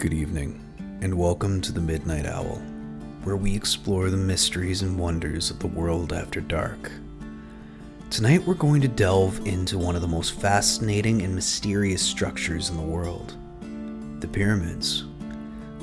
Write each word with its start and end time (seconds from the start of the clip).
Good 0.00 0.14
evening, 0.14 0.58
and 1.02 1.12
welcome 1.12 1.60
to 1.60 1.72
the 1.72 1.80
Midnight 1.82 2.24
Owl, 2.24 2.56
where 3.22 3.36
we 3.36 3.54
explore 3.54 4.08
the 4.08 4.16
mysteries 4.16 4.80
and 4.80 4.98
wonders 4.98 5.50
of 5.50 5.58
the 5.58 5.66
world 5.66 6.14
after 6.14 6.40
dark. 6.40 6.90
Tonight, 8.08 8.46
we're 8.46 8.54
going 8.54 8.80
to 8.80 8.88
delve 8.88 9.46
into 9.46 9.76
one 9.76 9.96
of 9.96 10.00
the 10.00 10.08
most 10.08 10.40
fascinating 10.40 11.20
and 11.20 11.34
mysterious 11.34 12.00
structures 12.00 12.70
in 12.70 12.78
the 12.78 12.82
world 12.82 13.36
the 14.20 14.26
pyramids. 14.26 15.04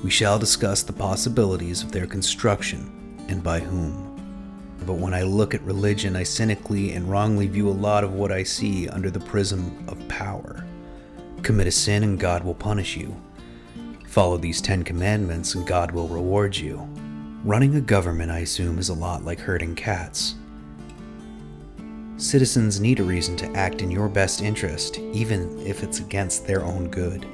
We 0.04 0.10
shall 0.10 0.39
discuss 0.39 0.82
the 0.82 0.93
possibilities 0.93 1.84
of 1.84 1.92
their 1.92 2.07
construction 2.07 3.24
and 3.29 3.43
by 3.43 3.60
whom. 3.60 4.15
But 4.88 4.96
when 4.96 5.14
I 5.14 5.21
look 5.21 5.54
at 5.54 5.61
religion, 5.61 6.15
I 6.15 6.24
cynically 6.24 6.93
and 6.93 7.07
wrongly 7.07 7.46
view 7.46 7.70
a 7.70 7.82
lot 7.86 8.04
of 8.04 8.14
what 8.14 8.32
I 8.32 8.42
see 8.42 8.89
under 8.89 9.11
the 9.11 9.20
prism 9.20 9.88
of 9.88 10.07
power. 10.07 10.65
Commit 11.43 11.68
a 11.68 11.71
sin 11.71 12.02
and 12.02 12.20
God 12.20 12.43
will 12.43 12.56
punish 12.56 12.97
you. 12.97 13.15
Follow 14.07 14.38
these 14.38 14.61
Ten 14.61 14.84
Commandments 14.84 15.54
and 15.54 15.68
God 15.68 15.92
will 15.92 16.07
reward 16.07 16.56
you. 16.56 16.88
Running 17.43 17.75
a 17.75 17.82
government, 17.82 18.32
I 18.32 18.39
assume, 18.39 18.80
is 18.80 18.89
a 18.89 18.93
lot 18.93 19.24
like 19.24 19.39
herding 19.39 19.75
cats. 19.75 20.36
Citizens 22.16 22.80
need 22.80 23.00
a 23.00 23.04
reason 23.04 23.36
to 23.38 23.52
act 23.52 23.82
in 23.82 23.92
your 23.92 24.07
best 24.07 24.42
interest, 24.42 24.97
even 24.97 25.60
if 25.60 25.83
it's 25.83 26.00
against 26.00 26.47
their 26.47 26.64
own 26.64 26.88
good. 26.88 27.28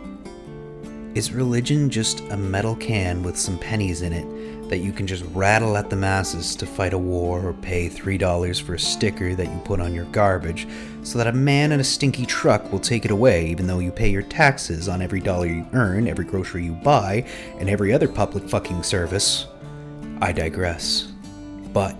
Is 1.15 1.31
religion 1.31 1.89
just 1.89 2.19
a 2.31 2.37
metal 2.37 2.75
can 2.75 3.21
with 3.23 3.37
some 3.37 3.57
pennies 3.59 4.01
in 4.01 4.11
it 4.11 4.25
that 4.73 4.79
you 4.79 4.91
can 4.91 5.05
just 5.05 5.23
rattle 5.35 5.77
at 5.77 5.91
the 5.91 5.95
masses 5.95 6.55
to 6.55 6.65
fight 6.65 6.93
a 6.93 6.97
war 6.97 7.39
or 7.45 7.53
pay 7.53 7.87
$3 7.87 8.59
for 8.59 8.73
a 8.73 8.79
sticker 8.79 9.35
that 9.35 9.45
you 9.45 9.61
put 9.63 9.79
on 9.79 9.93
your 9.93 10.05
garbage 10.05 10.67
so 11.03 11.19
that 11.19 11.27
a 11.27 11.31
man 11.31 11.71
in 11.71 11.79
a 11.79 11.83
stinky 11.83 12.25
truck 12.25 12.71
will 12.71 12.79
take 12.79 13.05
it 13.05 13.11
away 13.11 13.45
even 13.45 13.67
though 13.67 13.77
you 13.77 13.91
pay 13.91 14.09
your 14.09 14.23
taxes 14.23 14.89
on 14.89 14.99
every 14.99 15.19
dollar 15.19 15.45
you 15.45 15.63
earn, 15.73 16.07
every 16.07 16.25
grocery 16.25 16.65
you 16.65 16.71
buy, 16.71 17.23
and 17.59 17.69
every 17.69 17.93
other 17.93 18.07
public 18.07 18.49
fucking 18.49 18.81
service? 18.81 19.45
I 20.23 20.31
digress. 20.31 21.11
But 21.71 21.95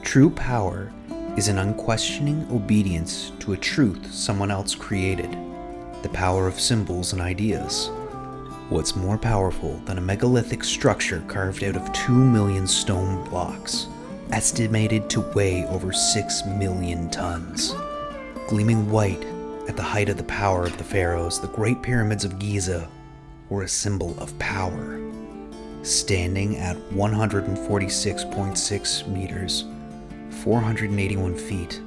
true 0.00 0.30
power 0.30 0.90
is 1.36 1.48
an 1.48 1.58
unquestioning 1.58 2.48
obedience 2.50 3.30
to 3.40 3.52
a 3.52 3.58
truth 3.58 4.10
someone 4.10 4.50
else 4.50 4.74
created 4.74 5.36
the 6.00 6.08
power 6.14 6.48
of 6.48 6.58
symbols 6.58 7.12
and 7.12 7.20
ideas. 7.20 7.90
What's 8.70 8.94
more 8.94 9.18
powerful 9.18 9.80
than 9.84 9.98
a 9.98 10.00
megalithic 10.00 10.62
structure 10.62 11.24
carved 11.26 11.64
out 11.64 11.74
of 11.74 11.92
2 11.92 12.12
million 12.12 12.68
stone 12.68 13.28
blocks, 13.28 13.88
estimated 14.30 15.10
to 15.10 15.22
weigh 15.34 15.66
over 15.66 15.92
6 15.92 16.46
million 16.46 17.10
tons? 17.10 17.74
Gleaming 18.46 18.88
white 18.88 19.26
at 19.68 19.76
the 19.76 19.82
height 19.82 20.08
of 20.08 20.18
the 20.18 20.22
power 20.22 20.66
of 20.66 20.78
the 20.78 20.84
pharaohs, 20.84 21.40
the 21.40 21.48
Great 21.48 21.82
Pyramids 21.82 22.24
of 22.24 22.38
Giza 22.38 22.88
were 23.48 23.64
a 23.64 23.68
symbol 23.68 24.14
of 24.20 24.38
power. 24.38 25.00
Standing 25.82 26.56
at 26.58 26.76
146.6 26.90 29.08
meters, 29.08 29.64
481 30.44 31.34
feet, 31.34 31.80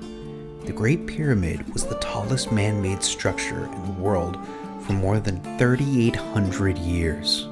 the 0.66 0.74
Great 0.74 1.08
Pyramid 1.08 1.74
was 1.74 1.86
the 1.86 1.96
tallest 2.00 2.52
man 2.52 2.82
made 2.82 3.02
structure 3.02 3.74
in 3.74 3.86
the 3.86 4.02
world 4.02 4.38
for 4.86 4.94
more 4.94 5.20
than 5.20 5.42
3,800 5.58 6.78
years. 6.78 7.48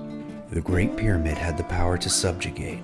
The 0.52 0.62
Great 0.62 0.98
Pyramid 0.98 1.38
had 1.38 1.58
the 1.58 1.64
power 1.64 1.98
to 1.98 2.10
subjugate, 2.10 2.80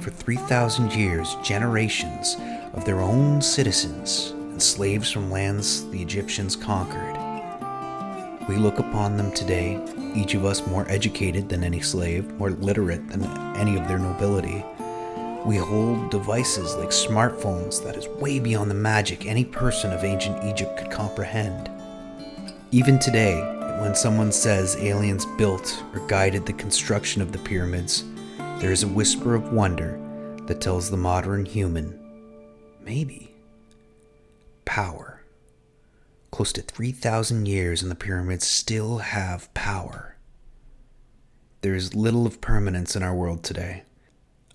for 0.00 0.10
3,000 0.10 0.92
years, 0.92 1.36
generations 1.42 2.36
of 2.74 2.84
their 2.84 3.00
own 3.00 3.40
citizens 3.40 4.30
and 4.30 4.62
slaves 4.62 5.10
from 5.10 5.30
lands 5.30 5.88
the 5.90 6.02
Egyptians 6.02 6.56
conquered. 6.56 7.16
We 8.48 8.56
look 8.56 8.78
upon 8.78 9.16
them 9.16 9.30
today, 9.32 9.80
each 10.14 10.34
of 10.34 10.44
us 10.44 10.66
more 10.66 10.88
educated 10.88 11.48
than 11.48 11.62
any 11.62 11.80
slave, 11.80 12.30
more 12.32 12.50
literate 12.50 13.08
than 13.08 13.24
any 13.56 13.76
of 13.76 13.86
their 13.86 13.98
nobility. 13.98 14.64
We 15.44 15.56
hold 15.56 16.10
devices 16.10 16.74
like 16.74 16.88
smartphones 16.88 17.82
that 17.84 17.96
is 17.96 18.08
way 18.08 18.40
beyond 18.40 18.70
the 18.70 18.74
magic 18.74 19.26
any 19.26 19.44
person 19.44 19.92
of 19.92 20.02
ancient 20.02 20.42
Egypt 20.44 20.78
could 20.78 20.90
comprehend. 20.90 21.70
Even 22.70 22.98
today, 22.98 23.57
when 23.80 23.94
someone 23.94 24.32
says 24.32 24.76
aliens 24.76 25.24
built 25.36 25.82
or 25.94 26.04
guided 26.08 26.44
the 26.44 26.52
construction 26.52 27.22
of 27.22 27.30
the 27.30 27.38
pyramids, 27.38 28.04
there 28.58 28.72
is 28.72 28.82
a 28.82 28.88
whisper 28.88 29.36
of 29.36 29.52
wonder 29.52 30.00
that 30.46 30.60
tells 30.60 30.90
the 30.90 30.96
modern 30.96 31.44
human, 31.44 31.96
maybe, 32.84 33.32
power. 34.64 35.22
Close 36.32 36.52
to 36.54 36.62
3,000 36.62 37.46
years 37.46 37.80
and 37.80 37.90
the 37.90 37.94
pyramids 37.94 38.46
still 38.46 38.98
have 38.98 39.52
power. 39.54 40.16
There 41.60 41.76
is 41.76 41.94
little 41.94 42.26
of 42.26 42.40
permanence 42.40 42.96
in 42.96 43.02
our 43.04 43.14
world 43.14 43.44
today. 43.44 43.84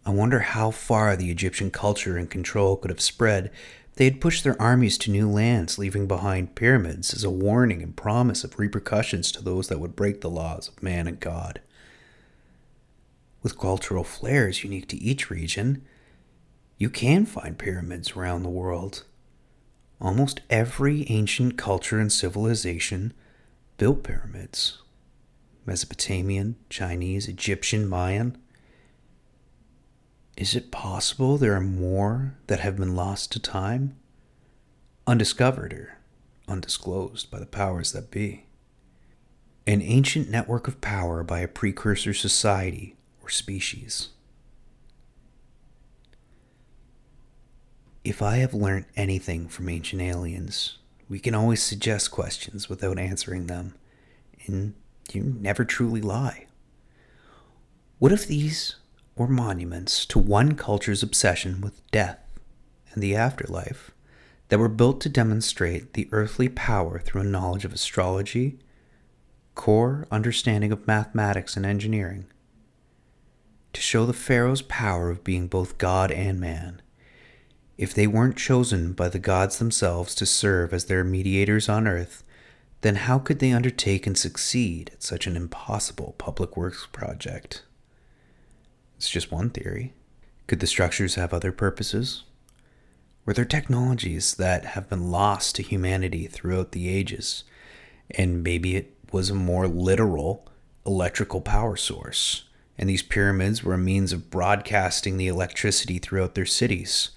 I 0.05 0.09
wonder 0.09 0.39
how 0.39 0.71
far 0.71 1.15
the 1.15 1.31
Egyptian 1.31 1.71
culture 1.71 2.17
and 2.17 2.29
control 2.29 2.75
could 2.75 2.91
have 2.91 2.99
spread 2.99 3.51
they 3.95 4.05
had 4.05 4.21
pushed 4.21 4.43
their 4.43 4.59
armies 4.61 4.97
to 4.99 5.11
new 5.11 5.29
lands, 5.29 5.77
leaving 5.77 6.07
behind 6.07 6.55
pyramids 6.55 7.13
as 7.13 7.23
a 7.23 7.29
warning 7.29 7.83
and 7.83 7.95
promise 7.95 8.43
of 8.43 8.57
repercussions 8.57 9.31
to 9.31 9.43
those 9.43 9.67
that 9.67 9.79
would 9.79 9.95
break 9.95 10.21
the 10.21 10.29
laws 10.29 10.67
of 10.67 10.81
man 10.81 11.07
and 11.07 11.19
God. 11.19 11.61
With 13.43 13.59
cultural 13.59 14.03
flares 14.03 14.63
unique 14.63 14.87
to 14.87 14.97
each 14.97 15.29
region, 15.29 15.83
you 16.77 16.89
can 16.89 17.25
find 17.25 17.57
pyramids 17.57 18.15
around 18.15 18.43
the 18.43 18.49
world. 18.49 19.03
Almost 20.01 20.41
every 20.49 21.09
ancient 21.09 21.57
culture 21.57 21.99
and 21.99 22.11
civilization 22.11 23.13
built 23.77 24.03
pyramids 24.03 24.79
Mesopotamian, 25.65 26.57
Chinese, 26.69 27.27
Egyptian, 27.27 27.87
Mayan. 27.87 28.37
Is 30.35 30.55
it 30.55 30.71
possible 30.71 31.37
there 31.37 31.53
are 31.53 31.61
more 31.61 32.35
that 32.47 32.59
have 32.59 32.77
been 32.77 32.95
lost 32.95 33.31
to 33.33 33.39
time? 33.39 33.95
Undiscovered 35.05 35.73
or 35.73 35.97
undisclosed 36.47 37.29
by 37.29 37.39
the 37.39 37.45
powers 37.45 37.91
that 37.91 38.09
be? 38.09 38.45
An 39.67 39.81
ancient 39.81 40.29
network 40.29 40.67
of 40.67 40.81
power 40.81 41.23
by 41.23 41.39
a 41.39 41.47
precursor 41.47 42.13
society 42.13 42.95
or 43.21 43.29
species. 43.29 44.09
If 48.03 48.21
I 48.21 48.37
have 48.37 48.53
learnt 48.53 48.87
anything 48.97 49.47
from 49.47 49.69
ancient 49.69 50.01
aliens, 50.01 50.77
we 51.07 51.19
can 51.19 51.35
always 51.35 51.61
suggest 51.61 52.11
questions 52.11 52.67
without 52.67 52.99
answering 52.99 53.47
them, 53.47 53.75
and 54.45 54.73
you 55.13 55.37
never 55.39 55.63
truly 55.63 56.01
lie. 56.01 56.47
What 57.99 58.11
if 58.11 58.27
these 58.27 58.75
or 59.15 59.27
monuments 59.27 60.05
to 60.05 60.19
one 60.19 60.55
culture's 60.55 61.03
obsession 61.03 61.61
with 61.61 61.89
death 61.91 62.19
and 62.93 63.01
the 63.01 63.15
afterlife 63.15 63.91
that 64.49 64.59
were 64.59 64.69
built 64.69 65.01
to 65.01 65.09
demonstrate 65.09 65.93
the 65.93 66.07
earthly 66.11 66.49
power 66.49 66.99
through 66.99 67.21
a 67.21 67.25
knowledge 67.25 67.65
of 67.65 67.73
astrology, 67.73 68.59
core 69.55 70.07
understanding 70.11 70.71
of 70.71 70.87
mathematics 70.87 71.55
and 71.55 71.65
engineering, 71.65 72.25
to 73.71 73.81
show 73.81 74.05
the 74.05 74.13
Pharaoh's 74.13 74.61
power 74.61 75.09
of 75.09 75.23
being 75.23 75.47
both 75.47 75.77
God 75.77 76.11
and 76.11 76.39
man. 76.39 76.81
If 77.77 77.93
they 77.93 78.05
weren't 78.05 78.37
chosen 78.37 78.93
by 78.93 79.09
the 79.09 79.19
gods 79.19 79.57
themselves 79.57 80.13
to 80.15 80.25
serve 80.25 80.73
as 80.73 80.85
their 80.85 81.03
mediators 81.03 81.67
on 81.67 81.87
earth, 81.87 82.23
then 82.81 82.95
how 82.95 83.17
could 83.17 83.39
they 83.39 83.51
undertake 83.51 84.05
and 84.05 84.17
succeed 84.17 84.91
at 84.93 85.01
such 85.01 85.25
an 85.25 85.35
impossible 85.35 86.13
public 86.17 86.55
works 86.55 86.87
project? 86.91 87.63
It's 89.03 89.09
just 89.09 89.33
one 89.33 89.49
theory. 89.49 89.91
Could 90.47 90.61
the 90.61 90.65
structures 90.65 91.15
have 91.15 91.33
other 91.33 91.51
purposes? 91.51 92.23
Were 93.25 93.33
there 93.33 93.43
technologies 93.43 94.35
that 94.35 94.63
have 94.63 94.87
been 94.87 95.11
lost 95.11 95.55
to 95.55 95.61
humanity 95.61 96.25
throughout 96.25 96.71
the 96.71 96.87
ages? 96.87 97.43
And 98.11 98.41
maybe 98.41 98.77
it 98.77 98.95
was 99.11 99.29
a 99.29 99.35
more 99.35 99.67
literal 99.67 100.47
electrical 100.85 101.41
power 101.41 101.75
source, 101.75 102.45
and 102.77 102.87
these 102.87 103.01
pyramids 103.01 103.61
were 103.61 103.73
a 103.73 103.77
means 103.77 104.13
of 104.13 104.29
broadcasting 104.29 105.17
the 105.17 105.27
electricity 105.27 105.99
throughout 105.99 106.33
their 106.33 106.45
cities, 106.45 107.09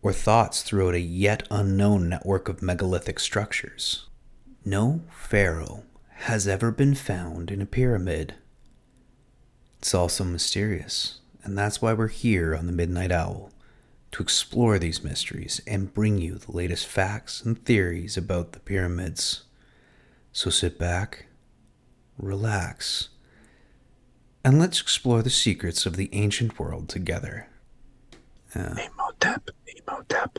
or 0.00 0.14
thoughts 0.14 0.62
throughout 0.62 0.94
a 0.94 1.00
yet 1.00 1.46
unknown 1.50 2.08
network 2.08 2.48
of 2.48 2.62
megalithic 2.62 3.20
structures. 3.20 4.08
No 4.64 5.02
pharaoh 5.10 5.84
has 6.08 6.48
ever 6.48 6.70
been 6.70 6.94
found 6.94 7.50
in 7.50 7.60
a 7.60 7.66
pyramid. 7.66 8.32
It's 9.78 9.94
also 9.94 10.24
mysterious, 10.24 11.20
and 11.44 11.56
that's 11.56 11.80
why 11.82 11.92
we're 11.92 12.08
here 12.08 12.54
on 12.54 12.66
the 12.66 12.72
Midnight 12.72 13.12
Owl 13.12 13.50
to 14.12 14.22
explore 14.22 14.78
these 14.78 15.02
mysteries 15.04 15.60
and 15.66 15.92
bring 15.92 16.18
you 16.18 16.36
the 16.36 16.52
latest 16.52 16.86
facts 16.86 17.42
and 17.42 17.62
theories 17.64 18.16
about 18.16 18.52
the 18.52 18.60
pyramids. 18.60 19.44
So 20.32 20.50
sit 20.50 20.78
back, 20.78 21.26
relax, 22.18 23.08
and 24.44 24.58
let's 24.58 24.80
explore 24.80 25.22
the 25.22 25.30
secrets 25.30 25.86
of 25.86 25.96
the 25.96 26.10
ancient 26.12 26.58
world 26.58 26.88
together. 26.88 27.48
Uh, 28.54 28.76
Imhotep. 28.86 29.50
Imhotep. 29.76 30.38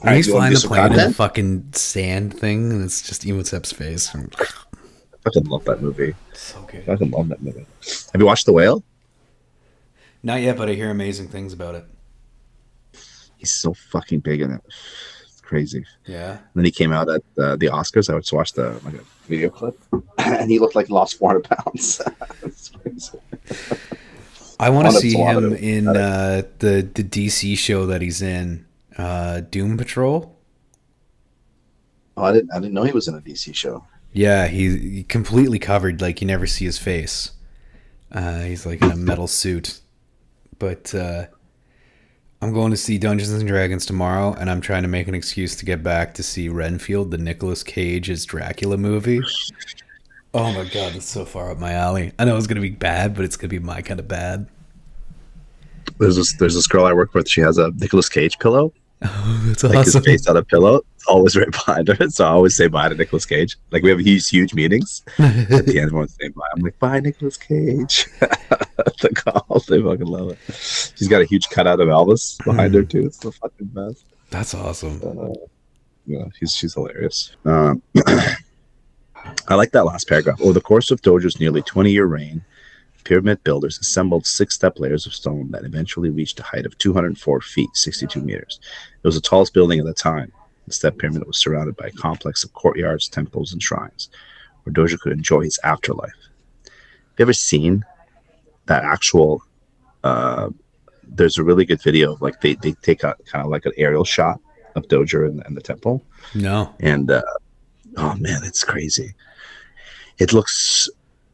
When 0.00 0.14
he's 0.14 0.28
flying 0.28 0.54
the 0.54 0.60
plane 0.60 0.92
in 0.92 0.96
the 0.96 1.14
fucking 1.14 1.72
sand 1.72 2.38
thing, 2.38 2.70
and 2.70 2.84
it's 2.84 3.02
just 3.02 3.26
Imhotep's 3.26 3.72
face. 3.72 4.14
I 5.26 5.28
fucking 5.28 5.48
love 5.48 5.64
that 5.64 5.82
movie. 5.82 6.14
So 6.34 6.62
good. 6.70 6.82
I 6.82 6.84
fucking 6.84 7.10
love 7.10 7.28
that 7.30 7.42
movie. 7.42 7.66
Have 8.12 8.20
you 8.20 8.26
watched 8.26 8.46
The 8.46 8.52
Whale? 8.52 8.84
Not 10.22 10.40
yet, 10.40 10.56
but 10.56 10.68
I 10.68 10.74
hear 10.74 10.88
amazing 10.90 11.26
things 11.28 11.52
about 11.52 11.74
it. 11.74 11.84
He's 13.36 13.50
so 13.50 13.74
fucking 13.74 14.20
big 14.20 14.40
in 14.40 14.52
it. 14.52 14.60
It's 15.24 15.40
crazy. 15.40 15.84
Yeah. 16.06 16.30
And 16.30 16.40
then 16.54 16.64
he 16.64 16.70
came 16.70 16.92
out 16.92 17.08
at 17.10 17.22
uh, 17.38 17.56
the 17.56 17.66
Oscars. 17.66 18.08
I 18.08 18.16
just 18.18 18.32
watched 18.32 18.54
the 18.54 18.80
like 18.84 18.94
a 18.94 19.00
video 19.26 19.50
clip, 19.50 19.76
and 20.18 20.48
he 20.48 20.60
looked 20.60 20.76
like 20.76 20.86
he 20.86 20.92
lost 20.92 21.18
400 21.18 21.42
pounds. 21.44 22.00
I 24.60 24.70
want 24.70 24.86
to 24.86 24.92
see 24.92 25.08
that's 25.12 25.20
a 25.20 25.24
lot 25.24 25.36
of 25.42 25.42
him 25.42 25.54
in 25.54 25.88
uh, 25.88 26.42
the 26.60 26.88
the 26.94 27.02
DC 27.02 27.58
show 27.58 27.86
that 27.86 28.00
he's 28.00 28.22
in, 28.22 28.64
uh, 28.96 29.40
Doom 29.40 29.76
Patrol. 29.76 30.38
Oh, 32.16 32.22
I 32.22 32.32
didn't. 32.32 32.52
I 32.52 32.60
didn't 32.60 32.74
know 32.74 32.84
he 32.84 32.92
was 32.92 33.08
in 33.08 33.16
a 33.16 33.20
DC 33.20 33.52
show. 33.56 33.84
Yeah, 34.12 34.46
he, 34.46 34.78
he 34.78 35.02
completely 35.04 35.58
covered, 35.58 36.00
like 36.00 36.20
you 36.20 36.26
never 36.26 36.46
see 36.46 36.64
his 36.64 36.78
face. 36.78 37.32
Uh, 38.10 38.40
he's 38.40 38.64
like 38.64 38.80
in 38.82 38.90
a 38.90 38.96
metal 38.96 39.26
suit. 39.26 39.80
But 40.58 40.94
uh, 40.94 41.26
I'm 42.40 42.52
going 42.54 42.70
to 42.70 42.76
see 42.78 42.96
Dungeons 42.96 43.30
and 43.30 43.46
Dragons 43.46 43.84
tomorrow, 43.84 44.32
and 44.34 44.50
I'm 44.50 44.60
trying 44.62 44.82
to 44.82 44.88
make 44.88 45.06
an 45.06 45.14
excuse 45.14 45.54
to 45.56 45.66
get 45.66 45.82
back 45.82 46.14
to 46.14 46.22
see 46.22 46.48
Renfield, 46.48 47.10
the 47.10 47.18
Nicolas 47.18 47.62
Cage's 47.62 48.24
Dracula 48.24 48.78
movie. 48.78 49.20
Oh 50.32 50.52
my 50.52 50.64
god, 50.64 50.94
that's 50.94 51.08
so 51.08 51.24
far 51.24 51.50
up 51.50 51.58
my 51.58 51.72
alley. 51.72 52.12
I 52.18 52.24
know 52.24 52.36
it's 52.36 52.46
gonna 52.46 52.60
be 52.60 52.70
bad, 52.70 53.14
but 53.14 53.24
it's 53.24 53.36
gonna 53.36 53.48
be 53.48 53.58
my 53.58 53.82
kind 53.82 54.00
of 54.00 54.08
bad. 54.08 54.46
There's 55.98 56.16
this. 56.16 56.34
There's 56.34 56.54
this 56.54 56.66
girl 56.66 56.84
I 56.84 56.92
work 56.92 57.14
with. 57.14 57.28
She 57.28 57.40
has 57.40 57.56
a 57.58 57.70
Nicolas 57.72 58.08
Cage 58.08 58.38
pillow. 58.38 58.72
Oh, 59.02 59.42
that's 59.46 59.62
Like 59.62 59.76
awesome. 59.76 60.02
his 60.02 60.06
face 60.06 60.26
on 60.26 60.38
a 60.38 60.42
pillow. 60.42 60.80
Always 61.08 61.36
right 61.36 61.50
behind 61.50 61.88
her. 61.88 62.10
So 62.10 62.24
I 62.24 62.28
always 62.28 62.56
say 62.56 62.66
bye 62.68 62.88
to 62.88 62.94
Nicolas 62.94 63.26
Cage. 63.26 63.56
Like 63.70 63.82
we 63.82 63.90
have 63.90 64.00
huge, 64.00 64.28
huge 64.28 64.54
meetings. 64.54 65.02
At 65.18 65.66
the 65.66 65.78
end, 65.78 65.86
everyone's 65.86 66.16
saying 66.18 66.32
bye. 66.32 66.46
I'm 66.54 66.62
like, 66.62 66.78
bye, 66.78 67.00
Nicolas 67.00 67.36
Cage. 67.36 68.06
the 68.20 69.10
call. 69.14 69.62
They 69.68 69.82
fucking 69.82 70.06
love 70.06 70.30
it. 70.30 70.38
She's 70.54 71.08
got 71.08 71.22
a 71.22 71.24
huge 71.24 71.48
cutout 71.48 71.80
of 71.80 71.88
Elvis 71.88 72.42
behind 72.44 72.74
her 72.74 72.82
too. 72.82 73.06
It's 73.06 73.18
the 73.18 73.32
fucking 73.32 73.68
best. 73.68 74.04
That's 74.30 74.54
awesome. 74.54 75.00
Uh, 75.04 75.34
yeah, 76.06 76.24
she's 76.38 76.54
she's 76.54 76.74
hilarious. 76.74 77.36
Um, 77.44 77.82
I 79.48 79.54
like 79.54 79.72
that 79.72 79.84
last 79.84 80.08
paragraph. 80.08 80.40
Over 80.40 80.52
the 80.52 80.60
course 80.60 80.90
of 80.90 81.02
Djoser's 81.02 81.40
nearly 81.40 81.62
20 81.62 81.90
year 81.90 82.06
reign, 82.06 82.44
pyramid 83.04 83.42
builders 83.44 83.78
assembled 83.78 84.26
six 84.26 84.54
step 84.54 84.78
layers 84.78 85.06
of 85.06 85.14
stone 85.14 85.50
that 85.50 85.64
eventually 85.64 86.10
reached 86.10 86.40
a 86.40 86.42
height 86.42 86.66
of 86.66 86.76
204 86.78 87.40
feet, 87.40 87.70
62 87.74 88.20
meters. 88.20 88.60
It 89.02 89.06
was 89.06 89.14
the 89.14 89.20
tallest 89.20 89.54
building 89.54 89.78
at 89.78 89.86
the 89.86 89.94
time. 89.94 90.32
The 90.66 90.72
step 90.72 90.98
pyramid 90.98 91.20
that 91.22 91.28
was 91.28 91.38
surrounded 91.38 91.76
by 91.76 91.86
a 91.86 91.92
complex 91.92 92.42
of 92.44 92.52
courtyards, 92.54 93.08
temples, 93.08 93.52
and 93.52 93.62
shrines 93.62 94.08
where 94.64 94.72
Djoser 94.72 94.98
could 94.98 95.12
enjoy 95.12 95.42
his 95.42 95.58
afterlife. 95.62 96.10
Have 96.64 97.18
you 97.18 97.24
ever 97.24 97.32
seen 97.32 97.84
that 98.66 98.84
actual? 98.84 99.42
Uh, 100.02 100.50
there's 101.08 101.38
a 101.38 101.44
really 101.44 101.64
good 101.64 101.80
video 101.82 102.12
of 102.12 102.20
like 102.20 102.40
they, 102.40 102.54
they 102.54 102.72
take 102.82 103.04
a 103.04 103.14
kind 103.26 103.44
of 103.44 103.50
like 103.50 103.64
an 103.64 103.72
aerial 103.76 104.04
shot 104.04 104.40
of 104.74 104.86
Djoser 104.88 105.26
and, 105.28 105.42
and 105.46 105.56
the 105.56 105.60
temple 105.60 106.02
No. 106.34 106.74
and 106.80 107.10
uh, 107.10 107.22
oh 107.96 108.14
man, 108.16 108.42
it's 108.44 108.64
crazy. 108.64 109.14
It 110.18 110.32
looks 110.32 110.88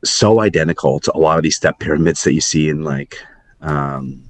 so 0.04 0.40
identical 0.40 1.00
to 1.00 1.12
a 1.16 1.18
lot 1.18 1.38
of 1.38 1.42
these 1.42 1.56
step 1.56 1.78
pyramids 1.78 2.22
that 2.24 2.34
you 2.34 2.40
see 2.40 2.68
in 2.68 2.82
like 2.82 3.16
um, 3.62 4.22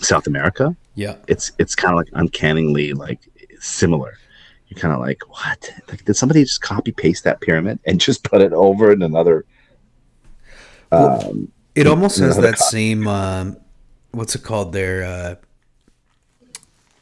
South 0.00 0.26
America. 0.26 0.74
Yeah. 0.94 1.16
It's 1.26 1.52
it's 1.58 1.74
kind 1.74 1.92
of 1.92 1.98
like 1.98 2.08
uncannily 2.14 2.94
like 2.94 3.20
similar. 3.60 4.18
You're 4.68 4.78
kind 4.80 4.94
of 4.94 5.00
like, 5.00 5.22
what? 5.28 5.70
Like, 5.88 6.04
did 6.04 6.14
somebody 6.14 6.44
just 6.44 6.60
copy 6.62 6.92
paste 6.92 7.24
that 7.24 7.40
pyramid 7.40 7.80
and 7.86 8.00
just 8.08 8.24
put 8.24 8.42
it 8.42 8.52
over 8.52 8.92
in 8.92 9.02
another? 9.02 9.46
Well, 10.90 11.20
Um, 11.30 11.52
It 11.74 11.86
almost 11.86 12.18
has 12.18 12.38
that 12.38 12.58
same 12.58 13.06
um, 13.06 13.56
what's 14.12 14.34
it 14.34 14.42
called 14.42 14.72
there? 14.72 15.04
Uh, 15.04 15.34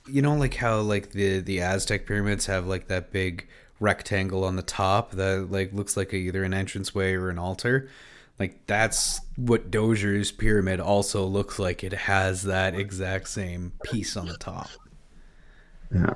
you 0.07 0.23
know, 0.23 0.35
like 0.37 0.55
how 0.55 0.81
like 0.81 1.11
the 1.11 1.41
the 1.41 1.61
Aztec 1.61 2.07
pyramids 2.07 2.47
have 2.47 2.67
like 2.67 2.89
that 2.89 3.13
big 3.13 3.49
rectangle 3.81 4.45
on 4.45 4.57
the 4.57 4.63
top 4.63 5.13
that 5.13 5.51
like 5.51 5.73
looks 5.73 5.97
like 5.97 6.13
a, 6.13 6.17
either 6.17 6.45
an 6.45 6.53
entranceway 6.55 7.15
or 7.15 7.29
an 7.31 7.39
altar. 7.39 7.89
Like 8.39 8.67
that's 8.67 9.21
what 9.37 9.71
Djoser's 9.71 10.31
pyramid 10.33 10.81
also 10.81 11.25
looks 11.25 11.59
like. 11.59 11.83
It 11.85 11.93
has 11.93 12.43
that 12.45 12.75
exact 12.75 13.29
same 13.29 13.73
piece 13.83 14.17
on 14.17 14.29
the 14.29 14.37
top. 14.37 14.79
yeah, 15.95 16.15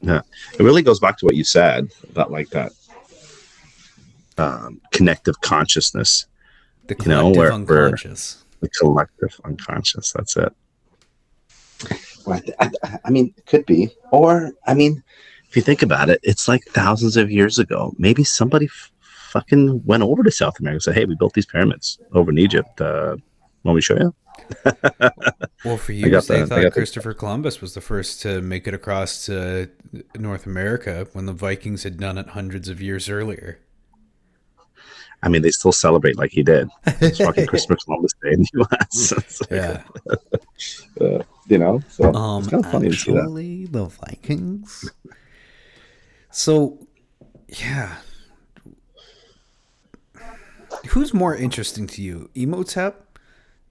yeah. 0.00 0.20
It 0.58 0.62
really 0.62 0.82
goes 0.82 1.00
back 1.00 1.18
to 1.18 1.24
what 1.26 1.34
you 1.36 1.44
said 1.44 1.88
about 2.10 2.30
like 2.30 2.50
that 2.50 2.72
um, 4.38 4.80
connective 4.92 5.40
consciousness 5.40 6.26
The 6.86 6.96
You 7.00 7.08
know, 7.08 7.32
collective 7.32 7.36
where- 7.36 7.50
where- 7.78 7.84
unconscious. 7.86 8.44
the 8.60 8.68
collective 8.68 9.40
unconscious. 9.44 10.12
That's 10.12 10.36
it. 10.36 10.52
Right. 12.26 12.48
I, 12.60 12.70
I- 12.82 12.98
I 13.06 13.10
mean, 13.10 13.32
it 13.36 13.46
could 13.46 13.66
be. 13.66 13.90
Or, 14.10 14.52
I 14.66 14.74
mean, 14.74 15.02
if 15.48 15.56
you 15.56 15.62
think 15.62 15.82
about 15.82 16.08
it, 16.10 16.20
it's 16.22 16.48
like 16.48 16.62
thousands 16.66 17.16
of 17.16 17.30
years 17.30 17.58
ago. 17.58 17.94
Maybe 17.98 18.24
somebody 18.24 18.66
f- 18.66 18.90
fucking 19.30 19.82
went 19.84 20.02
over 20.02 20.22
to 20.22 20.30
South 20.30 20.58
America 20.60 20.76
and 20.76 20.82
said, 20.82 20.94
hey, 20.94 21.04
we 21.04 21.14
built 21.16 21.34
these 21.34 21.46
pyramids 21.46 21.98
over 22.12 22.30
in 22.30 22.38
Egypt. 22.38 22.80
Uh, 22.80 23.16
want 23.64 23.76
me 23.76 23.80
to 23.80 23.84
show 23.84 23.98
you? 23.98 24.14
Well, 25.64 25.78
for 25.78 25.92
years 25.92 26.26
they 26.26 26.40
the- 26.40 26.46
thought 26.46 26.56
got 26.56 26.64
the- 26.64 26.70
Christopher 26.72 27.14
Columbus 27.14 27.62
was 27.62 27.72
the 27.72 27.80
first 27.80 28.20
to 28.22 28.42
make 28.42 28.66
it 28.68 28.74
across 28.74 29.24
to 29.26 29.70
North 30.18 30.44
America 30.44 31.08
when 31.14 31.24
the 31.24 31.32
Vikings 31.32 31.84
had 31.84 31.98
done 31.98 32.18
it 32.18 32.28
hundreds 32.28 32.68
of 32.68 32.82
years 32.82 33.08
earlier. 33.08 33.58
I 35.22 35.30
mean, 35.30 35.40
they 35.40 35.50
still 35.50 35.72
celebrate 35.72 36.18
like 36.18 36.32
he 36.32 36.42
did. 36.42 36.68
It's 37.00 37.16
fucking 37.16 37.46
Christopher 37.46 37.78
Columbus 37.86 38.12
Day 38.22 38.32
in 38.32 38.40
the 38.42 38.48
U.S. 38.54 39.40
Like, 39.40 39.50
Yeah. 39.50 39.82
uh, 41.00 41.22
you 41.48 41.56
know, 41.56 41.80
so 41.88 42.12
Um, 42.12 42.42
it's 42.42 42.50
kind 42.50 42.62
of 42.66 42.70
funny 42.70 42.90
to 42.90 42.94
see 42.96 43.12
that. 43.12 43.20
actually, 43.20 43.64
the 43.64 43.86
Vikings. 43.86 44.90
So, 46.30 46.86
yeah. 47.48 47.96
Who's 50.88 51.14
more 51.14 51.34
interesting 51.34 51.86
to 51.86 52.02
you, 52.02 52.28
Imhotep, 52.34 53.13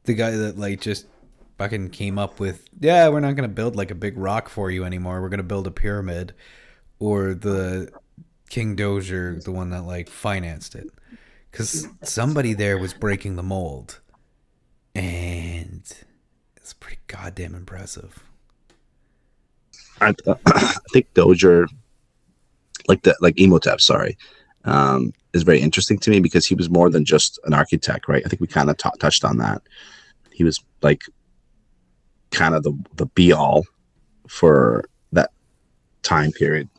the 0.04 0.14
guy 0.14 0.32
that 0.32 0.58
like 0.58 0.82
just 0.82 1.08
fucking 1.58 1.90
came 1.90 2.18
up 2.18 2.40
with, 2.40 2.68
yeah, 2.80 3.08
we're 3.10 3.20
not 3.20 3.36
gonna 3.36 3.48
build 3.48 3.76
like 3.76 3.92
a 3.92 3.96
big 3.96 4.18
rock 4.18 4.50
for 4.50 4.70
you 4.70 4.84
anymore. 4.84 5.22
We're 5.22 5.30
gonna 5.30 5.44
build 5.44 5.68
a 5.68 5.72
pyramid, 5.72 6.34
or 7.00 7.34
the 7.34 7.92
King 8.50 8.76
Djoser, 8.76 9.44
the 9.44 9.52
one 9.52 9.70
that 9.72 9.84
like 9.84 10.10
financed 10.10 10.76
it, 10.76 10.88
because 11.52 11.88
somebody 12.04 12.54
there 12.54 12.78
was 12.78 12.94
breaking 12.94 13.36
the 13.36 13.44
mold, 13.44 14.00
and 14.96 15.82
it's 16.58 16.74
pretty 16.74 17.00
goddamn 17.08 17.56
impressive. 17.56 18.24
I, 20.02 20.14
uh, 20.28 20.36
I 20.46 20.76
think 20.92 21.14
Djoser, 21.14 21.68
like 22.88 23.04
the 23.04 23.16
like 23.22 23.40
Imhotep, 23.40 23.82
sorry, 23.82 24.18
um, 24.66 25.14
is 25.34 25.44
very 25.44 25.60
interesting 25.60 25.98
to 26.00 26.10
me 26.10 26.20
because 26.20 26.46
he 26.46 26.56
was 26.56 26.70
more 26.70 26.90
than 26.90 27.06
just 27.06 27.40
an 27.46 27.54
architect, 27.54 28.08
right? 28.08 28.24
I 28.26 28.30
think 28.30 28.42
we 28.42 28.48
kind 28.48 28.70
of 28.70 28.78
t- 28.78 28.90
touched 29.00 29.26
on 29.26 29.38
that. 29.38 29.62
He 30.32 30.44
was 30.44 30.60
like 30.82 31.04
kind 32.32 32.56
of 32.56 32.64
the 32.64 32.74
the 32.96 33.06
be 33.08 33.32
all 33.32 33.66
for 34.28 34.86
that 35.12 35.32
time 36.02 36.32
period 36.32 36.70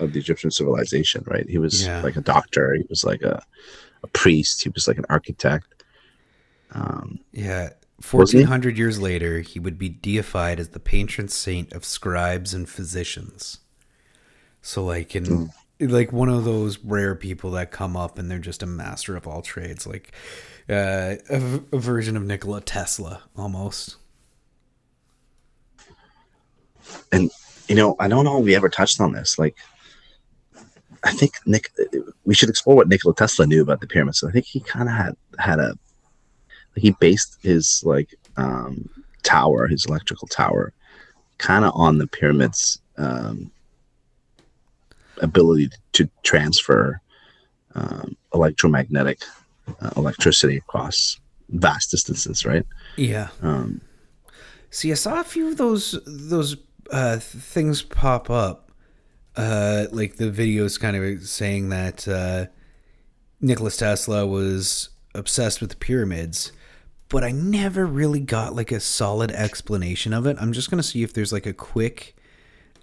of 0.00 0.12
the 0.12 0.18
Egyptian 0.20 0.50
civilization, 0.50 1.24
right? 1.26 1.48
He 1.48 1.58
was 1.58 1.84
Yeah. 1.84 2.02
like 2.02 2.16
a 2.16 2.20
doctor. 2.20 2.74
He 2.74 2.84
was 2.88 3.04
like 3.04 3.22
a 3.22 3.42
a 4.04 4.06
priest. 4.08 4.62
He 4.62 4.68
was 4.68 4.86
like 4.86 4.98
an 4.98 5.06
architect. 5.08 5.82
Um, 6.72 7.18
Yeah. 7.32 7.70
1400 8.00 8.78
years 8.78 9.00
later, 9.00 9.40
he 9.40 9.58
would 9.58 9.76
be 9.76 9.88
deified 9.88 10.60
as 10.60 10.68
the 10.68 10.78
patron 10.78 11.26
saint 11.26 11.72
of 11.72 11.84
scribes 11.84 12.54
and 12.54 12.68
physicians. 12.68 13.58
So, 14.62 14.84
like, 14.84 15.16
in 15.16 15.24
Mm. 15.24 15.50
Like 15.80 16.12
one 16.12 16.28
of 16.28 16.44
those 16.44 16.78
rare 16.78 17.14
people 17.14 17.52
that 17.52 17.70
come 17.70 17.96
up 17.96 18.18
and 18.18 18.30
they're 18.30 18.38
just 18.38 18.62
a 18.62 18.66
master 18.66 19.16
of 19.16 19.26
all 19.26 19.42
trades, 19.42 19.86
like 19.86 20.12
uh, 20.68 21.16
a, 21.30 21.78
version 21.78 22.16
of 22.16 22.24
Nikola 22.24 22.60
Tesla, 22.60 23.22
almost. 23.36 23.96
and 27.12 27.30
you 27.68 27.74
know, 27.74 27.96
I 28.00 28.08
don't 28.08 28.24
know 28.24 28.38
if 28.38 28.44
we 28.44 28.56
ever 28.56 28.68
touched 28.68 29.00
on 29.00 29.12
this. 29.12 29.38
Like, 29.38 29.56
I 31.04 31.12
think 31.12 31.34
Nick, 31.46 31.70
we 32.24 32.34
should 32.34 32.48
explore 32.48 32.76
what 32.76 32.88
Nikola 32.88 33.14
Tesla 33.14 33.46
knew 33.46 33.62
about 33.62 33.80
the 33.80 33.86
pyramids. 33.86 34.24
I 34.24 34.32
think 34.32 34.46
he 34.46 34.60
kind 34.60 34.88
of 34.88 34.94
had 34.94 35.16
had 35.38 35.58
a, 35.58 35.68
like, 36.74 36.82
he 36.82 36.90
based 36.92 37.38
his 37.42 37.82
like 37.84 38.14
um, 38.36 38.88
tower, 39.22 39.68
his 39.68 39.84
electrical 39.86 40.26
tower, 40.28 40.72
kind 41.36 41.64
of 41.64 41.72
on 41.74 41.98
the 41.98 42.06
pyramids' 42.06 42.80
um, 42.96 43.50
ability 45.22 45.70
to 45.92 46.08
transfer 46.22 47.00
um, 47.74 48.16
electromagnetic 48.34 49.22
uh, 49.80 49.90
electricity 49.96 50.56
across 50.56 51.18
vast 51.50 51.90
distances, 51.90 52.44
right? 52.44 52.64
Yeah. 52.96 53.28
Um, 53.42 53.80
See, 54.70 54.90
I 54.92 54.94
saw 54.94 55.20
a 55.20 55.24
few 55.24 55.48
of 55.48 55.56
those 55.56 55.98
those 56.06 56.56
uh, 56.90 57.16
things 57.18 57.82
pop 57.82 58.30
up 58.30 58.70
uh, 59.36 59.86
like 59.92 60.16
the 60.16 60.30
videos 60.30 60.78
kind 60.78 60.96
of 60.96 61.26
saying 61.26 61.70
that 61.70 62.06
uh, 62.06 62.46
Nikola 63.40 63.70
Tesla 63.70 64.26
was 64.26 64.90
obsessed 65.14 65.60
with 65.60 65.70
the 65.70 65.76
pyramids, 65.76 66.52
but 67.08 67.24
I 67.24 67.30
never 67.30 67.86
really 67.86 68.20
got 68.20 68.54
like 68.54 68.70
a 68.70 68.80
solid 68.80 69.30
explanation 69.30 70.12
of 70.12 70.26
it. 70.26 70.36
I'm 70.38 70.52
just 70.52 70.70
gonna 70.70 70.82
see 70.82 71.02
if 71.02 71.14
there's 71.14 71.32
like 71.32 71.46
a 71.46 71.54
quick 71.54 72.14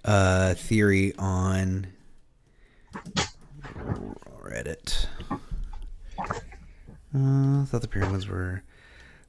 uh, 0.04 0.54
theory 0.54 1.14
on 1.18 1.86
Reddit. 4.42 5.06
Uh, 7.14 7.64
thought 7.64 7.82
the 7.82 7.88
pyramids 7.88 8.28
were 8.28 8.62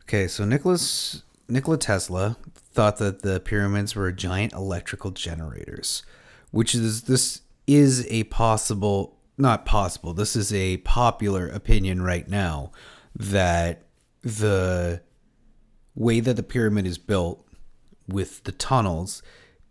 okay. 0.03 0.27
So 0.27 0.45
Nicholas 0.45 1.24
Nikola 1.47 1.77
Tesla 1.77 2.38
thought 2.55 2.97
that 2.97 3.21
the 3.21 3.39
pyramids 3.39 3.95
were 3.95 4.12
giant 4.12 4.53
electrical 4.53 5.12
generators, 5.12 6.03
which 6.51 6.75
is 6.75 7.03
this 7.03 7.41
is 7.65 8.05
a 8.09 8.24
possible 8.25 9.17
not 9.38 9.65
possible. 9.65 10.13
This 10.13 10.36
is 10.36 10.51
a 10.51 10.77
popular 10.77 11.47
opinion 11.47 12.01
right 12.01 12.27
now 12.27 12.71
that 13.15 13.83
the 14.24 15.01
way 15.95 16.19
that 16.19 16.36
the 16.36 16.43
pyramid 16.43 16.86
is 16.86 16.97
built 16.97 17.45
with 18.07 18.43
the 18.43 18.51
tunnels 18.51 19.21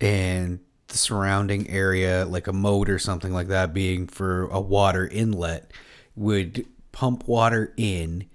and 0.00 0.60
the 0.88 0.98
surrounding 0.98 1.68
area 1.68 2.24
like 2.24 2.46
a 2.46 2.52
moat 2.52 2.88
or 2.88 2.98
something 2.98 3.32
like 3.32 3.48
that 3.48 3.74
being 3.74 4.06
for 4.06 4.46
a 4.46 4.60
water 4.60 5.06
inlet 5.08 5.70
would 6.14 6.66
pump 6.92 7.26
water 7.26 7.72
in 7.76 8.26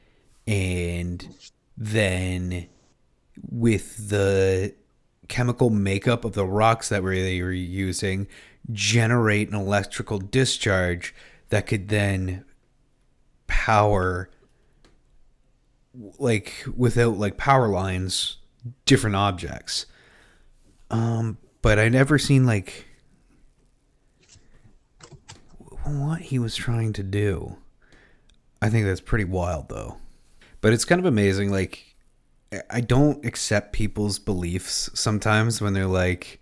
and 0.45 1.27
then 1.77 2.67
with 3.49 4.09
the 4.09 4.73
chemical 5.27 5.69
makeup 5.69 6.25
of 6.25 6.33
the 6.33 6.45
rocks 6.45 6.89
that 6.89 7.01
they 7.03 7.41
were 7.41 7.51
using 7.51 8.27
generate 8.71 9.49
an 9.49 9.55
electrical 9.55 10.19
discharge 10.19 11.15
that 11.49 11.65
could 11.67 11.87
then 11.87 12.43
power 13.47 14.29
like 16.19 16.65
without 16.75 17.17
like 17.17 17.37
power 17.37 17.67
lines 17.67 18.37
different 18.85 19.15
objects. 19.15 19.85
Um 20.89 21.37
but 21.61 21.79
i 21.79 21.89
never 21.89 22.17
seen 22.17 22.45
like 22.45 22.85
what 25.83 26.21
he 26.21 26.39
was 26.39 26.55
trying 26.55 26.93
to 26.93 27.03
do. 27.03 27.57
I 28.61 28.69
think 28.69 28.85
that's 28.85 29.01
pretty 29.01 29.25
wild 29.25 29.69
though. 29.69 29.97
But 30.61 30.73
it's 30.73 30.85
kind 30.85 30.99
of 30.99 31.05
amazing 31.05 31.51
like 31.51 31.95
I 32.69 32.81
don't 32.81 33.25
accept 33.25 33.73
people's 33.73 34.19
beliefs 34.19 34.89
sometimes 34.93 35.61
when 35.61 35.73
they're 35.73 35.85
like, 35.85 36.41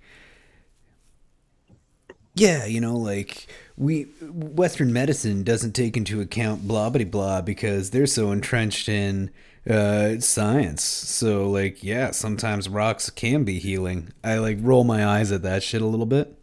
yeah, 2.33 2.65
you 2.65 2.81
know, 2.81 2.95
like 2.95 3.47
we 3.77 4.03
Western 4.21 4.91
medicine 4.91 5.43
doesn't 5.43 5.73
take 5.73 5.95
into 5.95 6.19
account 6.19 6.67
blah 6.67 6.89
blah 6.89 7.05
blah 7.05 7.41
because 7.41 7.91
they're 7.91 8.07
so 8.07 8.31
entrenched 8.31 8.89
in 8.89 9.31
uh, 9.69 10.19
science. 10.19 10.83
So 10.83 11.49
like, 11.49 11.83
yeah, 11.83 12.11
sometimes 12.11 12.67
rocks 12.67 13.09
can 13.09 13.43
be 13.43 13.59
healing. 13.59 14.11
I 14.23 14.37
like 14.39 14.57
roll 14.61 14.83
my 14.83 15.05
eyes 15.05 15.31
at 15.31 15.43
that 15.43 15.63
shit 15.63 15.81
a 15.81 15.85
little 15.85 16.05
bit, 16.05 16.35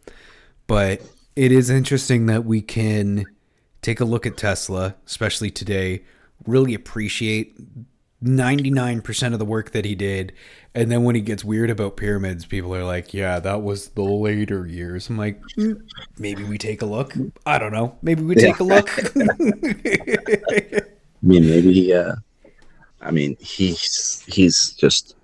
but 0.65 1.01
it 1.35 1.51
is 1.51 1.69
interesting 1.69 2.25
that 2.27 2.45
we 2.45 2.61
can 2.61 3.25
take 3.81 3.99
a 3.99 4.05
look 4.05 4.25
at 4.25 4.37
Tesla, 4.37 4.95
especially 5.05 5.51
today, 5.51 6.03
really 6.45 6.73
appreciate 6.73 7.55
99% 8.23 9.33
of 9.33 9.39
the 9.39 9.45
work 9.45 9.71
that 9.71 9.85
he 9.85 9.95
did. 9.95 10.33
And 10.73 10.91
then 10.91 11.03
when 11.03 11.15
he 11.15 11.21
gets 11.21 11.43
weird 11.43 11.69
about 11.69 11.97
pyramids, 11.97 12.45
people 12.45 12.73
are 12.75 12.83
like, 12.83 13.13
yeah, 13.13 13.39
that 13.39 13.61
was 13.61 13.89
the 13.89 14.03
later 14.03 14.65
years. 14.65 15.09
I'm 15.09 15.17
like, 15.17 15.41
mm, 15.57 15.81
maybe 16.17 16.43
we 16.43 16.57
take 16.57 16.81
a 16.81 16.85
look. 16.85 17.13
I 17.45 17.59
don't 17.59 17.71
know. 17.71 17.97
Maybe 18.01 18.23
we 18.23 18.35
take 18.35 18.59
yeah. 18.59 18.65
a 18.65 18.67
look. 18.67 18.89
I 20.77 20.81
mean, 21.23 21.49
maybe, 21.49 21.93
uh, 21.93 22.15
I 23.01 23.11
mean, 23.11 23.37
he's, 23.39 24.23
he's 24.27 24.71
just, 24.71 25.15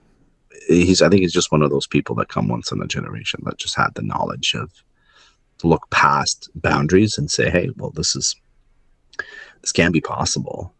he's, 0.68 1.01
I 1.01 1.10
think 1.10 1.22
he's 1.22 1.34
just 1.34 1.51
one 1.51 1.63
of 1.63 1.72
those 1.72 1.88
people 1.88 2.15
that 2.15 2.30
come 2.30 2.48
once 2.48 2.72
in 2.72 2.82
a 2.82 2.88
generation 2.88 3.42
that 3.44 3.58
just 3.58 3.75
had 3.75 3.94
the 3.96 4.03
knowledge 4.03 4.53
of 4.53 4.72
to 5.60 5.68
look 5.68 5.89
past 5.89 6.50
boundaries 6.56 7.18
and 7.18 7.30
say, 7.30 7.50
hey, 7.50 7.70
well, 7.77 7.92
this 7.92 8.15
is, 8.15 8.36
this 9.62 9.72
can 9.72 9.92
be 9.92 10.01
possible 10.01 10.74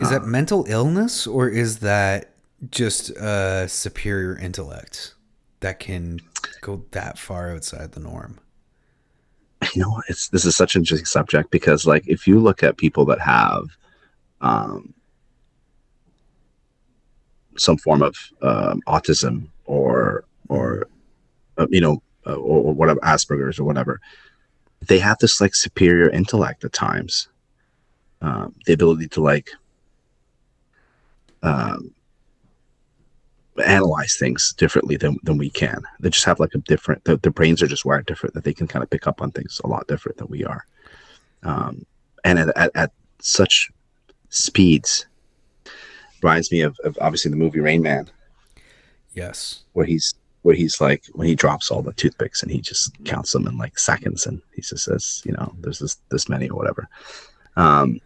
is 0.00 0.10
that 0.10 0.24
mental 0.24 0.64
illness 0.68 1.26
or 1.26 1.48
is 1.48 1.78
that 1.78 2.32
just 2.70 3.10
a 3.10 3.66
superior 3.68 4.36
intellect 4.38 5.14
that 5.60 5.78
can 5.78 6.20
go 6.60 6.84
that 6.90 7.18
far 7.18 7.50
outside 7.50 7.92
the 7.92 8.00
norm? 8.00 8.38
You 9.74 9.82
know, 9.82 10.02
it's 10.08 10.28
this 10.28 10.44
is 10.44 10.54
such 10.54 10.74
an 10.74 10.82
interesting 10.82 11.06
subject 11.06 11.50
because, 11.50 11.86
like, 11.86 12.06
if 12.06 12.26
you 12.26 12.38
look 12.38 12.62
at 12.62 12.76
people 12.76 13.06
that 13.06 13.20
have 13.20 13.64
um, 14.42 14.92
some 17.58 17.76
form 17.78 18.02
of 18.02 18.16
um, 18.42 18.80
autism 18.86 19.48
or 19.64 20.24
or 20.48 20.86
uh, 21.58 21.66
you 21.70 21.80
know 21.80 22.02
uh, 22.26 22.34
or, 22.34 22.64
or 22.64 22.74
whatever 22.74 23.00
Asperger's 23.00 23.58
or 23.58 23.64
whatever, 23.64 24.00
they 24.82 24.98
have 24.98 25.18
this 25.18 25.40
like 25.40 25.54
superior 25.54 26.10
intellect 26.10 26.64
at 26.64 26.72
times, 26.72 27.28
um, 28.20 28.54
the 28.66 28.72
ability 28.72 29.08
to 29.08 29.20
like 29.20 29.50
um, 31.42 31.94
analyze 33.64 34.16
things 34.16 34.52
differently 34.54 34.96
than, 34.96 35.16
than 35.22 35.38
we 35.38 35.50
can. 35.50 35.82
They 36.00 36.10
just 36.10 36.24
have 36.24 36.40
like 36.40 36.54
a 36.54 36.58
different, 36.58 37.04
the, 37.04 37.16
their 37.16 37.32
brains 37.32 37.62
are 37.62 37.66
just 37.66 37.84
wired 37.84 38.06
different, 38.06 38.34
that 38.34 38.44
they 38.44 38.54
can 38.54 38.66
kind 38.66 38.82
of 38.82 38.90
pick 38.90 39.06
up 39.06 39.22
on 39.22 39.30
things 39.30 39.60
a 39.64 39.68
lot 39.68 39.86
different 39.86 40.18
than 40.18 40.28
we 40.28 40.44
are. 40.44 40.66
Um, 41.42 41.86
and 42.24 42.38
at, 42.38 42.56
at, 42.56 42.70
at, 42.74 42.92
such 43.18 43.70
speeds, 44.28 45.06
reminds 46.22 46.50
me 46.50 46.60
of, 46.62 46.78
of 46.84 46.96
obviously 47.00 47.30
the 47.30 47.36
movie 47.36 47.60
Rain 47.60 47.82
Man. 47.82 48.08
Yes. 49.14 49.62
Where 49.72 49.86
he's, 49.86 50.14
where 50.42 50.54
he's 50.54 50.80
like, 50.80 51.04
when 51.12 51.26
he 51.26 51.34
drops 51.34 51.70
all 51.70 51.82
the 51.82 51.92
toothpicks 51.94 52.42
and 52.42 52.50
he 52.50 52.60
just 52.60 52.92
counts 53.04 53.32
them 53.32 53.46
in 53.46 53.58
like 53.58 53.78
seconds 53.78 54.26
and 54.26 54.40
he 54.54 54.62
just 54.62 54.84
says, 54.84 55.22
you 55.24 55.32
know, 55.32 55.54
there's 55.60 55.78
this, 55.78 55.96
this 56.10 56.28
many 56.28 56.48
or 56.48 56.56
whatever. 56.56 56.88
Um, 57.56 58.00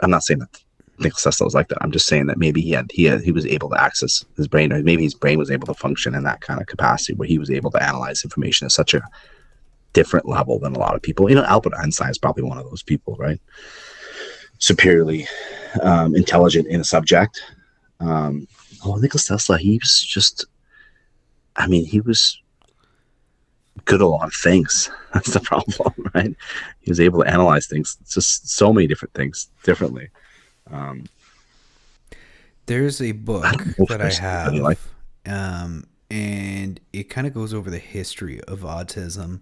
I'm 0.00 0.10
not 0.10 0.22
saying 0.22 0.40
that 0.40 0.62
Nikola 0.98 1.22
Tesla 1.22 1.44
was 1.44 1.54
like 1.54 1.68
that. 1.68 1.78
I'm 1.80 1.92
just 1.92 2.06
saying 2.06 2.26
that 2.26 2.38
maybe 2.38 2.60
he 2.60 2.70
had 2.72 2.90
he 2.92 3.04
had, 3.04 3.22
he 3.22 3.32
was 3.32 3.46
able 3.46 3.68
to 3.70 3.80
access 3.80 4.24
his 4.36 4.48
brain, 4.48 4.72
or 4.72 4.82
maybe 4.82 5.02
his 5.04 5.14
brain 5.14 5.38
was 5.38 5.50
able 5.50 5.66
to 5.66 5.74
function 5.74 6.14
in 6.14 6.24
that 6.24 6.40
kind 6.40 6.60
of 6.60 6.66
capacity 6.66 7.14
where 7.14 7.28
he 7.28 7.38
was 7.38 7.50
able 7.50 7.70
to 7.72 7.82
analyze 7.82 8.24
information 8.24 8.64
at 8.64 8.72
such 8.72 8.94
a 8.94 9.02
different 9.92 10.28
level 10.28 10.58
than 10.58 10.74
a 10.74 10.78
lot 10.78 10.94
of 10.94 11.02
people. 11.02 11.28
You 11.28 11.36
know, 11.36 11.44
Albert 11.44 11.74
Einstein 11.74 12.10
is 12.10 12.18
probably 12.18 12.42
one 12.42 12.58
of 12.58 12.64
those 12.64 12.82
people, 12.82 13.16
right? 13.16 13.40
Superiorly 14.58 15.26
um, 15.82 16.14
intelligent 16.14 16.66
in 16.68 16.80
a 16.80 16.84
subject. 16.84 17.40
Um, 18.00 18.46
oh, 18.84 18.96
Nikola 18.96 19.22
Tesla, 19.22 19.58
he 19.58 19.78
was 19.78 20.00
just, 20.00 20.44
I 21.56 21.66
mean, 21.66 21.84
he 21.84 22.00
was 22.00 22.40
good 23.84 24.00
at 24.00 24.04
a 24.04 24.06
lot 24.06 24.26
of 24.26 24.34
things. 24.34 24.90
That's 25.14 25.32
the 25.32 25.40
problem, 25.40 25.94
right? 26.14 26.34
He 26.80 26.90
was 26.90 27.00
able 27.00 27.22
to 27.22 27.28
analyze 27.28 27.66
things, 27.66 27.96
just 28.08 28.48
so 28.48 28.72
many 28.72 28.86
different 28.86 29.14
things 29.14 29.48
differently. 29.64 30.10
Um, 30.70 31.04
There's 32.66 33.00
a 33.00 33.12
book 33.12 33.44
I 33.44 33.84
that 33.88 34.00
I 34.02 34.12
have, 34.12 34.54
like. 34.54 34.78
um, 35.26 35.86
and 36.10 36.80
it 36.92 37.04
kind 37.04 37.26
of 37.26 37.34
goes 37.34 37.52
over 37.52 37.70
the 37.70 37.78
history 37.78 38.40
of 38.42 38.60
autism. 38.60 39.40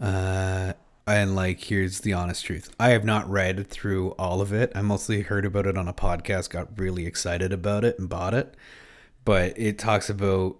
Uh, 0.00 0.72
and 1.06 1.34
like, 1.34 1.60
here's 1.64 2.00
the 2.00 2.12
honest 2.12 2.44
truth: 2.44 2.74
I 2.78 2.90
have 2.90 3.04
not 3.04 3.28
read 3.28 3.68
through 3.68 4.10
all 4.12 4.40
of 4.40 4.52
it. 4.52 4.72
I 4.74 4.82
mostly 4.82 5.22
heard 5.22 5.44
about 5.44 5.66
it 5.66 5.76
on 5.76 5.88
a 5.88 5.94
podcast, 5.94 6.50
got 6.50 6.78
really 6.78 7.06
excited 7.06 7.52
about 7.52 7.84
it, 7.84 7.98
and 7.98 8.08
bought 8.08 8.34
it. 8.34 8.54
But 9.24 9.58
it 9.58 9.78
talks 9.78 10.08
about 10.08 10.56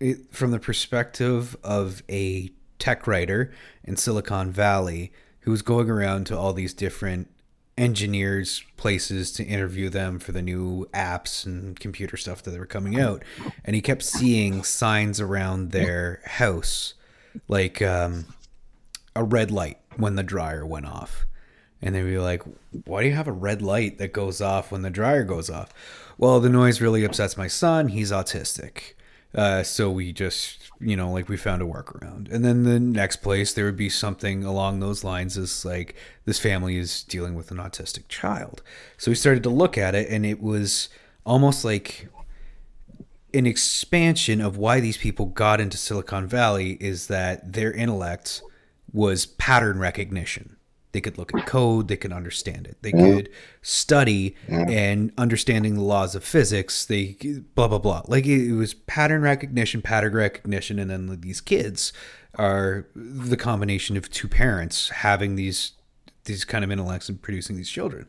it 0.00 0.34
from 0.34 0.50
the 0.50 0.58
perspective 0.58 1.56
of 1.62 2.02
a 2.08 2.50
tech 2.78 3.06
writer 3.06 3.52
in 3.84 3.96
Silicon 3.96 4.50
Valley 4.50 5.12
who's 5.40 5.62
going 5.62 5.88
around 5.88 6.26
to 6.26 6.36
all 6.36 6.52
these 6.52 6.74
different 6.74 7.30
engineers 7.78 8.64
places 8.76 9.30
to 9.32 9.44
interview 9.44 9.88
them 9.88 10.18
for 10.18 10.32
the 10.32 10.42
new 10.42 10.86
apps 10.94 11.44
and 11.44 11.78
computer 11.78 12.16
stuff 12.16 12.42
that 12.42 12.58
were 12.58 12.64
coming 12.64 12.98
out 12.98 13.22
and 13.66 13.76
he 13.76 13.82
kept 13.82 14.02
seeing 14.02 14.62
signs 14.62 15.20
around 15.20 15.72
their 15.72 16.22
house 16.24 16.94
like 17.48 17.82
um, 17.82 18.24
a 19.16 19.24
red 19.24 19.50
light 19.50 19.78
when 19.96 20.16
the 20.16 20.22
dryer 20.22 20.64
went 20.64 20.86
off 20.86 21.26
and 21.82 21.94
they'd 21.94 22.02
be 22.02 22.18
like 22.18 22.42
why 22.84 23.02
do 23.02 23.08
you 23.08 23.14
have 23.14 23.28
a 23.28 23.32
red 23.32 23.62
light 23.62 23.98
that 23.98 24.12
goes 24.12 24.40
off 24.40 24.70
when 24.70 24.82
the 24.82 24.90
dryer 24.90 25.24
goes 25.24 25.50
off 25.50 25.72
well 26.18 26.40
the 26.40 26.48
noise 26.48 26.80
really 26.80 27.04
upsets 27.04 27.36
my 27.36 27.48
son 27.48 27.88
he's 27.88 28.12
autistic 28.12 28.94
uh, 29.36 29.62
so 29.62 29.90
we 29.90 30.12
just, 30.14 30.70
you 30.80 30.96
know, 30.96 31.12
like 31.12 31.28
we 31.28 31.36
found 31.36 31.60
a 31.60 31.66
workaround. 31.66 32.32
And 32.32 32.42
then 32.42 32.62
the 32.62 32.80
next 32.80 33.16
place, 33.16 33.52
there 33.52 33.66
would 33.66 33.76
be 33.76 33.90
something 33.90 34.44
along 34.44 34.80
those 34.80 35.04
lines 35.04 35.36
is 35.36 35.62
like 35.62 35.94
this 36.24 36.38
family 36.38 36.78
is 36.78 37.02
dealing 37.04 37.34
with 37.34 37.50
an 37.50 37.58
autistic 37.58 38.08
child. 38.08 38.62
So 38.96 39.10
we 39.10 39.14
started 39.14 39.42
to 39.42 39.50
look 39.50 39.76
at 39.76 39.94
it, 39.94 40.08
and 40.08 40.24
it 40.24 40.40
was 40.40 40.88
almost 41.26 41.66
like 41.66 42.08
an 43.34 43.46
expansion 43.46 44.40
of 44.40 44.56
why 44.56 44.80
these 44.80 44.96
people 44.96 45.26
got 45.26 45.60
into 45.60 45.76
Silicon 45.76 46.26
Valley 46.26 46.78
is 46.80 47.08
that 47.08 47.52
their 47.52 47.72
intellect 47.72 48.42
was 48.96 49.26
pattern 49.26 49.78
recognition. 49.78 50.56
They 50.92 51.02
could 51.02 51.18
look 51.18 51.34
at 51.34 51.44
code, 51.44 51.88
they 51.88 51.98
could 51.98 52.14
understand 52.14 52.66
it, 52.66 52.78
they 52.80 52.92
could 52.92 53.28
study 53.60 54.34
and 54.48 55.12
understanding 55.18 55.74
the 55.74 55.82
laws 55.82 56.14
of 56.14 56.24
physics. 56.24 56.86
They 56.86 57.18
blah 57.54 57.68
blah 57.68 57.78
blah. 57.78 58.02
Like 58.08 58.24
it, 58.24 58.54
was 58.54 58.72
pattern 58.72 59.20
recognition, 59.20 59.82
pattern 59.82 60.14
recognition, 60.14 60.78
and 60.78 60.90
then 60.90 61.20
these 61.20 61.42
kids 61.42 61.92
are 62.36 62.86
the 62.94 63.36
combination 63.36 63.98
of 63.98 64.10
two 64.10 64.28
parents 64.28 64.88
having 64.88 65.36
these 65.36 65.72
these 66.24 66.46
kind 66.46 66.64
of 66.64 66.70
intellects 66.70 67.10
and 67.10 67.20
producing 67.20 67.56
these 67.56 67.68
children. 67.68 68.08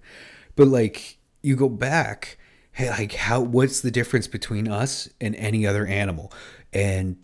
But 0.56 0.70
like 0.70 1.18
you 1.42 1.58
go 1.58 1.68
back, 1.68 2.38
hey, 2.72 2.90
like 2.90 3.14
how 3.14 3.42
what's 3.42 3.82
the 3.82 3.92
difference 3.92 4.28
between 4.28 4.70
us 4.70 5.10
and 5.20 5.36
any 5.36 5.68
other 5.68 5.86
animal? 5.86 6.32
And 6.72 7.18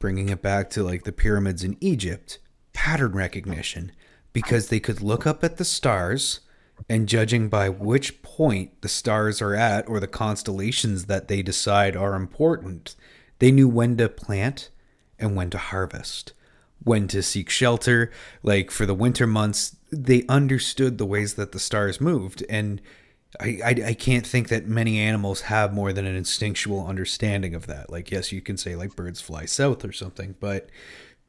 bringing 0.00 0.28
it 0.28 0.42
back 0.42 0.70
to 0.70 0.82
like 0.82 1.04
the 1.04 1.12
pyramids 1.12 1.62
in 1.62 1.76
Egypt, 1.80 2.40
pattern 2.74 3.12
recognition 3.12 3.92
because 4.34 4.68
they 4.68 4.80
could 4.80 5.00
look 5.00 5.26
up 5.26 5.42
at 5.42 5.56
the 5.56 5.64
stars 5.64 6.40
and 6.88 7.08
judging 7.08 7.48
by 7.48 7.68
which 7.68 8.20
point 8.20 8.82
the 8.82 8.88
stars 8.88 9.40
are 9.40 9.54
at 9.54 9.88
or 9.88 10.00
the 10.00 10.08
constellations 10.08 11.06
that 11.06 11.28
they 11.28 11.40
decide 11.40 11.96
are 11.96 12.14
important, 12.14 12.96
they 13.38 13.50
knew 13.50 13.68
when 13.68 13.96
to 13.96 14.08
plant 14.08 14.70
and 15.18 15.36
when 15.36 15.50
to 15.50 15.58
harvest, 15.58 16.32
when 16.82 17.08
to 17.08 17.22
seek 17.22 17.48
shelter. 17.48 18.10
Like 18.42 18.70
for 18.70 18.86
the 18.86 18.94
winter 18.94 19.26
months, 19.26 19.76
they 19.90 20.26
understood 20.28 20.98
the 20.98 21.06
ways 21.06 21.34
that 21.34 21.52
the 21.52 21.60
stars 21.60 22.00
moved. 22.00 22.44
And 22.50 22.82
I, 23.40 23.60
I, 23.64 23.70
I 23.86 23.94
can't 23.94 24.26
think 24.26 24.48
that 24.48 24.66
many 24.66 24.98
animals 24.98 25.42
have 25.42 25.72
more 25.72 25.92
than 25.92 26.06
an 26.06 26.16
instinctual 26.16 26.86
understanding 26.86 27.54
of 27.54 27.66
that. 27.66 27.90
Like, 27.90 28.10
yes, 28.10 28.32
you 28.32 28.40
can 28.40 28.56
say 28.56 28.76
like 28.76 28.96
birds 28.96 29.20
fly 29.20 29.44
south 29.44 29.84
or 29.84 29.92
something, 29.92 30.34
but 30.40 30.68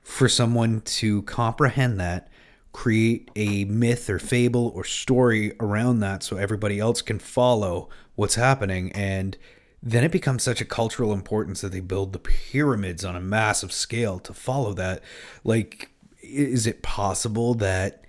for 0.05 0.29
someone 0.29 0.81
to 0.81 1.23
comprehend 1.23 1.99
that 1.99 2.29
create 2.71 3.31
a 3.35 3.65
myth 3.65 4.09
or 4.09 4.19
fable 4.19 4.71
or 4.75 4.83
story 4.83 5.53
around 5.59 5.99
that 5.99 6.21
so 6.21 6.37
everybody 6.37 6.77
else 6.77 7.01
can 7.01 7.17
follow 7.17 7.89
what's 8.13 8.35
happening. 8.35 8.91
And 8.91 9.35
then 9.81 10.03
it 10.03 10.11
becomes 10.11 10.43
such 10.43 10.61
a 10.61 10.65
cultural 10.65 11.11
importance 11.11 11.61
that 11.61 11.71
they 11.71 11.79
build 11.79 12.13
the 12.13 12.19
pyramids 12.19 13.03
on 13.03 13.15
a 13.15 13.21
massive 13.21 13.71
scale 13.71 14.19
to 14.19 14.33
follow 14.33 14.73
that. 14.73 15.01
Like 15.43 15.89
is 16.21 16.67
it 16.67 16.83
possible 16.83 17.55
that 17.55 18.03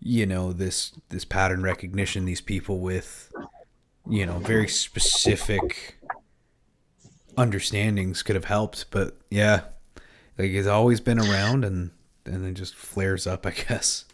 you 0.00 0.26
know 0.26 0.52
this 0.52 0.92
this 1.10 1.24
pattern 1.24 1.62
recognition 1.62 2.24
these 2.24 2.40
people 2.40 2.78
with 2.78 3.32
you 4.08 4.24
know 4.24 4.38
very 4.38 4.68
specific 4.68 5.98
understandings 7.36 8.22
could 8.22 8.36
have 8.36 8.46
helped? 8.46 8.86
But 8.90 9.18
yeah 9.28 9.62
like 10.38 10.50
it's 10.50 10.68
always 10.68 11.00
been 11.00 11.18
around 11.18 11.64
and 11.64 11.90
and 12.26 12.44
then 12.44 12.54
just 12.54 12.74
flares 12.74 13.26
up, 13.26 13.46
I 13.46 13.50
guess. 13.50 14.04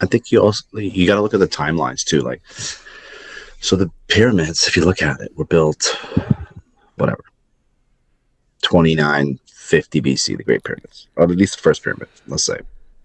I 0.00 0.06
think 0.06 0.32
you 0.32 0.40
also 0.40 0.64
you 0.78 1.06
got 1.06 1.14
to 1.16 1.22
look 1.22 1.34
at 1.34 1.40
the 1.40 1.46
timelines 1.48 2.04
too. 2.04 2.20
Like, 2.20 2.42
so 3.60 3.76
the 3.76 3.90
pyramids, 4.08 4.66
if 4.66 4.76
you 4.76 4.84
look 4.84 5.00
at 5.02 5.20
it, 5.20 5.36
were 5.36 5.44
built, 5.44 5.96
whatever, 6.96 7.24
twenty 8.62 8.94
nine 8.94 9.38
fifty 9.46 10.00
BC, 10.02 10.36
the 10.36 10.42
Great 10.44 10.64
Pyramids, 10.64 11.06
or 11.16 11.24
at 11.24 11.30
least 11.30 11.56
the 11.56 11.62
first 11.62 11.82
pyramid, 11.82 12.08
let's 12.26 12.44
say. 12.44 12.58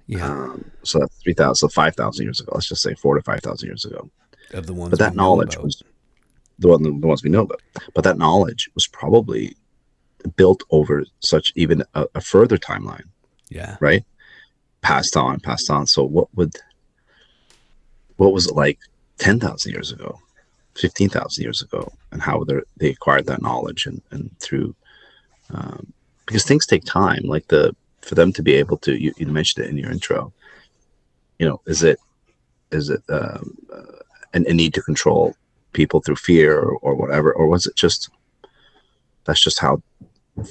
Yeah. 0.07 0.25
Um, 0.25 0.69
so 0.83 0.99
that's 0.99 1.15
three 1.17 1.33
thousand, 1.33 1.55
so 1.55 1.73
five 1.73 1.95
thousand 1.95 2.25
years 2.25 2.39
ago. 2.39 2.51
Let's 2.55 2.67
just 2.69 2.81
say 2.81 2.95
four 2.95 3.15
to 3.15 3.21
five 3.21 3.41
thousand 3.41 3.67
years 3.67 3.85
ago. 3.85 4.09
Of 4.53 4.65
the 4.65 4.73
ones, 4.73 4.91
But 4.91 4.99
that 4.99 5.15
know 5.15 5.23
knowledge 5.23 5.55
about. 5.55 5.65
was 5.65 5.83
the 6.59 6.69
one, 6.69 6.81
the 6.81 7.07
ones 7.07 7.23
we 7.23 7.29
know 7.29 7.41
about. 7.41 7.61
But 7.93 8.03
that 8.05 8.17
knowledge 8.17 8.69
was 8.73 8.87
probably 8.87 9.55
built 10.35 10.63
over 10.71 11.05
such 11.19 11.53
even 11.55 11.83
a, 11.93 12.05
a 12.15 12.21
further 12.21 12.57
timeline 12.57 13.05
yeah, 13.49 13.77
right? 13.79 14.03
Passed 14.81 15.17
on, 15.17 15.39
passed 15.39 15.69
on. 15.69 15.87
So 15.87 16.03
what 16.03 16.27
would 16.35 16.55
what 18.17 18.33
was 18.33 18.47
it 18.47 18.55
like 18.55 18.79
ten 19.17 19.39
thousand 19.39 19.71
years 19.71 19.91
ago, 19.91 20.19
fifteen 20.75 21.09
thousand 21.09 21.43
years 21.43 21.61
ago, 21.61 21.91
and 22.11 22.21
how 22.21 22.43
they 22.43 22.59
they 22.77 22.89
acquired 22.89 23.25
that 23.27 23.41
knowledge 23.41 23.85
and 23.85 24.01
and 24.11 24.29
through 24.39 24.75
um, 25.53 25.91
because 26.25 26.43
things 26.43 26.65
take 26.65 26.83
time. 26.83 27.23
Like 27.23 27.47
the 27.47 27.75
for 28.01 28.15
them 28.15 28.31
to 28.33 28.43
be 28.43 28.53
able 28.53 28.77
to 28.77 29.01
you, 29.01 29.13
you 29.17 29.27
mentioned 29.27 29.65
it 29.65 29.69
in 29.69 29.77
your 29.77 29.91
intro. 29.91 30.33
You 31.39 31.47
know, 31.47 31.61
is 31.65 31.83
it 31.83 31.99
is 32.71 32.89
it 32.89 33.01
um, 33.09 33.57
uh, 33.73 33.99
an, 34.33 34.45
a 34.47 34.53
need 34.53 34.73
to 34.73 34.81
control 34.81 35.35
people 35.73 36.01
through 36.01 36.15
fear 36.15 36.59
or, 36.59 36.77
or 36.79 36.95
whatever, 36.95 37.31
or 37.31 37.47
was 37.47 37.65
it 37.65 37.75
just 37.75 38.09
that's 39.25 39.41
just 39.41 39.59
how 39.59 39.81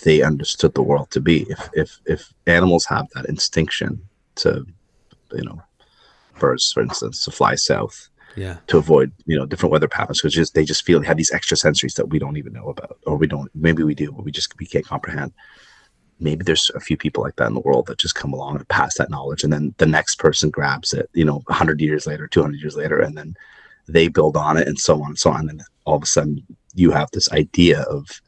they 0.05 0.22
understood 0.22 0.75
the 0.75 0.83
world 0.83 1.11
to 1.12 1.20
be. 1.20 1.46
If 1.49 1.70
if 1.75 2.01
if 2.07 2.33
animals 2.46 2.85
have 2.87 3.07
that 3.14 3.27
instinction 3.27 4.01
to, 4.37 4.66
you 5.33 5.44
know, 5.44 5.62
birds, 6.38 6.72
for 6.72 6.83
instance, 6.83 7.25
to 7.25 7.31
fly 7.31 7.55
south 7.55 8.09
yeah, 8.37 8.59
to 8.66 8.77
avoid 8.77 9.12
you 9.25 9.37
know 9.37 9.46
different 9.46 9.72
weather 9.72 9.88
patterns, 9.88 10.20
because 10.20 10.35
just 10.35 10.55
they 10.55 10.64
just 10.64 10.85
feel 10.85 11.01
they 11.01 11.07
have 11.07 11.16
these 11.16 11.33
extra 11.33 11.57
sensories 11.57 11.94
that 11.94 12.11
we 12.11 12.18
don't 12.18 12.37
even 12.37 12.53
know 12.53 12.68
about, 12.68 12.99
or 13.07 13.16
we 13.16 13.27
don't. 13.27 13.51
Maybe 13.55 13.83
we 13.83 13.94
do, 13.94 14.12
but 14.12 14.25
we 14.25 14.31
just 14.31 14.57
we 14.59 14.66
can't 14.66 14.85
comprehend. 14.85 15.33
Maybe 16.20 16.44
there's 16.44 16.70
a 16.75 16.81
few 16.81 16.96
people 16.96 17.22
like 17.22 17.37
that 17.37 17.49
in 17.49 17.55
the 17.55 17.61
world 17.61 17.87
that 17.87 17.99
just 17.99 18.14
come 18.14 18.33
along 18.33 18.57
and 18.57 18.68
pass 18.68 18.96
that 18.99 19.11
knowledge, 19.11 19.42
and 19.42 19.53
then 19.53 19.75
the 19.79 19.87
next 19.87 20.18
person 20.18 20.51
grabs 20.51 20.92
it. 20.92 21.09
You 21.14 21.25
know, 21.25 21.42
hundred 21.49 21.81
years 21.81 22.07
later, 22.07 22.29
two 22.29 22.42
hundred 22.42 22.61
years 22.61 22.77
later, 22.77 23.01
and 23.01 23.16
then 23.16 23.35
they 23.88 24.09
build 24.09 24.37
on 24.37 24.59
it, 24.59 24.68
and 24.68 24.79
so 24.79 25.03
on 25.03 25.09
and 25.09 25.18
so 25.18 25.31
on. 25.31 25.49
And 25.49 25.62
all 25.87 25.96
of 25.96 26.03
a 26.03 26.07
sudden, 26.07 26.42
you 26.75 26.90
have 26.90 27.11
this 27.12 27.33
idea 27.33 27.83
of 27.83 28.20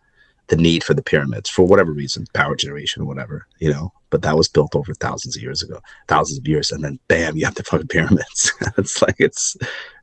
the 0.49 0.57
need 0.57 0.83
for 0.83 0.95
the 0.95 1.03
pyramids 1.03 1.49
for 1.49 1.67
whatever 1.67 1.93
reason, 1.93 2.27
power 2.35 2.57
generation 2.57 3.07
whatever, 3.07 3.47
you 3.59 3.71
know. 3.71 3.93
But 4.11 4.23
that 4.23 4.37
was 4.39 4.49
built 4.49 4.75
over 4.75 4.95
thousands 4.95 5.37
of 5.37 5.43
years 5.43 5.63
ago, 5.63 5.81
thousands 6.07 6.39
of 6.39 6.49
years, 6.49 6.73
and 6.73 6.83
then 6.83 6.99
bam, 7.09 7.37
you 7.37 7.45
have 7.45 7.55
the 7.55 7.63
fucking 7.63 7.89
pyramids. 7.89 8.53
it's 8.79 9.03
like 9.03 9.17
it's 9.19 9.57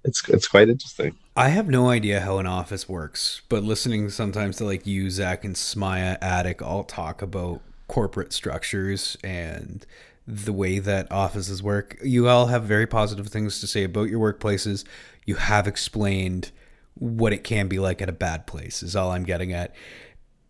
it's 0.03 0.27
it's 0.29 0.47
quite 0.47 0.69
interesting. 0.69 1.15
I 1.35 1.49
have 1.49 1.67
no 1.67 1.89
idea 1.89 2.21
how 2.21 2.37
an 2.37 2.45
office 2.45 2.87
works, 2.87 3.41
but 3.49 3.63
listening 3.63 4.09
sometimes 4.09 4.57
to 4.57 4.65
like 4.65 4.85
you, 4.85 5.09
Zach, 5.09 5.43
and 5.43 5.55
Smaya 5.55 6.17
Attic 6.21 6.61
all 6.61 6.83
talk 6.83 7.23
about 7.23 7.61
corporate 7.87 8.31
structures 8.31 9.17
and 9.23 9.85
the 10.27 10.53
way 10.53 10.79
that 10.79 11.11
offices 11.11 11.61
work. 11.61 11.97
You 12.03 12.27
all 12.29 12.47
have 12.47 12.63
very 12.63 12.87
positive 12.87 13.27
things 13.27 13.59
to 13.59 13.67
say 13.67 13.83
about 13.83 14.09
your 14.09 14.19
workplaces. 14.19 14.83
You 15.25 15.35
have 15.35 15.67
explained 15.67 16.51
what 16.95 17.33
it 17.33 17.43
can 17.43 17.67
be 17.67 17.79
like 17.79 18.01
at 18.01 18.09
a 18.09 18.13
bad 18.13 18.47
place, 18.47 18.81
is 18.81 18.95
all 18.95 19.11
I'm 19.11 19.23
getting 19.23 19.53
at. 19.53 19.73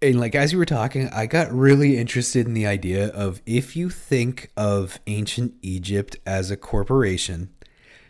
And 0.05 0.19
like 0.19 0.35
as 0.35 0.51
you 0.51 0.59
were 0.59 0.65
talking, 0.65 1.09
I 1.09 1.25
got 1.25 1.51
really 1.51 1.97
interested 1.97 2.45
in 2.45 2.53
the 2.53 2.67
idea 2.67 3.07
of 3.07 3.41
if 3.47 3.75
you 3.75 3.89
think 3.89 4.51
of 4.55 4.99
ancient 5.07 5.55
Egypt 5.63 6.17
as 6.27 6.51
a 6.51 6.57
corporation, 6.57 7.49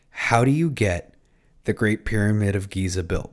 how 0.09 0.43
do 0.43 0.51
you 0.51 0.69
get 0.69 1.13
the 1.63 1.71
Great 1.71 2.03
Pyramid 2.03 2.53
of 2.53 2.69
Giza 2.69 3.01
built? 3.01 3.31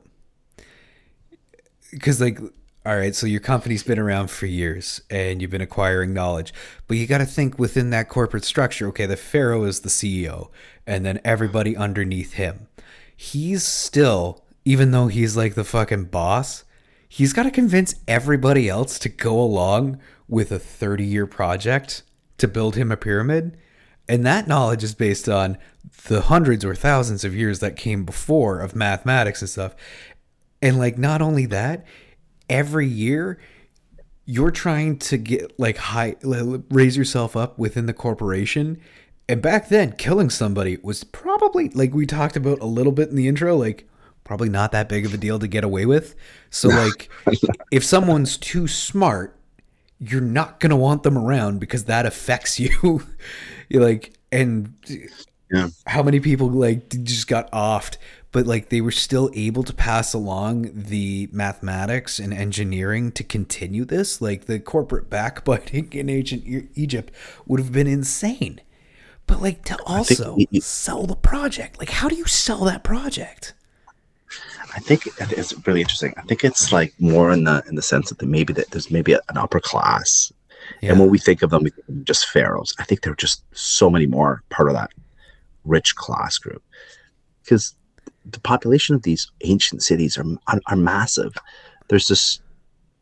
Because, 1.91 2.21
like, 2.21 2.39
all 2.85 2.95
right, 2.97 3.13
so 3.13 3.27
your 3.27 3.41
company's 3.41 3.83
been 3.83 3.99
around 3.99 4.31
for 4.31 4.45
years 4.45 5.01
and 5.09 5.41
you've 5.41 5.51
been 5.51 5.61
acquiring 5.61 6.13
knowledge, 6.13 6.53
but 6.87 6.95
you 6.95 7.05
got 7.05 7.17
to 7.17 7.25
think 7.25 7.59
within 7.59 7.89
that 7.89 8.07
corporate 8.07 8.45
structure. 8.45 8.87
Okay, 8.87 9.05
the 9.05 9.17
Pharaoh 9.17 9.65
is 9.65 9.81
the 9.81 9.89
CEO, 9.89 10.49
and 10.87 11.05
then 11.05 11.19
everybody 11.25 11.75
underneath 11.75 12.33
him. 12.33 12.67
He's 13.13 13.63
still, 13.63 14.45
even 14.63 14.91
though 14.91 15.07
he's 15.07 15.35
like 15.35 15.55
the 15.55 15.65
fucking 15.65 16.05
boss, 16.05 16.63
he's 17.13 17.31
got 17.31 17.43
to 17.43 17.51
convince 17.51 17.93
everybody 18.07 18.67
else 18.67 18.97
to 18.97 19.07
go 19.07 19.39
along 19.39 19.99
with 20.27 20.51
a 20.51 20.57
30 20.57 21.05
year 21.05 21.27
project 21.27 22.01
to 22.39 22.47
build 22.47 22.75
him 22.75 22.91
a 22.91 22.97
pyramid. 22.97 23.55
And 24.09 24.25
that 24.25 24.47
knowledge 24.47 24.83
is 24.83 24.95
based 24.95 25.29
on 25.29 25.59
the 26.07 26.21
hundreds 26.21 26.65
or 26.65 26.73
thousands 26.73 27.23
of 27.23 27.35
years 27.35 27.59
that 27.59 27.75
came 27.75 28.03
before 28.03 28.61
of 28.61 28.75
mathematics 28.75 29.41
and 29.41 29.49
stuff. 29.49 29.75
And 30.59 30.79
like, 30.79 30.97
not 30.97 31.21
only 31.21 31.45
that, 31.45 31.85
every 32.49 32.87
year 32.87 33.39
you're 34.25 34.49
trying 34.49 34.97
to 34.97 35.17
get 35.17 35.59
like 35.59 35.77
high, 35.77 36.15
raise 36.23 36.97
yourself 36.97 37.37
up 37.37 37.59
within 37.59 37.85
the 37.85 37.93
corporation. 37.93 38.81
And 39.29 39.39
back 39.39 39.69
then, 39.69 39.91
killing 39.91 40.31
somebody 40.31 40.79
was 40.81 41.03
probably 41.03 41.69
like 41.69 41.93
we 41.93 42.07
talked 42.07 42.35
about 42.35 42.59
a 42.59 42.65
little 42.65 42.91
bit 42.91 43.09
in 43.09 43.15
the 43.15 43.27
intro, 43.27 43.55
like 43.55 43.87
probably 44.23 44.49
not 44.49 44.71
that 44.71 44.89
big 44.89 45.05
of 45.05 45.13
a 45.13 45.17
deal 45.17 45.39
to 45.39 45.47
get 45.47 45.63
away 45.63 45.85
with. 45.85 46.15
So, 46.49 46.69
like, 46.69 47.09
if 47.71 47.83
someone's 47.83 48.37
too 48.37 48.67
smart, 48.67 49.37
you're 49.99 50.21
not 50.21 50.59
gonna 50.59 50.75
want 50.75 51.03
them 51.03 51.17
around 51.17 51.59
because 51.59 51.85
that 51.85 52.05
affects 52.05 52.59
you. 52.59 53.05
you're 53.69 53.83
like, 53.83 54.13
and 54.31 54.73
Yeah. 55.51 55.69
how 55.85 56.03
many 56.03 56.19
people 56.19 56.49
like 56.49 56.89
just 57.03 57.27
got 57.27 57.51
offed, 57.51 57.97
but 58.31 58.47
like 58.47 58.69
they 58.69 58.81
were 58.81 58.91
still 58.91 59.29
able 59.33 59.63
to 59.63 59.73
pass 59.73 60.13
along 60.13 60.71
the 60.73 61.29
mathematics 61.31 62.17
and 62.19 62.33
engineering 62.33 63.11
to 63.13 63.23
continue 63.23 63.85
this. 63.85 64.21
Like 64.21 64.45
the 64.45 64.59
corporate 64.59 65.09
backbiting 65.09 65.89
in 65.93 66.09
ancient 66.09 66.43
Egypt 66.75 67.13
would 67.45 67.59
have 67.59 67.71
been 67.71 67.87
insane. 67.87 68.59
But 69.27 69.41
like 69.41 69.63
to 69.65 69.77
also 69.85 70.37
sell 70.59 71.05
the 71.05 71.15
project, 71.15 71.79
like 71.79 71.89
how 71.91 72.09
do 72.09 72.15
you 72.15 72.25
sell 72.25 72.65
that 72.65 72.83
project? 72.83 73.53
I 74.75 74.79
think 74.79 75.07
it's 75.19 75.53
really 75.67 75.81
interesting. 75.81 76.13
I 76.17 76.21
think 76.23 76.43
it's 76.43 76.71
like 76.71 76.93
more 76.99 77.31
in 77.31 77.43
the 77.43 77.63
in 77.67 77.75
the 77.75 77.81
sense 77.81 78.09
that 78.09 78.21
maybe 78.25 78.53
that 78.53 78.71
there's 78.71 78.89
maybe 78.89 79.13
an 79.13 79.37
upper 79.37 79.59
class, 79.59 80.31
yeah. 80.81 80.91
and 80.91 80.99
when 80.99 81.09
we 81.09 81.19
think 81.19 81.41
of 81.41 81.51
them, 81.51 81.63
we 81.63 81.69
think 81.69 81.87
of 81.87 82.03
just 82.05 82.27
pharaohs. 82.29 82.73
I 82.79 82.83
think 82.83 83.01
they're 83.01 83.15
just 83.15 83.43
so 83.55 83.89
many 83.89 84.07
more 84.07 84.41
part 84.49 84.69
of 84.69 84.73
that 84.73 84.91
rich 85.63 85.95
class 85.95 86.37
group 86.37 86.63
because 87.43 87.75
the 88.25 88.39
population 88.39 88.95
of 88.95 89.03
these 89.03 89.31
ancient 89.41 89.83
cities 89.83 90.17
are, 90.17 90.25
are, 90.47 90.59
are 90.67 90.75
massive. 90.75 91.35
There's 91.89 92.07
this, 92.07 92.41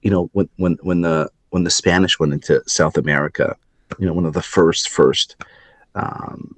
you 0.01 0.11
know, 0.11 0.29
when 0.33 0.49
when 0.57 0.77
when 0.81 1.01
the 1.01 1.29
when 1.51 1.63
the 1.63 1.69
Spanish 1.69 2.19
went 2.19 2.33
into 2.33 2.61
South 2.67 2.97
America, 2.97 3.55
you 3.99 4.05
know, 4.05 4.13
one 4.13 4.25
of 4.25 4.33
the 4.33 4.41
first 4.41 4.89
first 4.89 5.35
um, 5.95 6.55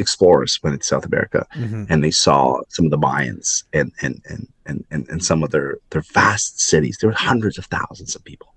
explorers 0.00 0.58
went 0.62 0.80
to 0.80 0.86
South 0.86 1.04
America, 1.04 1.46
mm-hmm. 1.54 1.84
and 1.88 2.02
they 2.02 2.10
saw 2.10 2.60
some 2.68 2.84
of 2.84 2.90
the 2.90 2.98
Mayans 2.98 3.64
and 3.72 3.92
and 4.02 4.20
and 4.28 4.48
and 4.66 4.84
and, 4.90 5.08
and 5.08 5.24
some 5.24 5.42
of 5.42 5.50
their 5.50 5.78
their 5.90 6.02
vast 6.12 6.60
cities. 6.60 6.98
There 7.00 7.10
were 7.10 7.16
hundreds 7.16 7.58
of 7.58 7.66
thousands 7.66 8.14
of 8.14 8.24
people, 8.24 8.54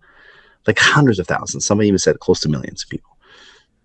like 0.68 0.80
hundreds 0.80 1.20
of 1.20 1.28
thousands. 1.28 1.66
Somebody 1.66 1.88
even 1.88 2.00
said 2.00 2.20
close 2.20 2.40
to 2.42 2.50
millions 2.50 2.84
of 2.84 2.90
people. 2.90 3.10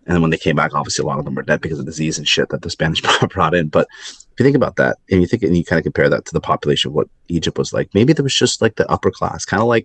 And 0.06 0.14
then 0.14 0.22
when 0.22 0.30
they 0.30 0.38
came 0.38 0.56
back, 0.56 0.74
obviously 0.74 1.02
a 1.02 1.06
lot 1.06 1.18
of 1.18 1.26
them 1.26 1.34
were 1.34 1.42
dead 1.42 1.60
because 1.60 1.78
of 1.78 1.84
disease 1.84 2.16
and 2.16 2.26
shit 2.26 2.48
that 2.48 2.62
the 2.62 2.70
Spanish 2.70 3.02
brought 3.28 3.54
in. 3.54 3.68
But 3.68 3.88
if 4.00 4.34
you 4.38 4.44
think 4.44 4.56
about 4.56 4.76
that, 4.76 4.96
and 5.10 5.20
you 5.20 5.26
think 5.26 5.42
and 5.42 5.54
you 5.54 5.64
kind 5.64 5.78
of 5.78 5.84
compare 5.84 6.08
that 6.08 6.24
to 6.24 6.32
the 6.32 6.40
population 6.40 6.88
of 6.88 6.94
what 6.94 7.08
Egypt 7.28 7.58
was 7.58 7.74
like, 7.74 7.90
maybe 7.92 8.14
there 8.14 8.22
was 8.22 8.34
just 8.34 8.62
like 8.62 8.76
the 8.76 8.90
upper 8.90 9.10
class, 9.10 9.44
kind 9.44 9.60
of 9.60 9.68
like 9.68 9.84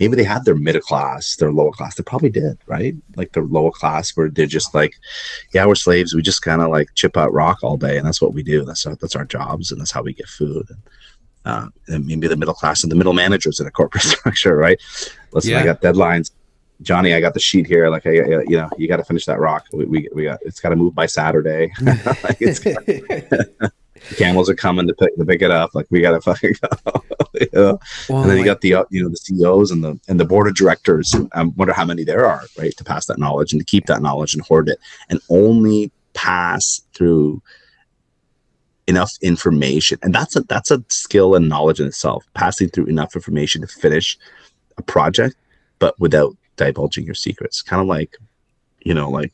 maybe 0.00 0.16
they 0.16 0.24
had 0.24 0.46
their 0.46 0.56
middle 0.56 0.80
class, 0.80 1.36
their 1.36 1.52
lower 1.52 1.70
class. 1.70 1.94
They 1.94 2.02
probably 2.02 2.30
did, 2.30 2.58
right? 2.66 2.96
Like 3.16 3.32
their 3.32 3.44
lower 3.44 3.70
class 3.70 4.16
where 4.16 4.30
they're 4.30 4.46
just 4.46 4.74
like, 4.74 4.94
yeah, 5.52 5.66
we're 5.66 5.74
slaves. 5.74 6.14
We 6.14 6.22
just 6.22 6.42
kind 6.42 6.62
of 6.62 6.70
like 6.70 6.88
chip 6.94 7.18
out 7.18 7.32
rock 7.32 7.58
all 7.62 7.76
day, 7.76 7.98
and 7.98 8.06
that's 8.06 8.22
what 8.22 8.32
we 8.32 8.42
do. 8.42 8.64
That's 8.64 8.86
our, 8.86 8.96
that's 8.96 9.14
our 9.14 9.26
jobs, 9.26 9.70
and 9.70 9.80
that's 9.80 9.90
how 9.90 10.02
we 10.02 10.14
get 10.14 10.26
food. 10.26 10.66
And, 10.70 10.78
uh, 11.44 11.68
and 11.88 12.06
maybe 12.06 12.26
the 12.26 12.36
middle 12.36 12.54
class 12.54 12.82
and 12.82 12.90
the 12.90 12.96
middle 12.96 13.12
managers 13.12 13.60
in 13.60 13.66
a 13.66 13.70
corporate 13.70 14.02
structure, 14.04 14.56
right? 14.56 14.80
Listen, 15.32 15.52
yeah. 15.52 15.60
I 15.60 15.64
got 15.64 15.82
deadlines. 15.82 16.30
Johnny, 16.82 17.12
I 17.12 17.20
got 17.20 17.34
the 17.34 17.40
sheet 17.40 17.66
here. 17.66 17.90
Like, 17.90 18.06
I, 18.06 18.12
you 18.12 18.56
know, 18.56 18.70
you 18.78 18.88
got 18.88 18.96
to 18.96 19.04
finish 19.04 19.26
that 19.26 19.38
rock. 19.38 19.66
We, 19.70 19.84
we, 19.84 20.08
we 20.14 20.24
got, 20.24 20.38
it's 20.42 20.60
got 20.60 20.70
to 20.70 20.76
move 20.76 20.94
by 20.94 21.04
Saturday. 21.04 21.70
camels 24.16 24.48
are 24.50 24.54
coming 24.54 24.86
to 24.86 24.94
pick 24.94 25.16
to 25.16 25.24
pick 25.24 25.42
it 25.42 25.50
up. 25.50 25.74
Like, 25.74 25.86
we 25.90 26.00
got 26.00 26.12
to 26.12 26.20
fucking 26.20 26.54
go. 26.60 27.02
you 27.40 27.48
know? 27.52 27.78
well, 28.08 28.22
and 28.22 28.30
then 28.30 28.38
you 28.38 28.44
got 28.44 28.60
the, 28.60 28.74
uh, 28.74 28.84
you 28.90 29.02
know, 29.02 29.08
the 29.08 29.16
CEOs 29.16 29.70
and 29.70 29.82
the 29.82 29.98
and 30.08 30.18
the 30.18 30.24
board 30.24 30.48
of 30.48 30.54
directors. 30.54 31.14
I 31.32 31.44
wonder 31.44 31.72
how 31.72 31.84
many 31.84 32.04
there 32.04 32.26
are, 32.26 32.42
right, 32.58 32.76
to 32.76 32.84
pass 32.84 33.06
that 33.06 33.18
knowledge 33.18 33.52
and 33.52 33.60
to 33.60 33.64
keep 33.64 33.86
that 33.86 34.02
knowledge 34.02 34.34
and 34.34 34.42
hoard 34.44 34.68
it, 34.68 34.78
and 35.08 35.20
only 35.28 35.90
pass 36.14 36.82
through 36.94 37.42
enough 38.86 39.12
information. 39.22 39.98
And 40.02 40.14
that's 40.14 40.36
a 40.36 40.40
that's 40.42 40.70
a 40.70 40.84
skill 40.88 41.34
and 41.34 41.48
knowledge 41.48 41.80
in 41.80 41.86
itself. 41.86 42.26
Passing 42.34 42.68
through 42.68 42.86
enough 42.86 43.14
information 43.14 43.62
to 43.62 43.66
finish 43.66 44.18
a 44.76 44.82
project, 44.82 45.36
but 45.78 45.98
without 46.00 46.36
divulging 46.56 47.06
your 47.06 47.14
secrets. 47.14 47.62
Kind 47.62 47.80
of 47.80 47.88
like, 47.88 48.16
you 48.80 48.94
know, 48.94 49.10
like 49.10 49.32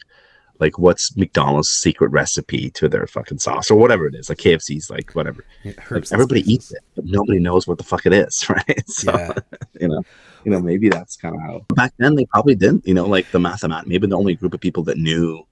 like 0.59 0.79
what's 0.79 1.17
McDonald's 1.17 1.69
secret 1.69 2.11
recipe 2.11 2.71
to 2.71 2.89
their 2.89 3.07
fucking 3.07 3.39
sauce 3.39 3.71
or 3.71 3.79
whatever 3.79 4.07
it 4.07 4.15
is. 4.15 4.29
Like 4.29 4.39
KFC's 4.39 4.91
like 4.91 5.13
whatever. 5.13 5.45
Like, 5.65 6.13
everybody 6.13 6.41
eats 6.51 6.73
it, 6.73 6.81
but 6.95 7.05
nobody 7.05 7.39
knows 7.39 7.67
what 7.67 7.79
the 7.79 7.85
fuck 7.85 8.07
it 8.07 8.13
is, 8.13 8.49
right? 8.51 8.89
So 8.89 9.13
yeah. 9.13 9.33
you 9.81 9.89
know, 9.89 10.03
you 10.45 10.51
know, 10.53 10.61
maybe 10.61 10.89
that's 10.89 11.17
kind 11.17 11.35
of 11.35 11.41
how 11.41 11.65
back 11.75 11.93
then 11.99 12.15
they 12.15 12.27
probably 12.27 12.55
didn't, 12.55 12.87
you 12.87 12.95
know, 12.95 13.07
like 13.07 13.31
the 13.31 13.39
mathemat, 13.39 13.87
maybe 13.87 14.07
the 14.07 14.17
only 14.17 14.35
group 14.35 14.55
of 14.55 14.61
people 14.61 14.83
that 14.85 14.99
knew 14.99 15.45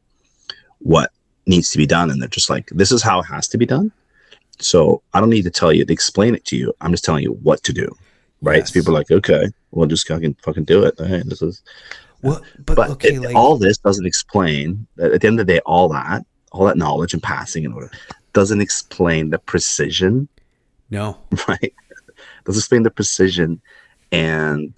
what 0.79 1.11
needs 1.47 1.71
to 1.71 1.79
be 1.79 1.87
done 1.87 2.11
and 2.11 2.21
they're 2.21 2.29
just 2.29 2.51
like, 2.51 2.69
this 2.71 2.93
is 2.93 3.03
how 3.03 3.21
it 3.21 3.25
has 3.25 3.49
to 3.49 3.59
be 3.59 3.67
done. 3.67 3.93
So 4.61 5.03
I 5.13 5.21
don't 5.21 5.31
need 5.31 5.43
to 5.43 5.51
tell 5.51 5.73
you 5.73 5.85
to 5.85 5.93
explain 5.93 6.35
it 6.35 6.45
to 6.47 6.57
you. 6.57 6.73
I'm 6.81 6.93
just 6.93 7.05
telling 7.05 7.25
you 7.25 7.33
what 7.43 7.63
to 7.65 7.73
do 7.73 7.95
right? 8.45 8.59
Yes. 8.59 8.69
So 8.69 8.81
people 8.81 8.95
are 8.95 8.99
like, 8.99 9.11
okay, 9.11 9.47
well, 9.73 9.87
just 9.87 10.07
fucking 10.07 10.37
fucking 10.43 10.65
do 10.65 10.85
it. 10.85 10.95
Hey, 10.99 11.23
this 11.25 11.43
is. 11.43 11.63
Well, 12.25 12.43
but, 12.65 12.75
but 12.75 12.91
okay, 12.91 13.15
it, 13.15 13.21
like... 13.21 13.37
all 13.37 13.59
this 13.59 13.77
doesn't 13.79 14.07
explain. 14.07 14.87
At 14.99 15.21
the 15.21 15.27
end 15.27 15.39
of 15.39 15.47
the 15.47 15.53
day, 15.53 15.61
all 15.67 15.91
that, 15.91 16.25
all 16.53 16.65
that 16.65 16.79
knowledge 16.79 17.13
and 17.13 17.23
passing 17.23 17.67
and 17.67 17.75
order 17.75 17.91
doesn't 18.33 18.63
explain 18.63 19.29
the 19.31 19.39
precision. 19.39 20.27
No, 20.91 21.19
right? 21.49 21.75
Doesn't 22.45 22.61
explain 22.61 22.83
the 22.83 22.91
precision 22.91 23.61
and 24.11 24.73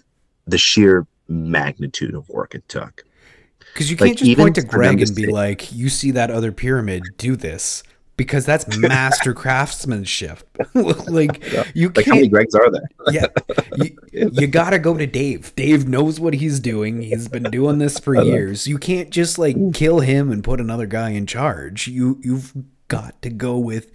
the 0.46 0.58
sheer 0.58 1.06
magnitude 1.28 2.14
of 2.14 2.28
work 2.28 2.54
it 2.54 2.68
took. 2.68 3.04
Because 3.72 3.90
you 3.90 3.96
can't 3.96 4.10
like, 4.10 4.18
just 4.18 4.38
point 4.38 4.54
to 4.56 4.62
Greg 4.62 5.00
and 5.00 5.14
be 5.14 5.26
like, 5.26 5.72
"You 5.72 5.88
see 5.88 6.10
that 6.12 6.30
other 6.30 6.50
pyramid? 6.50 7.04
Do 7.16 7.36
this." 7.36 7.82
Because 8.16 8.46
that's 8.46 8.76
master 8.78 9.34
craftsmanship. 9.34 10.42
like 10.74 11.42
you 11.74 11.88
like 11.88 11.94
can't. 11.94 12.06
How 12.06 12.14
many 12.14 12.30
Gregs 12.30 12.54
are 12.54 12.70
there? 12.70 12.88
yeah, 13.10 13.26
you, 13.76 14.30
you, 14.32 14.46
gotta 14.46 14.78
go 14.78 14.96
to 14.96 15.06
Dave. 15.06 15.54
Dave 15.54 15.88
knows 15.88 16.18
what 16.18 16.34
he's 16.34 16.60
doing. 16.60 17.02
He's 17.02 17.28
been 17.28 17.44
doing 17.44 17.78
this 17.78 17.98
for 17.98 18.14
years. 18.22 18.66
You 18.66 18.78
can't 18.78 19.10
just 19.10 19.38
like 19.38 19.56
kill 19.74 20.00
him 20.00 20.30
and 20.30 20.42
put 20.42 20.60
another 20.60 20.86
guy 20.86 21.10
in 21.10 21.26
charge. 21.26 21.88
You 21.88 22.18
you've 22.22 22.52
got 22.88 23.20
to 23.22 23.30
go 23.30 23.58
with 23.58 23.92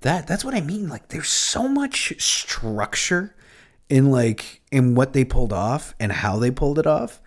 that. 0.00 0.26
That's 0.26 0.44
what 0.44 0.54
I 0.54 0.60
mean. 0.60 0.88
Like 0.88 1.08
there's 1.08 1.28
so 1.28 1.68
much 1.68 2.20
structure 2.20 3.34
in 3.88 4.10
like 4.10 4.62
in 4.70 4.94
what 4.94 5.12
they 5.12 5.24
pulled 5.24 5.52
off 5.52 5.94
and 5.98 6.12
how 6.12 6.38
they 6.38 6.50
pulled 6.50 6.78
it 6.78 6.86
off 6.86 7.20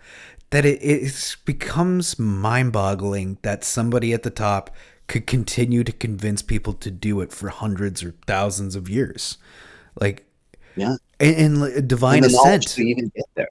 that 0.50 0.64
it, 0.64 0.78
it 0.82 1.36
becomes 1.44 2.16
mind-boggling 2.16 3.38
that 3.42 3.64
somebody 3.64 4.12
at 4.12 4.22
the 4.22 4.30
top 4.30 4.70
could 5.06 5.26
continue 5.26 5.84
to 5.84 5.92
convince 5.92 6.42
people 6.42 6.72
to 6.72 6.90
do 6.90 7.20
it 7.20 7.32
for 7.32 7.48
hundreds 7.48 8.02
or 8.02 8.14
thousands 8.26 8.74
of 8.74 8.88
years. 8.88 9.38
Like, 10.00 10.26
yeah, 10.76 10.96
and, 11.20 11.62
and 11.62 11.88
divine 11.88 12.24
and 12.24 12.32
even 12.78 13.12
get 13.14 13.26
there. 13.34 13.48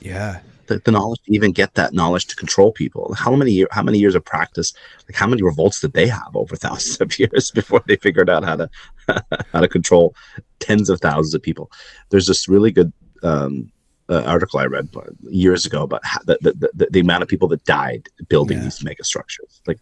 Yeah, 0.00 0.40
the, 0.66 0.78
the, 0.78 0.92
knowledge 0.92 1.20
to 1.24 1.34
even 1.34 1.52
get 1.52 1.74
that 1.74 1.92
knowledge 1.92 2.26
to 2.26 2.36
control 2.36 2.72
people. 2.72 3.12
How 3.14 3.34
many 3.34 3.50
year, 3.50 3.68
how 3.70 3.82
many 3.82 3.98
years 3.98 4.14
of 4.14 4.24
practice? 4.24 4.72
Like 5.08 5.16
how 5.16 5.26
many 5.26 5.42
revolts 5.42 5.80
did 5.80 5.92
they 5.92 6.06
have 6.06 6.34
over 6.34 6.56
thousands 6.66 7.00
of 7.00 7.18
years 7.18 7.50
before 7.50 7.82
they 7.86 7.96
figured 7.96 8.30
out 8.30 8.44
how 8.44 8.56
to 8.56 8.70
how 9.52 9.60
to 9.60 9.68
control 9.68 10.14
tens 10.60 10.88
of 10.88 11.00
thousands 11.00 11.34
of 11.34 11.42
people? 11.42 11.70
There's 12.10 12.26
this 12.26 12.48
really 12.48 12.72
good. 12.72 12.92
Um, 13.22 13.70
uh, 14.08 14.24
article 14.26 14.58
I 14.58 14.64
read 14.64 14.88
years 15.28 15.64
ago 15.64 15.84
about 15.84 16.04
how, 16.04 16.18
the, 16.24 16.36
the, 16.40 16.70
the, 16.74 16.88
the, 16.90 16.98
amount 16.98 17.22
of 17.22 17.28
people 17.28 17.46
that 17.46 17.64
died 17.64 18.08
building 18.28 18.58
yeah. 18.58 18.64
these 18.64 18.82
mega 18.82 19.04
structures. 19.04 19.62
Like 19.68 19.78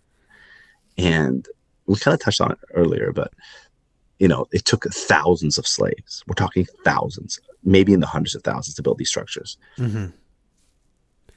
and 0.99 1.49
we 1.87 1.97
kind 1.97 2.15
of 2.15 2.21
touched 2.21 2.41
on 2.41 2.53
it 2.53 2.59
earlier, 2.75 3.13
but 3.13 3.33
you 4.19 4.27
know, 4.27 4.47
it 4.53 4.65
took 4.65 4.85
thousands 4.85 5.59
of 5.59 5.67
slaves. 5.67 6.25
We're 6.27 6.35
talking 6.35 6.67
thousands, 6.85 7.41
maybe 7.63 7.93
in 7.93 8.01
the 8.01 8.07
hundreds 8.07 8.35
of 8.35 8.43
thousands 8.43 8.75
to 8.75 8.83
build 8.83 8.99
these 8.99 9.09
structures. 9.09 9.57
Mm-hmm. 9.79 10.07